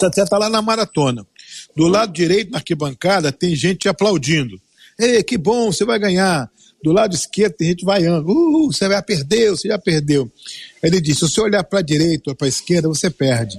Você 0.00 0.22
está 0.22 0.38
lá 0.38 0.48
na 0.48 0.62
maratona. 0.62 1.26
Do 1.74 1.86
lado 1.86 2.12
direito, 2.12 2.50
na 2.50 2.58
arquibancada, 2.58 3.30
tem 3.30 3.54
gente 3.54 3.80
te 3.80 3.88
aplaudindo. 3.88 4.60
Ei, 4.98 5.22
que 5.22 5.38
bom, 5.38 5.70
você 5.70 5.84
vai 5.84 5.98
ganhar. 5.98 6.50
Do 6.82 6.92
lado 6.92 7.14
esquerdo 7.14 7.54
tem 7.54 7.68
gente 7.68 7.84
vaiando. 7.84 8.30
Uh, 8.30 8.72
você 8.72 8.88
vai 8.88 9.02
perder, 9.02 9.50
você 9.50 9.68
já 9.68 9.78
perdeu. 9.78 10.30
Ele 10.82 11.00
disse: 11.00 11.20
se 11.20 11.28
você 11.28 11.40
olhar 11.40 11.64
para 11.64 11.80
a 11.80 11.82
direita 11.82 12.30
ou 12.30 12.36
para 12.36 12.46
a 12.46 12.48
esquerda, 12.48 12.88
você 12.88 13.10
perde. 13.10 13.58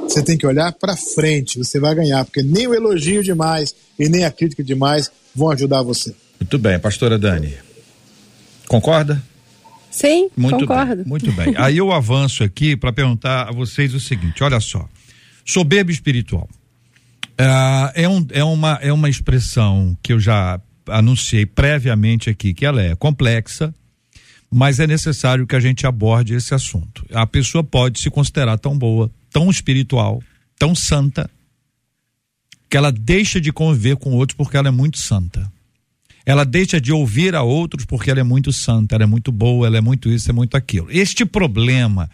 Você 0.00 0.22
tem 0.22 0.38
que 0.38 0.46
olhar 0.46 0.72
para 0.72 0.96
frente, 0.96 1.58
você 1.58 1.80
vai 1.80 1.94
ganhar, 1.94 2.24
porque 2.24 2.42
nem 2.42 2.68
o 2.68 2.74
elogio 2.74 3.22
demais 3.22 3.74
e 3.98 4.08
nem 4.08 4.24
a 4.24 4.30
crítica 4.30 4.62
demais 4.62 5.10
vão 5.34 5.50
ajudar 5.50 5.82
você. 5.82 6.14
Muito 6.40 6.58
bem, 6.58 6.78
pastora 6.78 7.18
Dani. 7.18 7.54
Concorda? 8.68 9.20
Sim, 9.90 10.30
muito 10.36 10.60
concordo. 10.60 10.96
Bem, 10.96 11.04
muito 11.06 11.32
bem. 11.32 11.54
Aí 11.58 11.78
eu 11.78 11.90
avanço 11.90 12.44
aqui 12.44 12.76
para 12.76 12.92
perguntar 12.92 13.48
a 13.48 13.52
vocês 13.52 13.94
o 13.94 14.00
seguinte: 14.00 14.44
olha 14.44 14.60
só. 14.60 14.88
Soberbo 15.44 15.90
espiritual. 15.90 16.48
Uh, 17.40 17.90
é, 17.94 18.08
um, 18.08 18.26
é, 18.30 18.44
uma, 18.44 18.78
é 18.82 18.92
uma 18.92 19.08
expressão 19.08 19.96
que 20.02 20.12
eu 20.12 20.20
já 20.20 20.60
anunciei 20.90 21.46
previamente 21.46 22.30
aqui, 22.30 22.54
que 22.54 22.64
ela 22.66 22.82
é 22.82 22.94
complexa, 22.94 23.74
mas 24.50 24.80
é 24.80 24.86
necessário 24.86 25.46
que 25.46 25.56
a 25.56 25.60
gente 25.60 25.86
aborde 25.86 26.34
esse 26.34 26.54
assunto. 26.54 27.04
A 27.12 27.26
pessoa 27.26 27.62
pode 27.62 28.00
se 28.00 28.10
considerar 28.10 28.58
tão 28.58 28.76
boa, 28.76 29.10
tão 29.30 29.50
espiritual, 29.50 30.22
tão 30.58 30.74
santa, 30.74 31.30
que 32.68 32.76
ela 32.76 32.92
deixa 32.92 33.40
de 33.40 33.52
conviver 33.52 33.96
com 33.96 34.12
outros 34.12 34.36
porque 34.36 34.56
ela 34.56 34.68
é 34.68 34.72
muito 34.72 34.98
santa. 34.98 35.50
Ela 36.24 36.44
deixa 36.44 36.78
de 36.78 36.92
ouvir 36.92 37.34
a 37.34 37.42
outros 37.42 37.86
porque 37.86 38.10
ela 38.10 38.20
é 38.20 38.24
muito 38.24 38.52
santa, 38.52 38.94
ela 38.94 39.04
é 39.04 39.06
muito 39.06 39.32
boa, 39.32 39.66
ela 39.66 39.78
é 39.78 39.80
muito 39.80 40.10
isso, 40.10 40.30
é 40.30 40.32
muito 40.32 40.56
aquilo. 40.56 40.86
Este 40.90 41.24
problema 41.24 42.10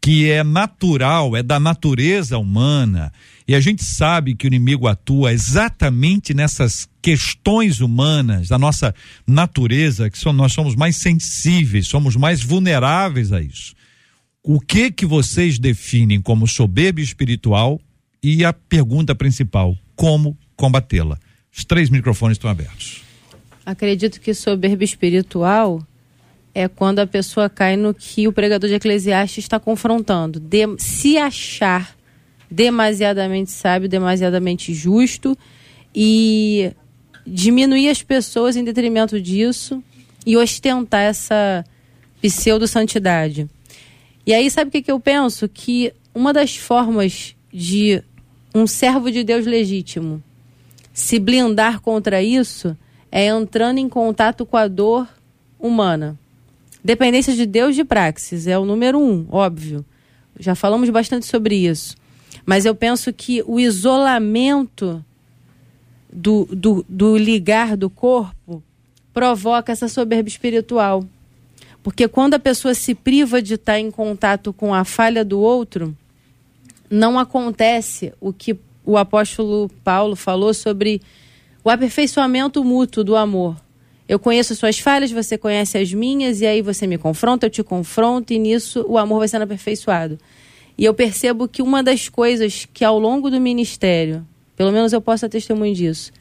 que 0.00 0.30
é 0.30 0.44
natural, 0.44 1.36
é 1.36 1.42
da 1.42 1.58
natureza 1.58 2.38
humana, 2.38 3.12
e 3.48 3.54
a 3.54 3.60
gente 3.60 3.84
sabe 3.84 4.34
que 4.34 4.46
o 4.46 4.48
inimigo 4.48 4.86
atua 4.86 5.32
exatamente 5.32 6.34
nessas 6.34 6.88
questões 7.00 7.80
humanas, 7.80 8.48
da 8.48 8.58
nossa 8.58 8.94
natureza, 9.26 10.10
que 10.10 10.32
nós 10.32 10.52
somos 10.52 10.74
mais 10.74 10.96
sensíveis, 10.96 11.86
somos 11.86 12.16
mais 12.16 12.42
vulneráveis 12.42 13.32
a 13.32 13.40
isso. 13.40 13.74
O 14.42 14.60
que 14.60 14.90
que 14.90 15.06
vocês 15.06 15.58
definem 15.58 16.20
como 16.20 16.46
soberba 16.46 17.00
espiritual? 17.00 17.80
E 18.22 18.44
a 18.44 18.52
pergunta 18.52 19.14
principal, 19.14 19.76
como 19.94 20.36
combatê-la? 20.56 21.18
Os 21.56 21.64
três 21.64 21.90
microfones 21.90 22.36
estão 22.36 22.50
abertos. 22.50 23.02
Acredito 23.64 24.20
que 24.20 24.32
soberba 24.34 24.84
espiritual 24.84 25.84
é 26.58 26.68
quando 26.68 27.00
a 27.00 27.06
pessoa 27.06 27.50
cai 27.50 27.76
no 27.76 27.92
que 27.92 28.26
o 28.26 28.32
pregador 28.32 28.66
de 28.66 28.76
Eclesiastes 28.76 29.44
está 29.44 29.60
confrontando, 29.60 30.40
de 30.40 30.66
se 30.78 31.18
achar 31.18 31.94
demasiadamente 32.50 33.50
sábio, 33.50 33.90
demasiadamente 33.90 34.72
justo 34.72 35.36
e 35.94 36.72
diminuir 37.26 37.90
as 37.90 38.02
pessoas 38.02 38.56
em 38.56 38.64
detrimento 38.64 39.20
disso 39.20 39.84
e 40.24 40.34
ostentar 40.34 41.02
essa 41.02 41.62
pseudo-santidade. 42.22 43.50
E 44.24 44.32
aí, 44.32 44.50
sabe 44.50 44.70
o 44.70 44.72
que, 44.72 44.80
que 44.80 44.90
eu 44.90 44.98
penso? 44.98 45.46
Que 45.50 45.92
uma 46.14 46.32
das 46.32 46.56
formas 46.56 47.36
de 47.52 48.02
um 48.54 48.66
servo 48.66 49.10
de 49.10 49.22
Deus 49.22 49.44
legítimo 49.44 50.22
se 50.90 51.18
blindar 51.18 51.82
contra 51.82 52.22
isso 52.22 52.74
é 53.12 53.26
entrando 53.26 53.76
em 53.76 53.90
contato 53.90 54.46
com 54.46 54.56
a 54.56 54.66
dor 54.66 55.06
humana. 55.60 56.18
Dependência 56.86 57.34
de 57.34 57.46
Deus 57.46 57.74
de 57.74 57.82
praxis 57.82 58.46
é 58.46 58.56
o 58.56 58.64
número 58.64 58.96
um, 58.96 59.26
óbvio. 59.28 59.84
Já 60.38 60.54
falamos 60.54 60.88
bastante 60.88 61.26
sobre 61.26 61.56
isso. 61.56 61.96
Mas 62.44 62.64
eu 62.64 62.76
penso 62.76 63.12
que 63.12 63.42
o 63.44 63.58
isolamento 63.58 65.04
do, 66.12 66.44
do, 66.48 66.86
do 66.88 67.16
ligar 67.16 67.76
do 67.76 67.90
corpo 67.90 68.62
provoca 69.12 69.72
essa 69.72 69.88
soberba 69.88 70.28
espiritual. 70.28 71.04
Porque 71.82 72.06
quando 72.06 72.34
a 72.34 72.38
pessoa 72.38 72.72
se 72.72 72.94
priva 72.94 73.42
de 73.42 73.54
estar 73.54 73.80
em 73.80 73.90
contato 73.90 74.52
com 74.52 74.72
a 74.72 74.84
falha 74.84 75.24
do 75.24 75.40
outro, 75.40 75.92
não 76.88 77.18
acontece 77.18 78.12
o 78.20 78.32
que 78.32 78.56
o 78.84 78.96
apóstolo 78.96 79.68
Paulo 79.82 80.14
falou 80.14 80.54
sobre 80.54 81.02
o 81.64 81.68
aperfeiçoamento 81.68 82.62
mútuo 82.62 83.02
do 83.02 83.16
amor. 83.16 83.56
Eu 84.08 84.18
conheço 84.18 84.54
suas 84.54 84.78
falhas, 84.78 85.10
você 85.10 85.36
conhece 85.36 85.76
as 85.76 85.92
minhas, 85.92 86.40
e 86.40 86.46
aí 86.46 86.62
você 86.62 86.86
me 86.86 86.96
confronta, 86.96 87.46
eu 87.46 87.50
te 87.50 87.62
confronto, 87.62 88.32
e 88.32 88.38
nisso 88.38 88.84
o 88.88 88.96
amor 88.96 89.18
vai 89.18 89.28
sendo 89.28 89.42
aperfeiçoado. 89.42 90.18
E 90.78 90.84
eu 90.84 90.94
percebo 90.94 91.48
que 91.48 91.60
uma 91.60 91.82
das 91.82 92.08
coisas 92.08 92.68
que 92.72 92.84
ao 92.84 92.98
longo 92.98 93.30
do 93.30 93.40
ministério, 93.40 94.24
pelo 94.54 94.70
menos 94.70 94.92
eu 94.92 95.00
posso 95.00 95.28
testemunho 95.28 95.74
disso, 95.74 96.12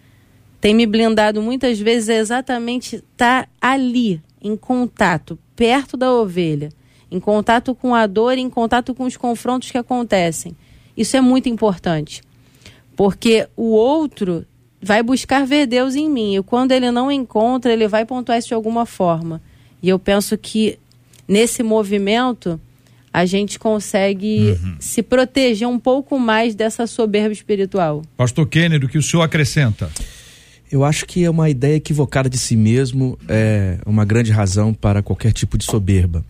tem 0.60 0.74
me 0.74 0.88
blindado 0.88 1.42
muitas 1.42 1.80
vezes 1.80 2.10
é 2.10 2.18
exatamente 2.18 2.96
estar 2.96 3.44
tá 3.44 3.50
ali, 3.62 4.20
em 4.42 4.56
contato, 4.56 5.38
perto 5.56 5.96
da 5.96 6.12
ovelha, 6.12 6.70
em 7.12 7.20
contato 7.20 7.76
com 7.76 7.94
a 7.94 8.08
dor, 8.08 8.38
em 8.38 8.50
contato 8.50 8.96
com 8.96 9.04
os 9.04 9.16
confrontos 9.16 9.70
que 9.70 9.78
acontecem. 9.78 10.56
Isso 10.98 11.16
é 11.16 11.22
muito 11.22 11.50
importante, 11.50 12.24
porque 12.96 13.48
o 13.56 13.72
outro 13.72 14.46
vai 14.86 15.02
buscar 15.02 15.46
ver 15.48 15.66
Deus 15.66 15.96
em 15.96 16.08
mim. 16.08 16.36
E 16.36 16.44
quando 16.44 16.72
ele 16.72 16.92
não 16.92 17.12
encontra, 17.12 17.74
ele 17.74 17.88
vai 17.88 18.06
pontuar 18.06 18.38
isso 18.38 18.50
de 18.50 18.54
alguma 18.54 18.86
forma. 18.86 19.42
E 19.82 19.90
eu 19.90 19.98
penso 19.98 20.38
que 20.38 20.78
nesse 21.28 21.64
movimento 21.64 22.62
a 23.12 23.26
gente 23.26 23.58
consegue 23.58 24.58
uhum. 24.62 24.76
se 24.80 25.02
proteger 25.02 25.68
um 25.68 25.80
pouco 25.80 26.20
mais 26.20 26.54
dessa 26.54 26.86
soberba 26.86 27.34
espiritual. 27.34 28.04
Pastor 28.16 28.46
Kennedy, 28.48 28.86
o 28.86 28.90
que 28.90 29.00
o 29.00 29.02
senhor 29.02 29.24
acrescenta? 29.24 29.90
Eu 30.72 30.84
acho 30.84 31.06
que 31.06 31.24
é 31.24 31.30
uma 31.30 31.50
ideia 31.50 31.78
equivocada 31.78 32.30
de 32.30 32.38
si 32.38 32.56
mesmo, 32.56 33.18
é 33.28 33.80
uma 33.86 34.06
grande 34.06 34.32
razão 34.32 34.72
para 34.72 35.02
qualquer 35.02 35.32
tipo 35.32 35.58
de 35.58 35.66
soberba. 35.66 36.24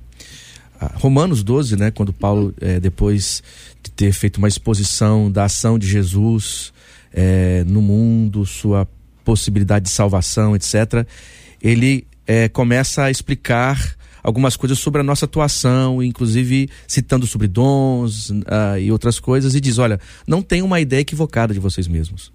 Ah, 0.80 0.92
Romanos 0.96 1.44
12, 1.44 1.76
né, 1.76 1.92
quando 1.92 2.14
Paulo, 2.14 2.54
é, 2.62 2.80
depois 2.80 3.42
de 3.84 3.92
ter 3.92 4.14
feito 4.14 4.38
uma 4.38 4.48
exposição 4.48 5.30
da 5.30 5.46
ação 5.46 5.80
de 5.80 5.88
Jesus, 5.88 6.72
é, 7.16 7.64
no 7.66 7.82
mundo, 7.82 8.46
sua 8.46 8.88
possibilidade 9.24 9.86
de 9.86 9.92
salvação, 9.92 10.56
etc., 10.56 11.08
ele 11.62 12.06
é, 12.28 12.50
começa 12.50 13.06
a 13.06 13.12
explicar 13.12 13.96
algumas 14.22 14.58
coisas 14.58 14.80
sobre 14.80 15.02
a 15.02 15.04
nossa 15.04 15.26
atuação, 15.26 16.02
inclusive 16.02 16.68
citando 16.88 17.28
sobre 17.28 17.48
dons 17.48 18.32
uh, 18.32 18.78
e 18.80 18.92
outras 18.92 19.20
coisas, 19.20 19.56
e 19.56 19.62
diz: 19.62 19.78
olha, 19.78 20.00
não 20.28 20.42
tem 20.42 20.62
uma 20.64 20.82
ideia 20.82 21.02
equivocada 21.02 21.54
de 21.54 21.60
vocês 21.60 21.88
mesmos. 21.88 22.34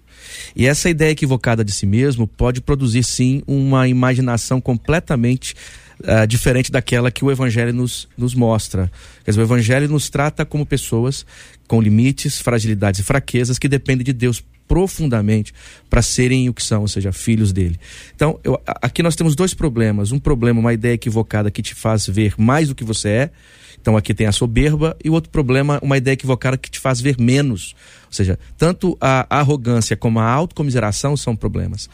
E 0.55 0.65
essa 0.65 0.89
ideia 0.89 1.11
equivocada 1.11 1.63
de 1.63 1.71
si 1.71 1.85
mesmo 1.85 2.25
pode 2.27 2.61
produzir, 2.61 3.03
sim, 3.03 3.41
uma 3.45 3.87
imaginação 3.87 4.61
completamente 4.61 5.53
uh, 5.99 6.25
diferente 6.25 6.71
daquela 6.71 7.11
que 7.11 7.25
o 7.25 7.31
Evangelho 7.31 7.73
nos, 7.73 8.07
nos 8.17 8.33
mostra. 8.33 8.89
Quer 9.25 9.31
dizer, 9.31 9.41
o 9.41 9.43
Evangelho 9.43 9.89
nos 9.89 10.09
trata 10.09 10.45
como 10.45 10.65
pessoas 10.65 11.25
com 11.67 11.81
limites, 11.81 12.39
fragilidades 12.39 13.01
e 13.01 13.03
fraquezas 13.03 13.59
que 13.59 13.67
dependem 13.67 14.05
de 14.05 14.13
Deus 14.13 14.43
profundamente 14.71 15.53
para 15.89 16.01
serem 16.01 16.47
o 16.47 16.53
que 16.53 16.63
são, 16.63 16.83
ou 16.83 16.87
seja, 16.87 17.11
filhos 17.11 17.51
dele. 17.51 17.77
Então, 18.15 18.39
eu, 18.41 18.57
aqui 18.65 19.03
nós 19.03 19.17
temos 19.17 19.35
dois 19.35 19.53
problemas. 19.53 20.13
Um 20.13 20.19
problema, 20.19 20.61
uma 20.61 20.71
ideia 20.71 20.93
equivocada 20.93 21.51
que 21.51 21.61
te 21.61 21.75
faz 21.75 22.07
ver 22.07 22.35
mais 22.37 22.69
do 22.69 22.75
que 22.75 22.81
você 22.81 23.09
é. 23.09 23.29
Então, 23.81 23.97
aqui 23.97 24.13
tem 24.13 24.27
a 24.27 24.31
soberba. 24.31 24.95
E 25.03 25.09
o 25.09 25.13
outro 25.13 25.29
problema, 25.29 25.77
uma 25.83 25.97
ideia 25.97 26.13
equivocada 26.13 26.57
que 26.57 26.71
te 26.71 26.79
faz 26.79 27.01
ver 27.01 27.17
menos. 27.19 27.75
Ou 28.05 28.13
seja, 28.13 28.39
tanto 28.57 28.97
a 29.01 29.27
arrogância 29.29 29.97
como 29.97 30.19
a 30.19 30.25
autocomiseração 30.25 31.17
são 31.17 31.35
problemas. 31.35 31.89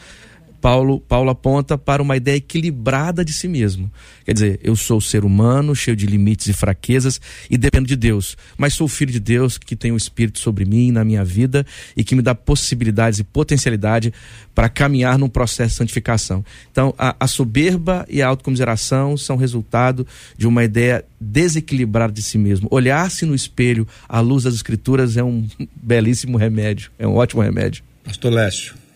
Paulo, 0.60 1.00
Paulo 1.00 1.30
aponta 1.30 1.78
para 1.78 2.02
uma 2.02 2.16
ideia 2.16 2.36
equilibrada 2.36 3.24
de 3.24 3.32
si 3.32 3.48
mesmo. 3.48 3.90
Quer 4.24 4.32
dizer, 4.32 4.60
eu 4.62 4.76
sou 4.76 5.00
ser 5.00 5.24
humano, 5.24 5.74
cheio 5.74 5.96
de 5.96 6.06
limites 6.06 6.46
e 6.48 6.52
fraquezas 6.52 7.20
e 7.50 7.56
dependo 7.56 7.86
de 7.86 7.96
Deus, 7.96 8.36
mas 8.56 8.74
sou 8.74 8.88
filho 8.88 9.12
de 9.12 9.20
Deus 9.20 9.56
que 9.58 9.76
tem 9.76 9.90
o 9.90 9.94
um 9.94 9.96
Espírito 9.96 10.38
sobre 10.38 10.64
mim, 10.64 10.90
na 10.90 11.04
minha 11.04 11.24
vida 11.24 11.64
e 11.96 12.04
que 12.04 12.14
me 12.14 12.22
dá 12.22 12.34
possibilidades 12.34 13.18
e 13.18 13.24
potencialidade 13.24 14.12
para 14.54 14.68
caminhar 14.68 15.18
num 15.18 15.28
processo 15.28 15.70
de 15.70 15.76
santificação. 15.76 16.44
Então, 16.70 16.94
a, 16.98 17.14
a 17.18 17.26
soberba 17.26 18.04
e 18.08 18.20
a 18.20 18.26
autocomiseração 18.26 19.16
são 19.16 19.36
resultado 19.36 20.06
de 20.36 20.46
uma 20.46 20.64
ideia 20.64 21.04
desequilibrada 21.20 22.12
de 22.12 22.22
si 22.22 22.38
mesmo. 22.38 22.68
Olhar-se 22.70 23.24
no 23.24 23.34
espelho 23.34 23.86
à 24.08 24.20
luz 24.20 24.44
das 24.44 24.54
Escrituras 24.54 25.16
é 25.16 25.22
um 25.22 25.46
belíssimo 25.76 26.36
remédio, 26.36 26.90
é 26.98 27.06
um 27.06 27.14
ótimo 27.14 27.42
remédio. 27.42 27.82
Pastor 28.04 28.32
Lécio. 28.32 28.87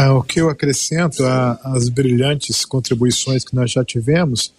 Ah, 0.00 0.14
o 0.14 0.22
que 0.22 0.40
eu 0.40 0.48
acrescento 0.48 1.24
às 1.24 1.88
brilhantes 1.88 2.64
contribuições 2.64 3.42
que 3.42 3.52
nós 3.52 3.72
já 3.72 3.84
tivemos 3.84 4.52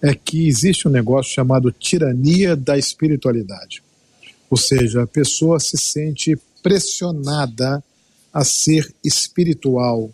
é 0.00 0.14
que 0.14 0.46
existe 0.46 0.86
um 0.86 0.90
negócio 0.92 1.34
chamado 1.34 1.72
tirania 1.72 2.54
da 2.54 2.78
espiritualidade. 2.78 3.82
Ou 4.48 4.56
seja, 4.56 5.02
a 5.02 5.06
pessoa 5.06 5.58
se 5.58 5.76
sente 5.76 6.38
pressionada 6.62 7.82
a 8.32 8.44
ser 8.44 8.94
espiritual, 9.04 10.12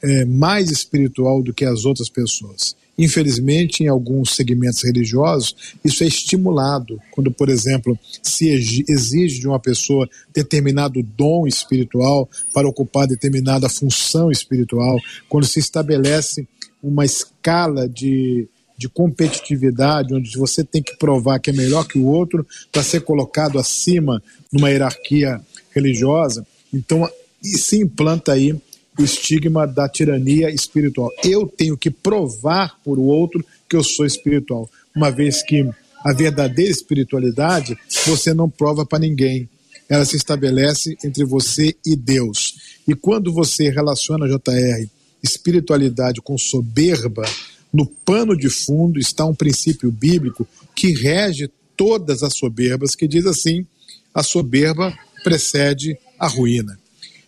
é, 0.00 0.24
mais 0.24 0.70
espiritual 0.70 1.42
do 1.42 1.52
que 1.52 1.64
as 1.64 1.84
outras 1.84 2.08
pessoas. 2.08 2.76
Infelizmente, 2.98 3.84
em 3.84 3.88
alguns 3.88 4.34
segmentos 4.34 4.82
religiosos, 4.82 5.54
isso 5.84 6.02
é 6.02 6.06
estimulado. 6.06 6.98
Quando, 7.10 7.30
por 7.30 7.48
exemplo, 7.48 7.98
se 8.22 8.48
exige 8.48 9.40
de 9.40 9.46
uma 9.46 9.60
pessoa 9.60 10.08
determinado 10.34 11.02
dom 11.02 11.46
espiritual 11.46 12.28
para 12.54 12.68
ocupar 12.68 13.06
determinada 13.06 13.68
função 13.68 14.30
espiritual, 14.30 14.98
quando 15.28 15.46
se 15.46 15.58
estabelece 15.58 16.48
uma 16.82 17.04
escala 17.04 17.88
de, 17.88 18.48
de 18.78 18.88
competitividade, 18.88 20.14
onde 20.14 20.36
você 20.38 20.64
tem 20.64 20.82
que 20.82 20.96
provar 20.96 21.38
que 21.38 21.50
é 21.50 21.52
melhor 21.52 21.86
que 21.86 21.98
o 21.98 22.06
outro 22.06 22.46
para 22.72 22.82
ser 22.82 23.00
colocado 23.00 23.58
acima 23.58 24.22
numa 24.50 24.70
hierarquia 24.70 25.40
religiosa, 25.74 26.46
então 26.72 27.08
se 27.42 27.80
implanta 27.80 28.32
aí 28.32 28.54
o 28.98 29.02
estigma 29.02 29.66
da 29.66 29.88
tirania 29.88 30.50
espiritual. 30.50 31.10
Eu 31.22 31.46
tenho 31.46 31.76
que 31.76 31.90
provar 31.90 32.78
por 32.84 32.98
o 32.98 33.04
outro 33.04 33.44
que 33.68 33.76
eu 33.76 33.82
sou 33.82 34.06
espiritual, 34.06 34.70
uma 34.94 35.10
vez 35.10 35.42
que 35.42 35.68
a 36.04 36.12
verdadeira 36.12 36.70
espiritualidade 36.70 37.76
você 38.06 38.32
não 38.32 38.48
prova 38.48 38.86
para 38.86 38.98
ninguém. 38.98 39.48
Ela 39.88 40.04
se 40.04 40.16
estabelece 40.16 40.96
entre 41.04 41.24
você 41.24 41.76
e 41.84 41.94
Deus. 41.94 42.76
E 42.86 42.94
quando 42.94 43.32
você 43.32 43.68
relaciona 43.68 44.28
JR 44.28 44.88
espiritualidade 45.22 46.20
com 46.20 46.38
soberba, 46.38 47.24
no 47.72 47.86
pano 47.86 48.36
de 48.36 48.48
fundo 48.48 48.98
está 48.98 49.24
um 49.24 49.34
princípio 49.34 49.90
bíblico 49.90 50.46
que 50.74 50.92
rege 50.92 51.50
todas 51.76 52.22
as 52.22 52.36
soberbas, 52.36 52.94
que 52.94 53.08
diz 53.08 53.26
assim: 53.26 53.66
a 54.14 54.22
soberba 54.22 54.96
precede 55.22 55.98
a 56.18 56.26
ruína. 56.28 56.78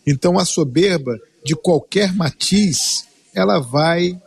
Então 0.07 0.39
a 0.39 0.45
soberba 0.45 1.19
de 1.45 1.55
qualquer 1.55 2.15
matiz, 2.15 3.05
ela 3.35 3.59
vai 3.59 4.19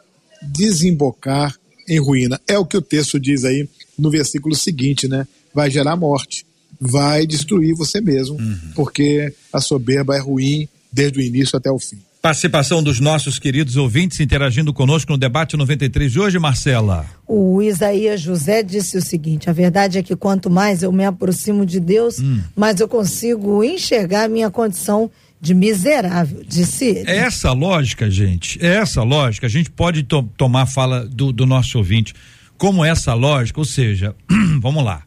desembocar 0.41 1.55
em 1.87 1.99
ruína. 1.99 2.39
É 2.47 2.57
o 2.57 2.65
que 2.65 2.77
o 2.77 2.81
texto 2.81 3.19
diz 3.19 3.43
aí 3.43 3.67
no 3.97 4.09
versículo 4.09 4.55
seguinte, 4.55 5.07
né? 5.07 5.27
Vai 5.53 5.69
gerar 5.69 5.95
morte, 5.95 6.45
vai 6.79 7.27
destruir 7.27 7.75
você 7.75 7.99
mesmo, 8.01 8.35
uhum. 8.35 8.59
porque 8.75 9.33
a 9.51 9.59
soberba 9.59 10.15
é 10.15 10.19
ruim 10.19 10.67
desde 10.91 11.19
o 11.19 11.21
início 11.21 11.57
até 11.57 11.69
o 11.69 11.77
fim. 11.77 11.99
Participação 12.21 12.83
dos 12.83 12.99
nossos 12.99 13.39
queridos 13.39 13.77
ouvintes 13.77 14.19
interagindo 14.19 14.71
conosco 14.71 15.11
no 15.11 15.17
debate 15.17 15.57
93 15.57 16.11
de 16.11 16.19
hoje, 16.19 16.37
Marcela. 16.37 17.07
O 17.27 17.63
Isaías 17.63 18.21
José 18.21 18.61
disse 18.61 18.95
o 18.95 19.01
seguinte: 19.01 19.49
a 19.49 19.53
verdade 19.53 19.97
é 19.97 20.03
que 20.03 20.15
quanto 20.15 20.47
mais 20.47 20.83
eu 20.83 20.91
me 20.91 21.03
aproximo 21.03 21.65
de 21.65 21.79
Deus, 21.79 22.19
hum. 22.19 22.39
mais 22.55 22.79
eu 22.79 22.87
consigo 22.87 23.63
enxergar 23.63 24.25
a 24.25 24.27
minha 24.27 24.51
condição 24.51 25.09
de 25.41 25.55
miserável, 25.55 26.43
disse 26.47 26.85
ele. 26.85 27.09
É 27.09 27.17
essa 27.17 27.51
lógica, 27.51 28.09
gente, 28.11 28.63
é 28.63 28.75
essa 28.75 29.01
lógica. 29.01 29.47
A 29.47 29.49
gente 29.49 29.71
pode 29.71 30.03
to 30.03 30.21
tomar 30.37 30.67
fala 30.67 31.05
do, 31.07 31.31
do 31.31 31.47
nosso 31.47 31.79
ouvinte 31.79 32.13
como 32.59 32.85
essa 32.85 33.15
lógica, 33.15 33.59
ou 33.59 33.65
seja, 33.65 34.15
vamos 34.61 34.83
lá. 34.85 35.01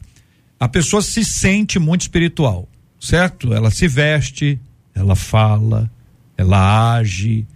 A 0.59 0.67
pessoa 0.67 1.01
se 1.01 1.23
sente 1.23 1.79
muito 1.79 2.01
espiritual, 2.01 2.67
certo? 2.99 3.53
Ela 3.53 3.71
se 3.71 3.87
veste, 3.87 4.59
ela 4.93 5.15
fala, 5.15 5.89
ela 6.37 6.95
age, 6.95 7.47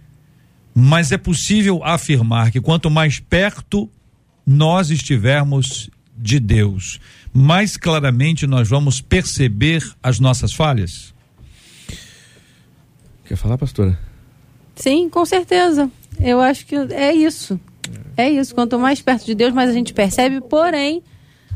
mas 0.74 1.12
é 1.12 1.18
possível 1.18 1.84
afirmar 1.84 2.50
que 2.50 2.62
quanto 2.62 2.90
mais 2.90 3.20
perto 3.20 3.90
nós 4.46 4.90
estivermos 4.90 5.90
de 6.16 6.40
Deus, 6.40 6.98
mais 7.30 7.76
claramente 7.76 8.46
nós 8.46 8.68
vamos 8.70 9.02
perceber 9.02 9.86
as 10.02 10.18
nossas 10.18 10.54
falhas? 10.54 11.09
Quer 13.30 13.36
falar, 13.36 13.56
pastora? 13.56 13.96
Sim, 14.74 15.08
com 15.08 15.24
certeza. 15.24 15.88
Eu 16.18 16.40
acho 16.40 16.66
que 16.66 16.74
é 16.74 17.14
isso. 17.14 17.60
É 18.16 18.28
isso. 18.28 18.52
Quanto 18.56 18.76
mais 18.76 19.00
perto 19.00 19.24
de 19.24 19.36
Deus, 19.36 19.54
mais 19.54 19.70
a 19.70 19.72
gente 19.72 19.94
percebe, 19.94 20.40
porém, 20.40 21.00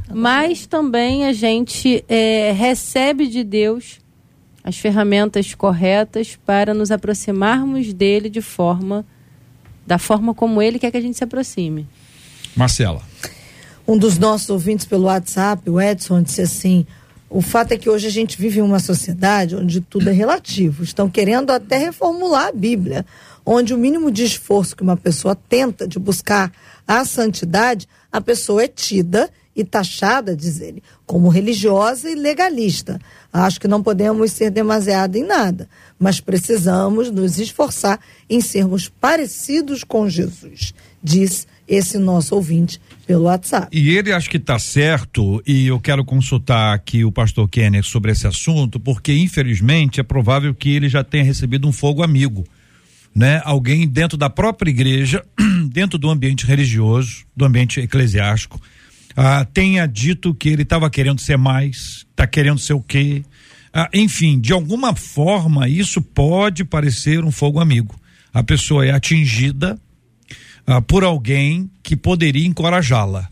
mais 0.08 0.68
também 0.68 1.26
a 1.26 1.32
gente 1.32 2.04
é, 2.08 2.52
recebe 2.52 3.26
de 3.26 3.42
Deus 3.42 3.98
as 4.62 4.78
ferramentas 4.78 5.52
corretas 5.52 6.38
para 6.46 6.72
nos 6.72 6.92
aproximarmos 6.92 7.92
dele 7.92 8.30
de 8.30 8.40
forma 8.40 9.04
da 9.84 9.98
forma 9.98 10.32
como 10.32 10.62
ele 10.62 10.78
quer 10.78 10.92
que 10.92 10.96
a 10.96 11.00
gente 11.00 11.18
se 11.18 11.24
aproxime. 11.24 11.88
Marcela. 12.54 13.02
Um 13.84 13.98
dos 13.98 14.16
nossos 14.16 14.48
ouvintes 14.48 14.86
pelo 14.86 15.06
WhatsApp, 15.06 15.68
o 15.68 15.80
Edson, 15.80 16.22
disse 16.22 16.40
assim: 16.40 16.86
o 17.34 17.40
fato 17.40 17.72
é 17.72 17.76
que 17.76 17.90
hoje 17.90 18.06
a 18.06 18.10
gente 18.10 18.38
vive 18.38 18.62
uma 18.62 18.78
sociedade 18.78 19.56
onde 19.56 19.80
tudo 19.80 20.08
é 20.08 20.12
relativo. 20.12 20.84
Estão 20.84 21.10
querendo 21.10 21.50
até 21.50 21.76
reformular 21.76 22.46
a 22.46 22.52
Bíblia, 22.52 23.04
onde 23.44 23.74
o 23.74 23.76
mínimo 23.76 24.08
de 24.08 24.22
esforço 24.22 24.76
que 24.76 24.84
uma 24.84 24.96
pessoa 24.96 25.34
tenta 25.34 25.84
de 25.84 25.98
buscar 25.98 26.52
a 26.86 27.04
santidade, 27.04 27.88
a 28.12 28.20
pessoa 28.20 28.62
é 28.62 28.68
tida 28.68 29.28
e 29.56 29.64
taxada, 29.64 30.36
diz 30.36 30.60
ele, 30.60 30.80
como 31.04 31.28
religiosa 31.28 32.08
e 32.08 32.14
legalista. 32.14 33.00
Acho 33.32 33.60
que 33.60 33.66
não 33.66 33.82
podemos 33.82 34.30
ser 34.30 34.50
demasiado 34.50 35.16
em 35.16 35.24
nada, 35.24 35.68
mas 35.98 36.20
precisamos 36.20 37.10
nos 37.10 37.40
esforçar 37.40 37.98
em 38.30 38.40
sermos 38.40 38.88
parecidos 38.88 39.82
com 39.82 40.08
Jesus, 40.08 40.72
diz 41.02 41.48
esse 41.66 41.98
nosso 41.98 42.34
ouvinte 42.34 42.80
pelo 43.06 43.24
WhatsApp. 43.24 43.68
E 43.72 43.96
ele 43.96 44.12
acho 44.12 44.28
que 44.28 44.36
está 44.36 44.58
certo, 44.58 45.42
e 45.46 45.66
eu 45.66 45.80
quero 45.80 46.04
consultar 46.04 46.74
aqui 46.74 47.04
o 47.04 47.12
pastor 47.12 47.48
Kenner 47.48 47.84
sobre 47.84 48.12
esse 48.12 48.26
assunto, 48.26 48.78
porque 48.78 49.12
infelizmente 49.12 50.00
é 50.00 50.02
provável 50.02 50.54
que 50.54 50.70
ele 50.70 50.88
já 50.88 51.02
tenha 51.02 51.24
recebido 51.24 51.66
um 51.66 51.72
fogo 51.72 52.02
amigo. 52.02 52.44
Né? 53.14 53.40
Alguém 53.44 53.86
dentro 53.86 54.18
da 54.18 54.28
própria 54.28 54.70
igreja, 54.70 55.24
dentro 55.70 55.98
do 55.98 56.10
ambiente 56.10 56.44
religioso, 56.46 57.24
do 57.36 57.44
ambiente 57.44 57.80
eclesiástico, 57.80 58.60
ah, 59.16 59.44
tenha 59.44 59.86
dito 59.86 60.34
que 60.34 60.48
ele 60.48 60.62
estava 60.62 60.90
querendo 60.90 61.20
ser 61.20 61.38
mais, 61.38 62.04
está 62.10 62.26
querendo 62.26 62.58
ser 62.58 62.72
o 62.72 62.80
quê? 62.80 63.22
Ah, 63.72 63.88
enfim, 63.94 64.40
de 64.40 64.52
alguma 64.52 64.94
forma 64.94 65.68
isso 65.68 66.02
pode 66.02 66.64
parecer 66.64 67.24
um 67.24 67.30
fogo 67.30 67.60
amigo. 67.60 67.94
A 68.32 68.42
pessoa 68.42 68.84
é 68.84 68.90
atingida 68.90 69.78
ah, 70.66 70.80
por 70.80 71.04
alguém 71.04 71.70
que 71.82 71.96
poderia 71.96 72.46
encorajá-la. 72.46 73.28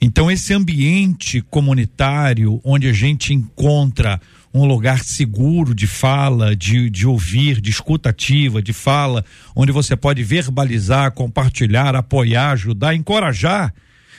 Então, 0.00 0.28
esse 0.28 0.52
ambiente 0.52 1.40
comunitário 1.42 2.60
onde 2.64 2.88
a 2.88 2.92
gente 2.92 3.32
encontra 3.32 4.20
um 4.52 4.66
lugar 4.66 5.02
seguro 5.04 5.74
de 5.74 5.86
fala, 5.86 6.54
de, 6.54 6.90
de 6.90 7.06
ouvir, 7.06 7.60
de 7.60 7.70
escuta 7.70 8.10
ativa, 8.10 8.60
de 8.60 8.72
fala, 8.72 9.24
onde 9.54 9.72
você 9.72 9.96
pode 9.96 10.22
verbalizar, 10.22 11.12
compartilhar, 11.12 11.94
apoiar, 11.94 12.50
ajudar, 12.50 12.94
encorajar, 12.94 13.72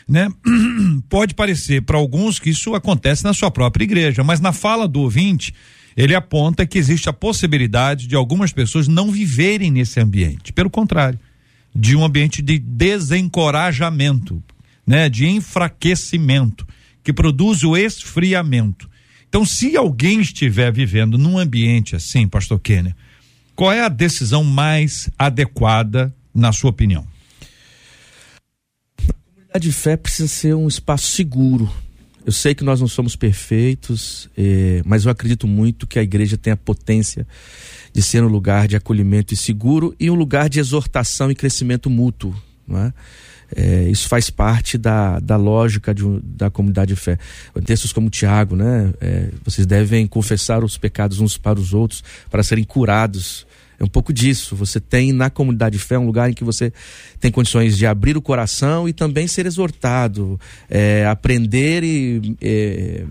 né? 0.08 0.30
Pode 1.10 1.34
parecer 1.34 1.82
para 1.82 1.98
alguns 1.98 2.40
que 2.40 2.50
isso 2.50 2.76
acontece 2.76 3.24
na 3.24 3.34
sua 3.34 3.52
própria 3.52 3.84
igreja, 3.84 4.24
mas 4.24 4.40
na 4.40 4.52
fala 4.52 4.88
do 4.88 5.02
ouvinte, 5.02 5.54
ele 5.96 6.16
aponta 6.16 6.66
que 6.66 6.78
existe 6.78 7.08
a 7.08 7.14
possibilidade 7.14 8.08
de 8.08 8.16
algumas 8.16 8.52
pessoas 8.52 8.88
não 8.88 9.12
viverem 9.12 9.72
nesse 9.72 10.00
ambiente. 10.00 10.52
Pelo 10.52 10.70
contrário, 10.70 11.20
de 11.76 11.96
um 11.96 12.04
ambiente 12.04 12.42
de 12.42 12.60
desencorajamento, 12.60 14.44
né, 14.86 15.10
de 15.10 15.28
enfraquecimento, 15.28 16.68
que 17.04 17.12
produz 17.12 17.64
o 17.64 17.76
esfriamento. 17.76 18.90
Então, 19.28 19.44
se 19.46 19.76
alguém 19.76 20.22
estiver 20.22 20.72
vivendo 20.72 21.18
num 21.18 21.38
ambiente 21.38 21.96
assim, 21.96 22.28
pastor 22.28 22.60
Kenner, 22.60 22.96
qual 23.56 23.72
é 23.72 23.82
a 23.82 23.90
decisão 23.90 24.44
mais 24.44 25.10
adequada 25.18 26.14
na 26.34 26.52
sua 26.52 26.70
opinião? 26.70 27.06
A 28.98 29.14
comunidade 29.24 29.68
de 29.68 29.72
fé 29.72 29.98
precisa 29.98 30.28
ser 30.28 30.56
um 30.56 30.68
espaço 30.68 31.08
seguro. 31.08 31.72
Eu 32.26 32.32
sei 32.32 32.56
que 32.56 32.64
nós 32.64 32.80
não 32.80 32.88
somos 32.88 33.16
perfeitos, 33.16 34.30
eh, 34.38 34.82
mas 34.86 35.06
eu 35.06 35.12
acredito 35.12 35.46
muito 35.48 35.86
que 35.86 36.00
a 36.00 36.04
igreja 36.04 36.38
tem 36.38 36.54
a 36.54 36.58
potência 36.58 37.28
de 37.92 38.02
ser 38.02 38.24
um 38.24 38.28
lugar 38.28 38.68
de 38.68 38.76
acolhimento 38.76 39.34
e 39.34 39.38
seguro 39.38 39.94
e 40.00 40.10
um 40.10 40.16
lugar 40.16 40.50
de 40.50 40.60
exortação 40.60 41.30
e 41.30 41.36
crescimento 41.36 41.90
mútuo. 41.90 42.34
É? 42.70 42.94
É, 43.56 43.90
isso 43.90 44.08
faz 44.08 44.30
parte 44.30 44.78
da, 44.78 45.20
da 45.20 45.36
lógica 45.36 45.94
de, 45.94 46.04
da 46.24 46.50
comunidade 46.50 46.94
de 46.94 47.00
fé. 47.00 47.20
Textos 47.66 47.94
como 47.94 48.10
Tiago, 48.10 48.56
né? 48.56 48.94
É, 49.00 49.30
vocês 49.44 49.68
devem 49.68 50.08
confessar 50.08 50.64
os 50.64 50.78
pecados 50.78 51.20
uns 51.20 51.38
para 51.38 51.60
os 51.60 51.74
outros 51.74 52.04
para 52.32 52.42
serem 52.42 52.64
curados 52.64 53.46
É 53.80 53.84
um 53.84 53.88
pouco 53.88 54.14
disso. 54.14 54.56
Você 54.56 54.80
tem 54.80 55.12
na 55.12 55.30
comunidade 55.30 55.78
de 55.78 55.84
fé 55.84 55.98
um 55.98 56.06
lugar 56.06 56.30
em 56.30 56.34
que 56.34 56.44
você 56.44 56.72
tem 57.20 57.32
condições 57.32 57.78
de 57.78 57.86
abrir 57.86 58.16
o 58.16 58.22
coração 58.22 58.88
e 58.88 58.94
também 58.94 59.28
ser 59.28 59.46
exortado, 59.46 60.40
é, 60.70 61.06
aprender 61.06 61.84
e 61.84 62.36
é, 62.42 63.04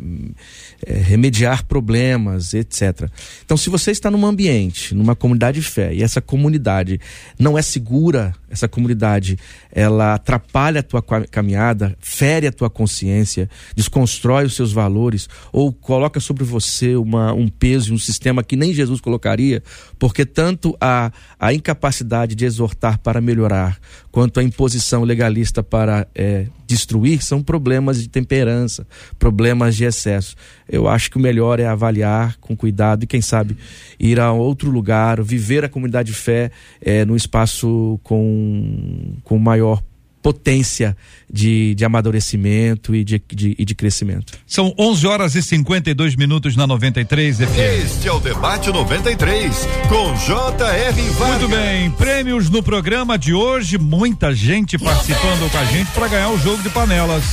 é, 0.87 0.95
remediar 0.95 1.65
problemas, 1.67 2.55
etc. 2.55 3.09
Então, 3.45 3.57
se 3.57 3.71
você 3.71 3.91
está 3.91 4.11
num 4.11 4.25
ambiente, 4.27 4.95
numa 4.95 5.17
comunidade 5.17 5.61
de 5.61 5.67
fé, 5.67 5.95
e 5.95 6.03
essa 6.03 6.21
comunidade 6.21 7.01
não 7.39 7.59
é 7.59 7.63
segura, 7.63 8.35
essa 8.51 8.69
comunidade 8.69 9.39
ela 9.73 10.15
atrapalha 10.15 10.81
a 10.81 10.83
tua 10.83 11.03
caminhada, 11.03 11.97
fere 12.01 12.47
a 12.47 12.53
tua 12.53 12.69
consciência, 12.69 13.49
desconstrói 13.75 14.45
os 14.45 14.55
seus 14.55 14.73
valores, 14.73 15.29
ou 15.53 15.73
coloca 15.73 16.21
sobre 16.21 16.45
você 16.45 16.95
uma, 16.95 17.33
um 17.33 17.49
peso 17.49 17.91
e 17.91 17.95
um 17.95 17.99
sistema 17.99 18.45
que 18.45 18.57
nem 18.57 18.75
Jesus 18.75 19.01
colocaria, 19.01 19.63
porque 19.99 20.27
tanto 20.27 20.52
a, 20.81 21.13
a 21.39 21.53
incapacidade 21.53 22.35
de 22.35 22.45
exortar 22.45 22.99
para 22.99 23.21
melhorar, 23.21 23.79
quanto 24.11 24.41
a 24.41 24.43
imposição 24.43 25.05
legalista 25.05 25.63
para 25.63 26.07
é, 26.15 26.47
destruir, 26.67 27.23
são 27.23 27.43
problemas 27.43 28.03
de 28.03 28.09
temperança, 28.09 28.87
problemas 29.19 29.77
de 29.77 29.85
excesso. 29.85 30.35
Eu 30.69 30.89
acho 30.89 31.11
que 31.11 31.17
o 31.17 31.21
melhor 31.21 31.61
é 31.61 31.67
avaliar 31.67 32.37
com 32.41 32.57
cuidado 32.57 33.05
e, 33.05 33.07
quem 33.07 33.21
sabe, 33.21 33.57
ir 33.99 34.19
a 34.19 34.33
outro 34.33 34.71
lugar, 34.71 35.23
viver 35.23 35.65
a 35.65 35.69
comunidade 35.69 36.11
de 36.11 36.15
fé 36.15 36.51
é, 36.81 37.05
num 37.05 37.17
espaço 37.17 38.01
com, 38.03 39.15
com 39.25 39.39
maior 39.39 39.83
potência 40.23 40.97
de, 41.31 41.75
de 41.75 41.85
amadurecimento 41.85 42.95
e 42.95 43.03
de, 43.03 43.21
de, 43.29 43.57
e 43.59 43.65
de 43.65 43.75
crescimento. 43.75 44.33
São 44.47 44.73
11 44.79 45.07
horas 45.07 45.35
e 45.35 45.43
52 45.43 46.15
minutos 46.15 46.55
na 46.55 46.67
93 46.67 47.39
FM. 47.39 47.59
Este 47.85 48.09
é 48.09 48.13
o 48.13 48.21
Debate 48.21 48.71
93, 48.71 49.69
com 49.89 50.15
J.R. 50.17 51.03
Vargas. 51.11 51.41
Muito 51.41 51.49
bem, 51.49 51.91
prêmios 51.93 52.49
no 52.49 52.63
programa 52.63 53.19
de 53.19 53.35
hoje, 53.35 53.77
muita 53.79 54.33
gente 54.33 54.79
participando 54.79 55.51
com 55.51 55.59
a 55.59 55.65
gente 55.65 55.91
para 55.91 56.07
ganhar 56.07 56.31
o 56.31 56.39
jogo 56.39 56.63
de 56.63 56.71
panelas. 56.71 57.25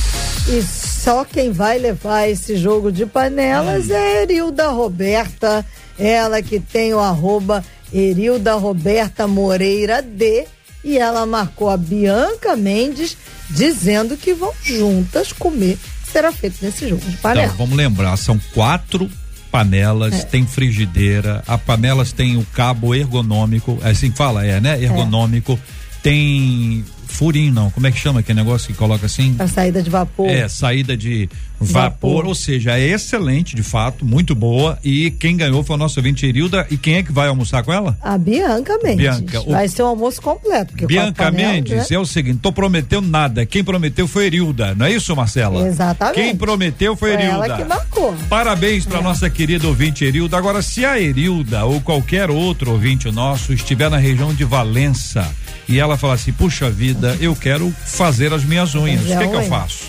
E 0.48 0.62
só 0.62 1.24
quem 1.24 1.52
vai 1.52 1.78
levar 1.78 2.28
esse 2.28 2.56
jogo 2.56 2.90
de 2.90 3.06
panelas 3.06 3.88
hum. 3.88 3.94
é 3.94 4.22
Erilda 4.22 4.68
Roberta, 4.68 5.64
ela 5.98 6.42
que 6.42 6.58
tem 6.58 6.92
o 6.92 6.98
arroba 6.98 7.64
Erilda 7.92 8.54
Roberta 8.54 9.26
Moreira 9.26 10.02
D 10.02 10.46
e 10.82 10.98
ela 10.98 11.26
marcou 11.26 11.68
a 11.68 11.76
Bianca 11.76 12.56
Mendes 12.56 13.16
dizendo 13.48 14.16
que 14.16 14.32
vão 14.32 14.52
juntas 14.64 15.32
comer 15.32 15.78
será 16.10 16.32
feito 16.32 16.56
nesse 16.62 16.88
jogo 16.88 17.02
de 17.08 17.16
panela. 17.18 17.46
Então, 17.46 17.56
vamos 17.56 17.76
lembrar, 17.76 18.16
são 18.16 18.38
quatro 18.52 19.08
panelas, 19.50 20.14
é. 20.14 20.22
tem 20.22 20.46
frigideira, 20.46 21.42
a 21.46 21.58
panelas 21.58 22.12
tem 22.12 22.36
o 22.36 22.44
cabo 22.52 22.94
ergonômico, 22.94 23.78
é 23.82 23.90
assim 23.90 24.10
que 24.10 24.16
fala, 24.16 24.44
é, 24.44 24.60
né? 24.60 24.82
Ergonômico. 24.82 25.52
É. 25.52 25.80
Tem 26.02 26.84
furinho 27.10 27.52
não, 27.52 27.70
como 27.70 27.86
é 27.86 27.90
que 27.90 27.98
chama 27.98 28.20
aquele 28.20 28.38
negócio 28.38 28.68
que 28.68 28.74
coloca 28.74 29.06
assim? 29.06 29.36
A 29.38 29.46
saída 29.46 29.82
de 29.82 29.90
vapor. 29.90 30.28
É, 30.28 30.48
saída 30.48 30.96
de 30.96 31.28
vapor, 31.58 31.72
vapor, 31.72 32.26
ou 32.26 32.34
seja, 32.34 32.78
é 32.78 32.88
excelente 32.88 33.54
de 33.54 33.62
fato, 33.62 34.04
muito 34.04 34.34
boa 34.34 34.78
e 34.82 35.10
quem 35.10 35.36
ganhou 35.36 35.62
foi 35.62 35.76
a 35.76 35.78
nossa 35.78 36.00
ouvinte 36.00 36.26
Irilda 36.26 36.66
e 36.70 36.76
quem 36.76 36.94
é 36.94 37.02
que 37.02 37.12
vai 37.12 37.28
almoçar 37.28 37.62
com 37.62 37.72
ela? 37.72 37.98
A 38.00 38.16
Bianca 38.16 38.78
Mendes. 38.82 39.20
Bianca, 39.20 39.40
vai 39.42 39.66
o... 39.66 39.70
ser 39.70 39.82
um 39.82 39.86
almoço 39.86 40.22
completo. 40.22 40.74
Bianca 40.86 41.24
panela, 41.24 41.52
Mendes 41.52 41.90
né? 41.90 41.96
é 41.96 41.98
o 41.98 42.06
seguinte, 42.06 42.38
tô 42.40 42.52
prometendo 42.52 43.06
nada, 43.06 43.44
quem 43.44 43.62
prometeu 43.62 44.08
foi 44.08 44.26
Irilda, 44.26 44.74
não 44.74 44.86
é 44.86 44.92
isso 44.92 45.14
Marcela? 45.14 45.66
Exatamente. 45.66 46.14
Quem 46.14 46.36
prometeu 46.36 46.96
foi, 46.96 47.14
foi 47.14 47.22
Erilda. 47.22 47.46
ela 47.46 47.56
que 47.56 47.64
marcou. 47.64 48.14
Parabéns 48.28 48.86
para 48.86 49.00
é. 49.00 49.02
nossa 49.02 49.28
querida 49.28 49.66
ouvinte 49.66 50.04
Erilda, 50.04 50.38
agora 50.38 50.62
se 50.62 50.84
a 50.84 51.00
Erilda 51.00 51.64
ou 51.64 51.80
qualquer 51.80 52.30
outro 52.30 52.72
ouvinte 52.72 53.10
nosso 53.10 53.52
estiver 53.52 53.90
na 53.90 53.98
região 53.98 54.32
de 54.34 54.44
Valença 54.44 55.28
e 55.70 55.78
ela 55.78 55.96
falar 55.96 56.14
assim, 56.14 56.32
puxa 56.32 56.68
vida, 56.68 57.16
eu 57.20 57.34
quero 57.36 57.72
fazer 57.86 58.32
as 58.32 58.44
minhas 58.44 58.74
unhas. 58.74 59.02
O 59.02 59.18
que, 59.18 59.28
que 59.28 59.36
eu 59.36 59.44
faço? 59.44 59.84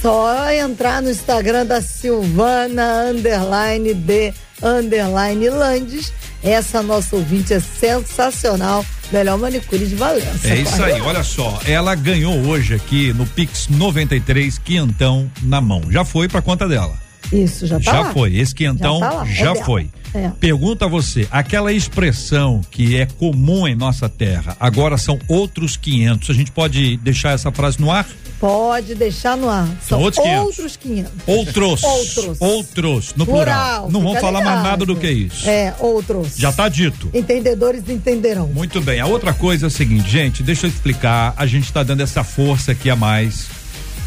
Só 0.00 0.50
entrar 0.50 1.02
no 1.02 1.10
Instagram 1.10 1.66
da 1.66 1.82
Silvana 1.82 3.10
underline 3.10 3.92
de 3.92 4.32
underline 4.62 5.50
Landes. 5.50 6.10
Essa 6.42 6.82
nossa 6.82 7.16
ouvinte 7.16 7.52
é 7.52 7.60
sensacional. 7.60 8.84
Melhor 9.12 9.36
manicure 9.36 9.86
de 9.86 9.94
Valença. 9.94 10.48
É 10.48 10.56
isso 10.56 10.82
aí, 10.82 10.98
olha 11.02 11.22
só. 11.22 11.60
Ela 11.66 11.94
ganhou 11.94 12.34
hoje 12.46 12.74
aqui 12.74 13.12
no 13.12 13.26
Pix 13.26 13.68
93 13.68 14.56
quinhentão 14.56 15.30
na 15.42 15.60
mão. 15.60 15.82
Já 15.90 16.02
foi 16.02 16.28
pra 16.28 16.40
conta 16.40 16.66
dela. 16.66 17.09
Isso, 17.32 17.66
já 17.66 17.78
tá 17.78 17.92
Já 17.92 18.00
lá. 18.00 18.12
foi. 18.12 18.36
Esse 18.36 18.54
quinhentão 18.54 19.00
já, 19.00 19.10
tá 19.10 19.24
já 19.24 19.52
é 19.52 19.64
foi. 19.64 19.90
É. 20.12 20.30
Pergunta 20.40 20.86
a 20.86 20.88
você, 20.88 21.28
aquela 21.30 21.72
expressão 21.72 22.60
que 22.70 22.96
é 22.96 23.06
comum 23.06 23.68
em 23.68 23.76
nossa 23.76 24.08
terra, 24.08 24.56
agora 24.58 24.98
são 24.98 25.18
outros 25.28 25.76
500. 25.76 26.30
A 26.30 26.32
gente 26.32 26.50
pode 26.50 26.96
deixar 26.96 27.30
essa 27.30 27.52
frase 27.52 27.80
no 27.80 27.90
ar? 27.90 28.06
Pode 28.40 28.94
deixar 28.94 29.36
no 29.36 29.48
ar. 29.50 29.68
São 29.82 30.00
outros 30.00 30.24
500. 30.24 30.46
Outros 30.46 30.76
500. 30.76 31.12
Outros. 31.26 31.84
Outros. 31.84 32.40
Outros, 32.40 33.14
no 33.14 33.26
plural. 33.26 33.44
plural. 33.44 33.90
Não 33.90 34.00
vamos 34.00 34.18
falar 34.18 34.42
mais 34.42 34.62
nada 34.62 34.86
do 34.86 34.96
que 34.96 35.10
isso. 35.10 35.48
É, 35.48 35.74
outros. 35.78 36.36
Já 36.38 36.48
está 36.48 36.68
dito. 36.68 37.10
Entendedores 37.12 37.86
entenderão. 37.88 38.48
Muito 38.48 38.80
bem. 38.80 38.98
A 38.98 39.06
outra 39.06 39.34
coisa 39.34 39.66
é 39.66 39.68
a 39.68 39.70
seguinte, 39.70 40.10
gente, 40.10 40.42
deixa 40.42 40.66
eu 40.66 40.70
explicar. 40.70 41.34
A 41.36 41.46
gente 41.46 41.64
está 41.64 41.82
dando 41.82 42.00
essa 42.00 42.24
força 42.24 42.72
aqui 42.72 42.88
a 42.88 42.96
mais 42.96 43.59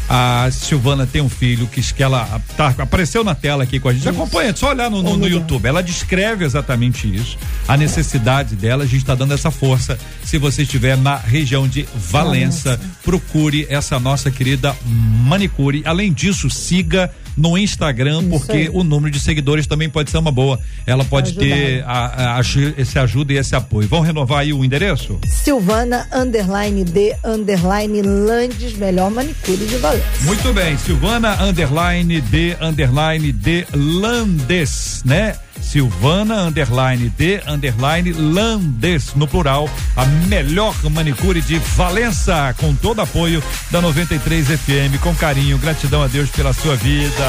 a 0.08 0.48
Silvana 0.50 1.06
tem 1.06 1.22
um 1.22 1.28
filho 1.28 1.66
que, 1.66 1.80
que 1.80 2.02
ela 2.02 2.40
tá, 2.56 2.74
apareceu 2.78 3.24
na 3.24 3.34
tela 3.34 3.64
aqui 3.64 3.80
com 3.80 3.88
a 3.88 3.92
gente. 3.92 4.08
Acompanha, 4.08 4.50
é 4.50 4.54
só 4.54 4.70
olhar 4.70 4.90
no, 4.90 5.02
no, 5.02 5.16
no, 5.16 5.26
YouTube. 5.26 5.66
Ela 5.66 5.82
descreve 5.82 6.44
exatamente 6.44 7.12
isso, 7.12 7.38
a 7.66 7.76
necessidade 7.76 8.54
dela. 8.54 8.84
A 8.84 8.86
gente 8.86 9.00
está 9.00 9.14
dando 9.14 9.32
essa 9.32 9.50
força. 9.50 9.98
Se 10.22 10.38
você 10.38 10.62
estiver 10.62 10.96
na 10.96 11.16
região 11.16 11.66
de 11.66 11.86
Valença, 11.94 12.78
procure 13.02 13.66
essa 13.70 13.98
nossa 13.98 14.30
querida 14.30 14.76
manicure. 14.84 15.82
Além 15.86 16.12
disso, 16.12 16.50
siga 16.50 17.10
no 17.36 17.56
Instagram, 17.58 18.20
Isso 18.20 18.30
porque 18.30 18.52
aí. 18.52 18.70
o 18.72 18.84
número 18.84 19.10
de 19.10 19.20
seguidores 19.20 19.66
também 19.66 19.88
pode 19.88 20.10
ser 20.10 20.18
uma 20.18 20.30
boa. 20.32 20.58
Ela 20.86 21.04
pode 21.04 21.34
ter 21.34 21.82
a, 21.86 22.36
a, 22.36 22.40
esse 22.76 22.98
ajuda 22.98 23.32
e 23.32 23.36
esse 23.36 23.54
apoio. 23.54 23.88
Vamos 23.88 24.06
renovar 24.06 24.40
aí 24.40 24.52
o 24.52 24.64
endereço? 24.64 25.18
Silvana 25.26 26.06
underline 26.12 26.84
D 26.84 27.14
underline 27.24 28.02
Landes, 28.02 28.76
melhor 28.76 29.10
manicure 29.10 29.56
de 29.56 29.76
Valença. 29.76 30.04
Muito 30.22 30.52
bem, 30.52 30.76
Silvana 30.78 31.42
underline 31.42 32.20
D 32.20 32.56
underline 32.60 33.32
D 33.32 33.66
Landes, 33.74 35.02
né? 35.04 35.36
Silvana 35.64 36.42
underline 36.42 37.08
D 37.10 37.40
underline 37.46 38.12
Landes 38.12 39.14
no 39.14 39.26
plural, 39.26 39.68
a 39.96 40.04
melhor 40.28 40.74
manicure 40.90 41.40
de 41.40 41.58
Valença, 41.58 42.54
com 42.58 42.74
todo 42.74 43.00
apoio 43.00 43.42
da 43.70 43.80
93 43.80 44.46
FM, 44.46 45.00
com 45.02 45.14
carinho, 45.14 45.58
gratidão 45.58 46.02
a 46.02 46.06
Deus 46.06 46.30
pela 46.30 46.52
sua 46.52 46.76
vida. 46.76 47.24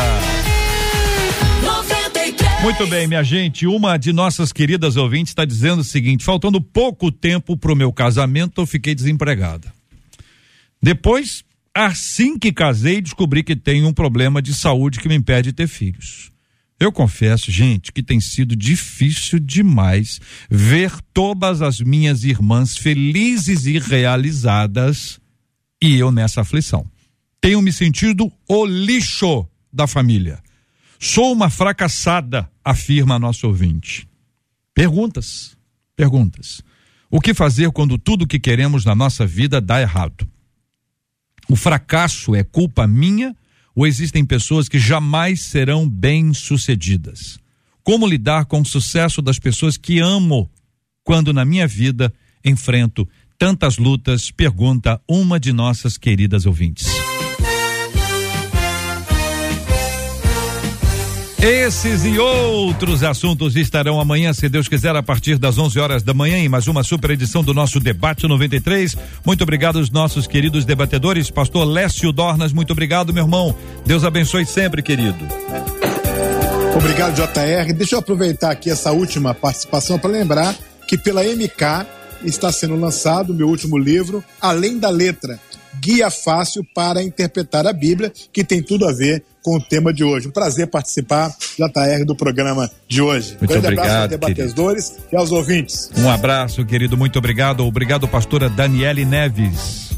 Muito 2.61 2.88
bem, 2.88 3.07
minha 3.07 3.23
gente. 3.23 3.67
Uma 3.67 3.97
de 3.97 4.11
nossas 4.11 4.51
queridas 4.51 4.95
ouvintes 4.95 5.31
está 5.31 5.45
dizendo 5.45 5.79
o 5.79 5.83
seguinte: 5.83 6.25
faltando 6.25 6.59
pouco 6.59 7.11
tempo 7.11 7.55
para 7.55 7.71
o 7.71 7.75
meu 7.75 7.93
casamento, 7.93 8.61
eu 8.61 8.65
fiquei 8.65 8.95
desempregada. 8.95 9.71
Depois, 10.81 11.43
assim 11.73 12.38
que 12.38 12.51
casei, 12.51 13.01
descobri 13.01 13.43
que 13.43 13.55
tenho 13.55 13.88
um 13.88 13.93
problema 13.93 14.41
de 14.41 14.53
saúde 14.53 14.99
que 14.99 15.07
me 15.07 15.15
impede 15.15 15.49
de 15.49 15.53
ter 15.53 15.67
filhos. 15.67 16.34
Eu 16.80 16.91
confesso, 16.91 17.49
gente, 17.49 17.91
que 17.91 18.03
tem 18.03 18.19
sido 18.19 18.55
difícil 18.55 19.39
demais 19.39 20.19
ver 20.49 20.91
todas 21.13 21.61
as 21.61 21.80
minhas 21.80 22.23
irmãs 22.23 22.78
felizes 22.78 23.65
e 23.65 23.80
realizadas 23.80 25.19
e 25.82 25.95
eu 25.95 26.11
nessa 26.11 26.41
aflição. 26.41 26.86
Tenho 27.39 27.61
me 27.61 27.71
sentido 27.71 28.32
o 28.47 28.65
lixo 28.65 29.47
da 29.71 29.88
família. 29.88 30.39
Sou 30.99 31.32
uma 31.32 31.49
fracassada, 31.49 32.49
afirma 32.63 33.19
nosso 33.19 33.47
ouvinte. 33.47 34.07
Perguntas, 34.73 35.55
perguntas. 35.95 36.61
O 37.09 37.21
que 37.21 37.34
fazer 37.34 37.71
quando 37.71 37.97
tudo 37.97 38.28
que 38.28 38.39
queremos 38.39 38.84
na 38.84 38.95
nossa 38.95 39.26
vida 39.26 39.61
dá 39.61 39.80
errado? 39.80 40.28
O 41.47 41.55
fracasso 41.55 42.36
é 42.36 42.43
culpa 42.43 42.88
minha 42.88 43.36
ou 43.76 43.86
existem 43.86 44.26
pessoas 44.26 44.69
que 44.69 44.80
jamais 44.80 45.41
serão 45.41 45.88
bem-sucedidas? 45.88 47.38
Como 47.84 48.07
lidar 48.07 48.45
com 48.45 48.61
o 48.61 48.65
sucesso 48.65 49.21
das 49.21 49.38
pessoas 49.38 49.78
que 49.78 49.99
amo 49.99 50.49
quando 51.03 51.34
na 51.34 51.45
minha 51.45 51.67
vida 51.67 52.11
enfrento 52.43 53.07
tantas 53.38 53.78
lutas? 53.78 54.32
Pergunta 54.32 54.99
uma 55.07 55.39
de 55.39 55.51
nossas 55.51 55.97
queridas 55.97 56.45
ouvintes. 56.45 56.88
Esses 61.41 62.05
e 62.05 62.17
outros 62.17 63.03
assuntos 63.03 63.55
estarão 63.55 63.99
amanhã, 63.99 64.33
se 64.33 64.49
Deus 64.49 64.67
quiser, 64.67 64.95
a 64.95 65.03
partir 65.03 65.38
das 65.38 65.57
11 65.57 65.79
horas 65.79 66.03
da 66.03 66.13
manhã, 66.13 66.38
em 66.38 66.49
mais 66.49 66.67
uma 66.67 66.83
super 66.83 67.11
edição 67.11 67.43
do 67.43 67.53
nosso 67.53 67.79
Debate 67.79 68.27
93. 68.27 68.95
Muito 69.23 69.43
obrigado 69.43 69.77
aos 69.77 69.91
nossos 69.91 70.25
queridos 70.25 70.65
debatedores. 70.65 71.29
Pastor 71.29 71.65
Lécio 71.65 72.11
Dornas, 72.11 72.51
muito 72.51 72.71
obrigado, 72.71 73.13
meu 73.13 73.25
irmão. 73.25 73.55
Deus 73.86 74.03
abençoe 74.03 74.45
sempre, 74.45 74.81
querido. 74.81 75.17
Obrigado, 76.75 77.15
JR. 77.15 77.73
Deixa 77.73 77.95
eu 77.95 77.99
aproveitar 77.99 78.51
aqui 78.51 78.69
essa 78.69 78.91
última 78.91 79.33
participação 79.33 79.99
para 79.99 80.09
lembrar 80.09 80.55
que 80.88 80.97
pela 80.97 81.23
MK 81.23 81.86
está 82.23 82.51
sendo 82.51 82.75
lançado 82.75 83.31
o 83.31 83.36
meu 83.36 83.47
último 83.47 83.77
livro, 83.77 84.23
Além 84.41 84.79
da 84.79 84.89
Letra, 84.89 85.39
Guia 85.80 86.09
Fácil 86.09 86.65
para 86.73 87.03
Interpretar 87.03 87.67
a 87.67 87.73
Bíblia, 87.73 88.11
que 88.32 88.43
tem 88.43 88.61
tudo 88.61 88.88
a 88.88 88.93
ver 88.93 89.23
com 89.41 89.57
o 89.57 89.61
tema 89.61 89.93
de 89.93 90.03
hoje. 90.03 90.28
Um 90.28 90.32
prazer 90.32 90.67
participar, 90.67 91.30
JR, 91.57 92.03
do 92.05 92.15
programa 92.15 92.69
de 92.88 93.01
hoje. 93.01 93.38
Muito 93.39 93.47
Grande 93.47 93.67
obrigado, 93.67 93.86
abraço 93.86 94.01
aos 94.01 94.09
debatedores 94.09 94.97
e 95.11 95.15
aos 95.15 95.32
ouvintes. 95.32 95.91
Um 95.97 96.09
abraço, 96.09 96.65
querido, 96.65 96.97
muito 96.97 97.19
obrigado. 97.19 97.65
Obrigado, 97.65 98.07
pastora 98.07 98.49
Daniele 98.49 99.05
Neves. 99.05 99.91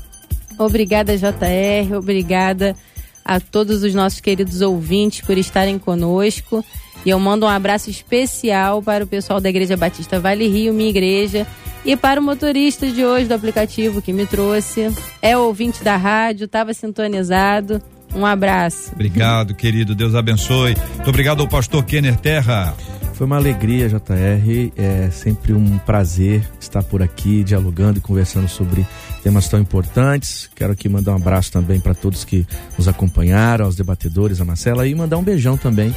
Obrigada, 0.57 1.17
JR. 1.17 1.95
Obrigada 1.95 2.75
a 3.23 3.39
todos 3.39 3.83
os 3.83 3.93
nossos 3.93 4.19
queridos 4.19 4.61
ouvintes 4.61 5.21
por 5.21 5.37
estarem 5.37 5.77
conosco. 5.77 6.63
E 7.05 7.09
eu 7.09 7.19
mando 7.19 7.45
um 7.45 7.49
abraço 7.49 7.89
especial 7.89 8.81
para 8.81 9.03
o 9.03 9.07
pessoal 9.07 9.39
da 9.39 9.49
Igreja 9.49 9.77
Batista 9.77 10.19
Vale 10.19 10.47
Rio, 10.47 10.73
minha 10.73 10.89
igreja, 10.89 11.45
e 11.85 11.95
para 11.95 12.19
o 12.19 12.23
motorista 12.23 12.87
de 12.87 13.05
hoje 13.05 13.27
do 13.27 13.33
aplicativo 13.33 14.01
que 14.01 14.13
me 14.13 14.25
trouxe. 14.25 14.93
É 15.21 15.37
ouvinte 15.37 15.83
da 15.83 15.95
rádio, 15.95 16.45
estava 16.45 16.73
sintonizado. 16.73 17.81
Um 18.13 18.25
abraço. 18.25 18.91
Obrigado, 18.93 19.53
querido. 19.53 19.93
Deus 19.93 20.15
abençoe. 20.15 20.75
Muito 20.95 21.09
obrigado 21.09 21.41
ao 21.41 21.47
pastor 21.47 21.83
Kenner 21.83 22.17
Terra. 22.17 22.75
Foi 23.13 23.25
uma 23.25 23.37
alegria, 23.37 23.89
JR. 23.89 24.71
É 24.77 25.09
sempre 25.11 25.51
um 25.51 25.77
prazer 25.79 26.47
estar 26.59 26.83
por 26.83 27.01
aqui 27.01 27.43
dialogando 27.43 27.97
e 27.97 28.01
conversando 28.01 28.47
sobre 28.47 28.85
temas 29.23 29.47
tão 29.49 29.59
importantes. 29.59 30.49
Quero 30.55 30.73
aqui 30.73 30.87
mandar 30.87 31.13
um 31.13 31.15
abraço 31.15 31.51
também 31.51 31.79
para 31.79 31.95
todos 31.95 32.23
que 32.23 32.45
nos 32.77 32.87
acompanharam, 32.87 33.65
aos 33.65 33.75
debatedores, 33.75 34.39
a 34.39 34.45
Marcela, 34.45 34.87
e 34.87 34.93
mandar 34.93 35.17
um 35.17 35.23
beijão 35.23 35.57
também 35.57 35.95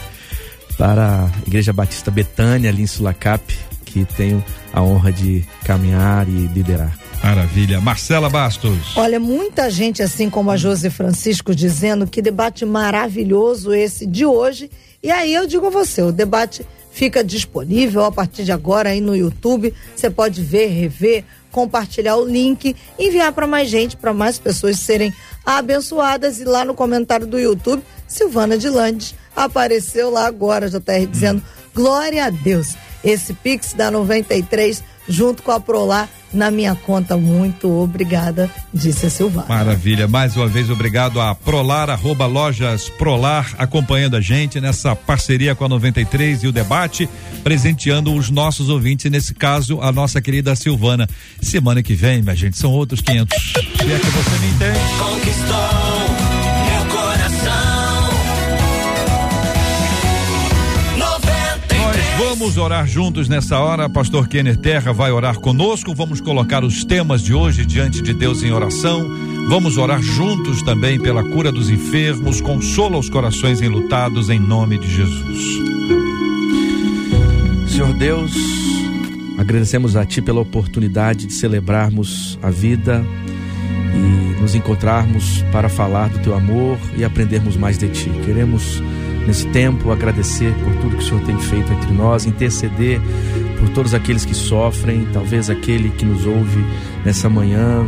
para 0.78 1.26
a 1.26 1.31
Igreja 1.47 1.74
Batista 1.74 2.11
Betânia, 2.11 2.70
ali 2.70 2.83
em 2.83 2.87
Sulacap, 2.87 3.55
que 3.91 4.05
tenho 4.05 4.43
a 4.72 4.80
honra 4.80 5.12
de 5.12 5.45
caminhar 5.64 6.28
e 6.28 6.47
liderar. 6.47 6.97
Maravilha. 7.22 7.80
Marcela 7.80 8.30
Bastos. 8.30 8.97
Olha, 8.97 9.20
muita 9.20 9.68
gente, 9.68 10.03
assim 10.03 10.30
como 10.30 10.51
a 10.51 10.57
Josi 10.57 10.88
Francisco, 10.88 11.55
dizendo 11.55 12.07
que 12.07 12.22
debate 12.22 12.64
maravilhoso 12.64 13.74
esse 13.74 14.07
de 14.07 14.24
hoje. 14.24 14.70
E 15.03 15.11
aí 15.11 15.34
eu 15.34 15.47
digo 15.47 15.66
a 15.66 15.70
você, 15.70 16.03
o 16.03 16.12
debate 16.12 16.64
fica 16.91 17.22
disponível 17.22 18.05
a 18.05 18.12
partir 18.12 18.45
de 18.45 18.53
agora 18.53 18.91
aí 18.91 19.01
no 19.01 19.14
YouTube. 19.14 19.74
Você 19.95 20.09
pode 20.09 20.43
ver, 20.43 20.68
rever, 20.68 21.24
compartilhar 21.51 22.16
o 22.16 22.24
link, 22.24 22.74
enviar 22.99 23.32
para 23.32 23.47
mais 23.47 23.68
gente, 23.68 23.97
para 23.97 24.14
mais 24.14 24.38
pessoas 24.38 24.78
serem 24.78 25.12
abençoadas. 25.45 26.41
E 26.41 26.45
lá 26.45 26.64
no 26.64 26.74
comentário 26.74 27.26
do 27.26 27.38
YouTube, 27.38 27.82
Silvana 28.07 28.57
de 28.57 28.68
Landes 28.68 29.14
apareceu 29.36 30.11
lá 30.11 30.26
agora, 30.26 30.70
JR, 30.70 31.07
dizendo: 31.11 31.43
Glória 31.74 32.24
a 32.24 32.30
Deus. 32.30 32.74
Esse 33.03 33.32
Pix 33.34 33.72
da 33.72 33.90
93 33.90 34.82
junto 35.09 35.42
com 35.42 35.51
a 35.51 35.61
Prolar 35.61 36.09
na 36.32 36.51
minha 36.51 36.74
conta. 36.74 37.16
Muito 37.16 37.68
obrigada, 37.68 38.48
disse 38.72 39.07
a 39.07 39.11
Silvana. 39.11 39.46
Maravilha. 39.48 40.07
Mais 40.07 40.36
uma 40.36 40.46
vez, 40.46 40.70
obrigado 40.70 41.20
a 41.20 41.34
Prolar, 41.34 41.90
arroba 41.90 42.26
lojas 42.26 42.88
Prolar, 42.88 43.53
acompanhando 43.59 44.16
a 44.16 44.20
gente 44.20 44.61
nessa 44.61 44.94
parceria 44.94 45.55
com 45.55 45.64
a 45.64 45.68
93 45.68 46.44
e 46.44 46.46
o 46.46 46.53
debate, 46.53 47.09
presenteando 47.42 48.14
os 48.14 48.30
nossos 48.30 48.68
ouvintes, 48.68 49.11
nesse 49.11 49.34
caso, 49.34 49.80
a 49.80 49.90
nossa 49.90 50.20
querida 50.20 50.55
Silvana. 50.55 51.09
Semana 51.42 51.82
que 51.82 51.94
vem, 51.94 52.22
minha 52.22 52.36
gente, 52.36 52.57
são 52.57 52.70
outros 52.70 53.01
500. 53.01 53.36
Se 53.36 53.59
é 53.59 53.98
que 53.98 54.07
você 54.07 54.38
me 54.38 54.46
entende. 54.48 54.78
Conquistou 54.98 55.99
Vamos 62.41 62.57
orar 62.57 62.86
juntos 62.86 63.28
nessa 63.28 63.59
hora. 63.59 63.86
Pastor 63.86 64.26
Kenner 64.26 64.57
Terra 64.57 64.95
vai 64.95 65.12
orar 65.12 65.38
conosco. 65.38 65.95
Vamos 65.95 66.22
colocar 66.22 66.64
os 66.64 66.86
temas 66.86 67.20
de 67.22 67.34
hoje 67.34 67.66
diante 67.66 68.01
de 68.01 68.14
Deus 68.14 68.43
em 68.43 68.51
oração. 68.51 69.07
Vamos 69.51 69.76
orar 69.76 70.01
juntos 70.01 70.62
também 70.62 70.99
pela 70.99 71.22
cura 71.22 71.53
dos 71.53 71.68
enfermos. 71.68 72.41
Consola 72.41 72.97
os 72.97 73.11
corações 73.11 73.61
enlutados 73.61 74.30
em 74.30 74.38
nome 74.41 74.78
de 74.78 74.88
Jesus. 74.91 75.38
Senhor 77.68 77.93
Deus, 77.93 78.32
agradecemos 79.36 79.95
a 79.95 80.07
Ti 80.07 80.22
pela 80.22 80.41
oportunidade 80.41 81.26
de 81.26 81.34
celebrarmos 81.34 82.38
a 82.43 82.49
vida 82.49 83.05
e 83.95 84.41
nos 84.41 84.55
encontrarmos 84.55 85.45
para 85.53 85.68
falar 85.68 86.09
do 86.09 86.20
Teu 86.20 86.34
amor 86.34 86.78
e 86.97 87.05
aprendermos 87.05 87.55
mais 87.55 87.76
de 87.76 87.91
Ti. 87.91 88.11
Queremos, 88.24 88.82
nesse 89.31 89.47
tempo, 89.51 89.93
agradecer 89.93 90.53
por 90.55 90.74
tudo 90.81 90.97
que 90.97 91.05
o 91.05 91.07
Senhor 91.07 91.22
tem 91.22 91.39
feito 91.39 91.72
entre 91.72 91.93
nós, 91.93 92.26
interceder 92.26 93.01
por 93.61 93.68
todos 93.68 93.95
aqueles 93.95 94.24
que 94.24 94.35
sofrem, 94.35 95.07
talvez 95.12 95.49
aquele 95.49 95.89
que 95.91 96.05
nos 96.05 96.26
ouve 96.26 96.64
nessa 97.05 97.31
manhã 97.31 97.87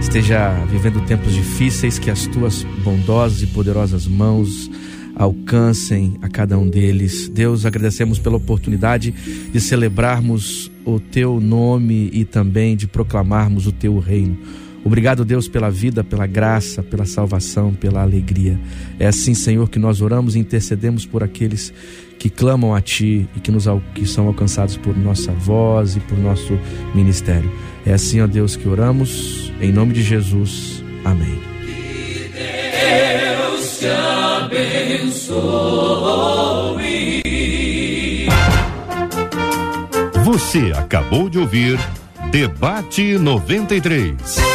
esteja 0.00 0.52
vivendo 0.68 1.00
tempos 1.06 1.32
difíceis, 1.34 2.00
que 2.00 2.10
as 2.10 2.26
Tuas 2.26 2.64
bondosas 2.82 3.42
e 3.42 3.46
poderosas 3.46 4.08
mãos 4.08 4.68
alcancem 5.14 6.18
a 6.20 6.28
cada 6.28 6.58
um 6.58 6.68
deles. 6.68 7.28
Deus, 7.28 7.64
agradecemos 7.64 8.18
pela 8.18 8.36
oportunidade 8.36 9.12
de 9.52 9.60
celebrarmos 9.60 10.68
o 10.84 10.98
teu 10.98 11.38
nome 11.38 12.10
e 12.12 12.24
também 12.24 12.74
de 12.74 12.88
proclamarmos 12.88 13.68
o 13.68 13.72
teu 13.72 14.00
reino. 14.00 14.36
Obrigado, 14.84 15.24
Deus, 15.24 15.46
pela 15.48 15.70
vida, 15.70 16.02
pela 16.02 16.26
graça, 16.26 16.82
pela 16.82 17.04
salvação, 17.06 17.72
pela 17.72 18.02
alegria. 18.02 18.58
É 18.98 19.06
assim, 19.06 19.32
Senhor, 19.32 19.68
que 19.70 19.78
nós 19.78 20.00
oramos 20.00 20.34
e 20.34 20.40
intercedemos 20.40 21.06
por 21.06 21.22
aqueles 21.22 21.72
que 22.18 22.28
clamam 22.28 22.74
a 22.74 22.80
Ti 22.80 23.28
e 23.36 23.40
que, 23.40 23.50
nos, 23.50 23.66
que 23.94 24.06
são 24.06 24.26
alcançados 24.26 24.76
por 24.76 24.96
nossa 24.96 25.32
voz 25.32 25.96
e 25.96 26.00
por 26.00 26.18
nosso 26.18 26.58
ministério. 26.94 27.50
É 27.86 27.92
assim, 27.92 28.20
ó 28.20 28.26
Deus, 28.26 28.56
que 28.56 28.68
oramos, 28.68 29.52
em 29.60 29.72
nome 29.72 29.92
de 29.92 30.02
Jesus. 30.02 30.82
Amém. 31.04 31.40
Deus 32.32 33.78
te 33.78 33.86
abençoe. 35.16 35.42
Você 40.24 40.72
acabou 40.76 41.28
de 41.28 41.38
ouvir 41.38 41.78
Debate 42.30 43.18
93. 43.18 44.51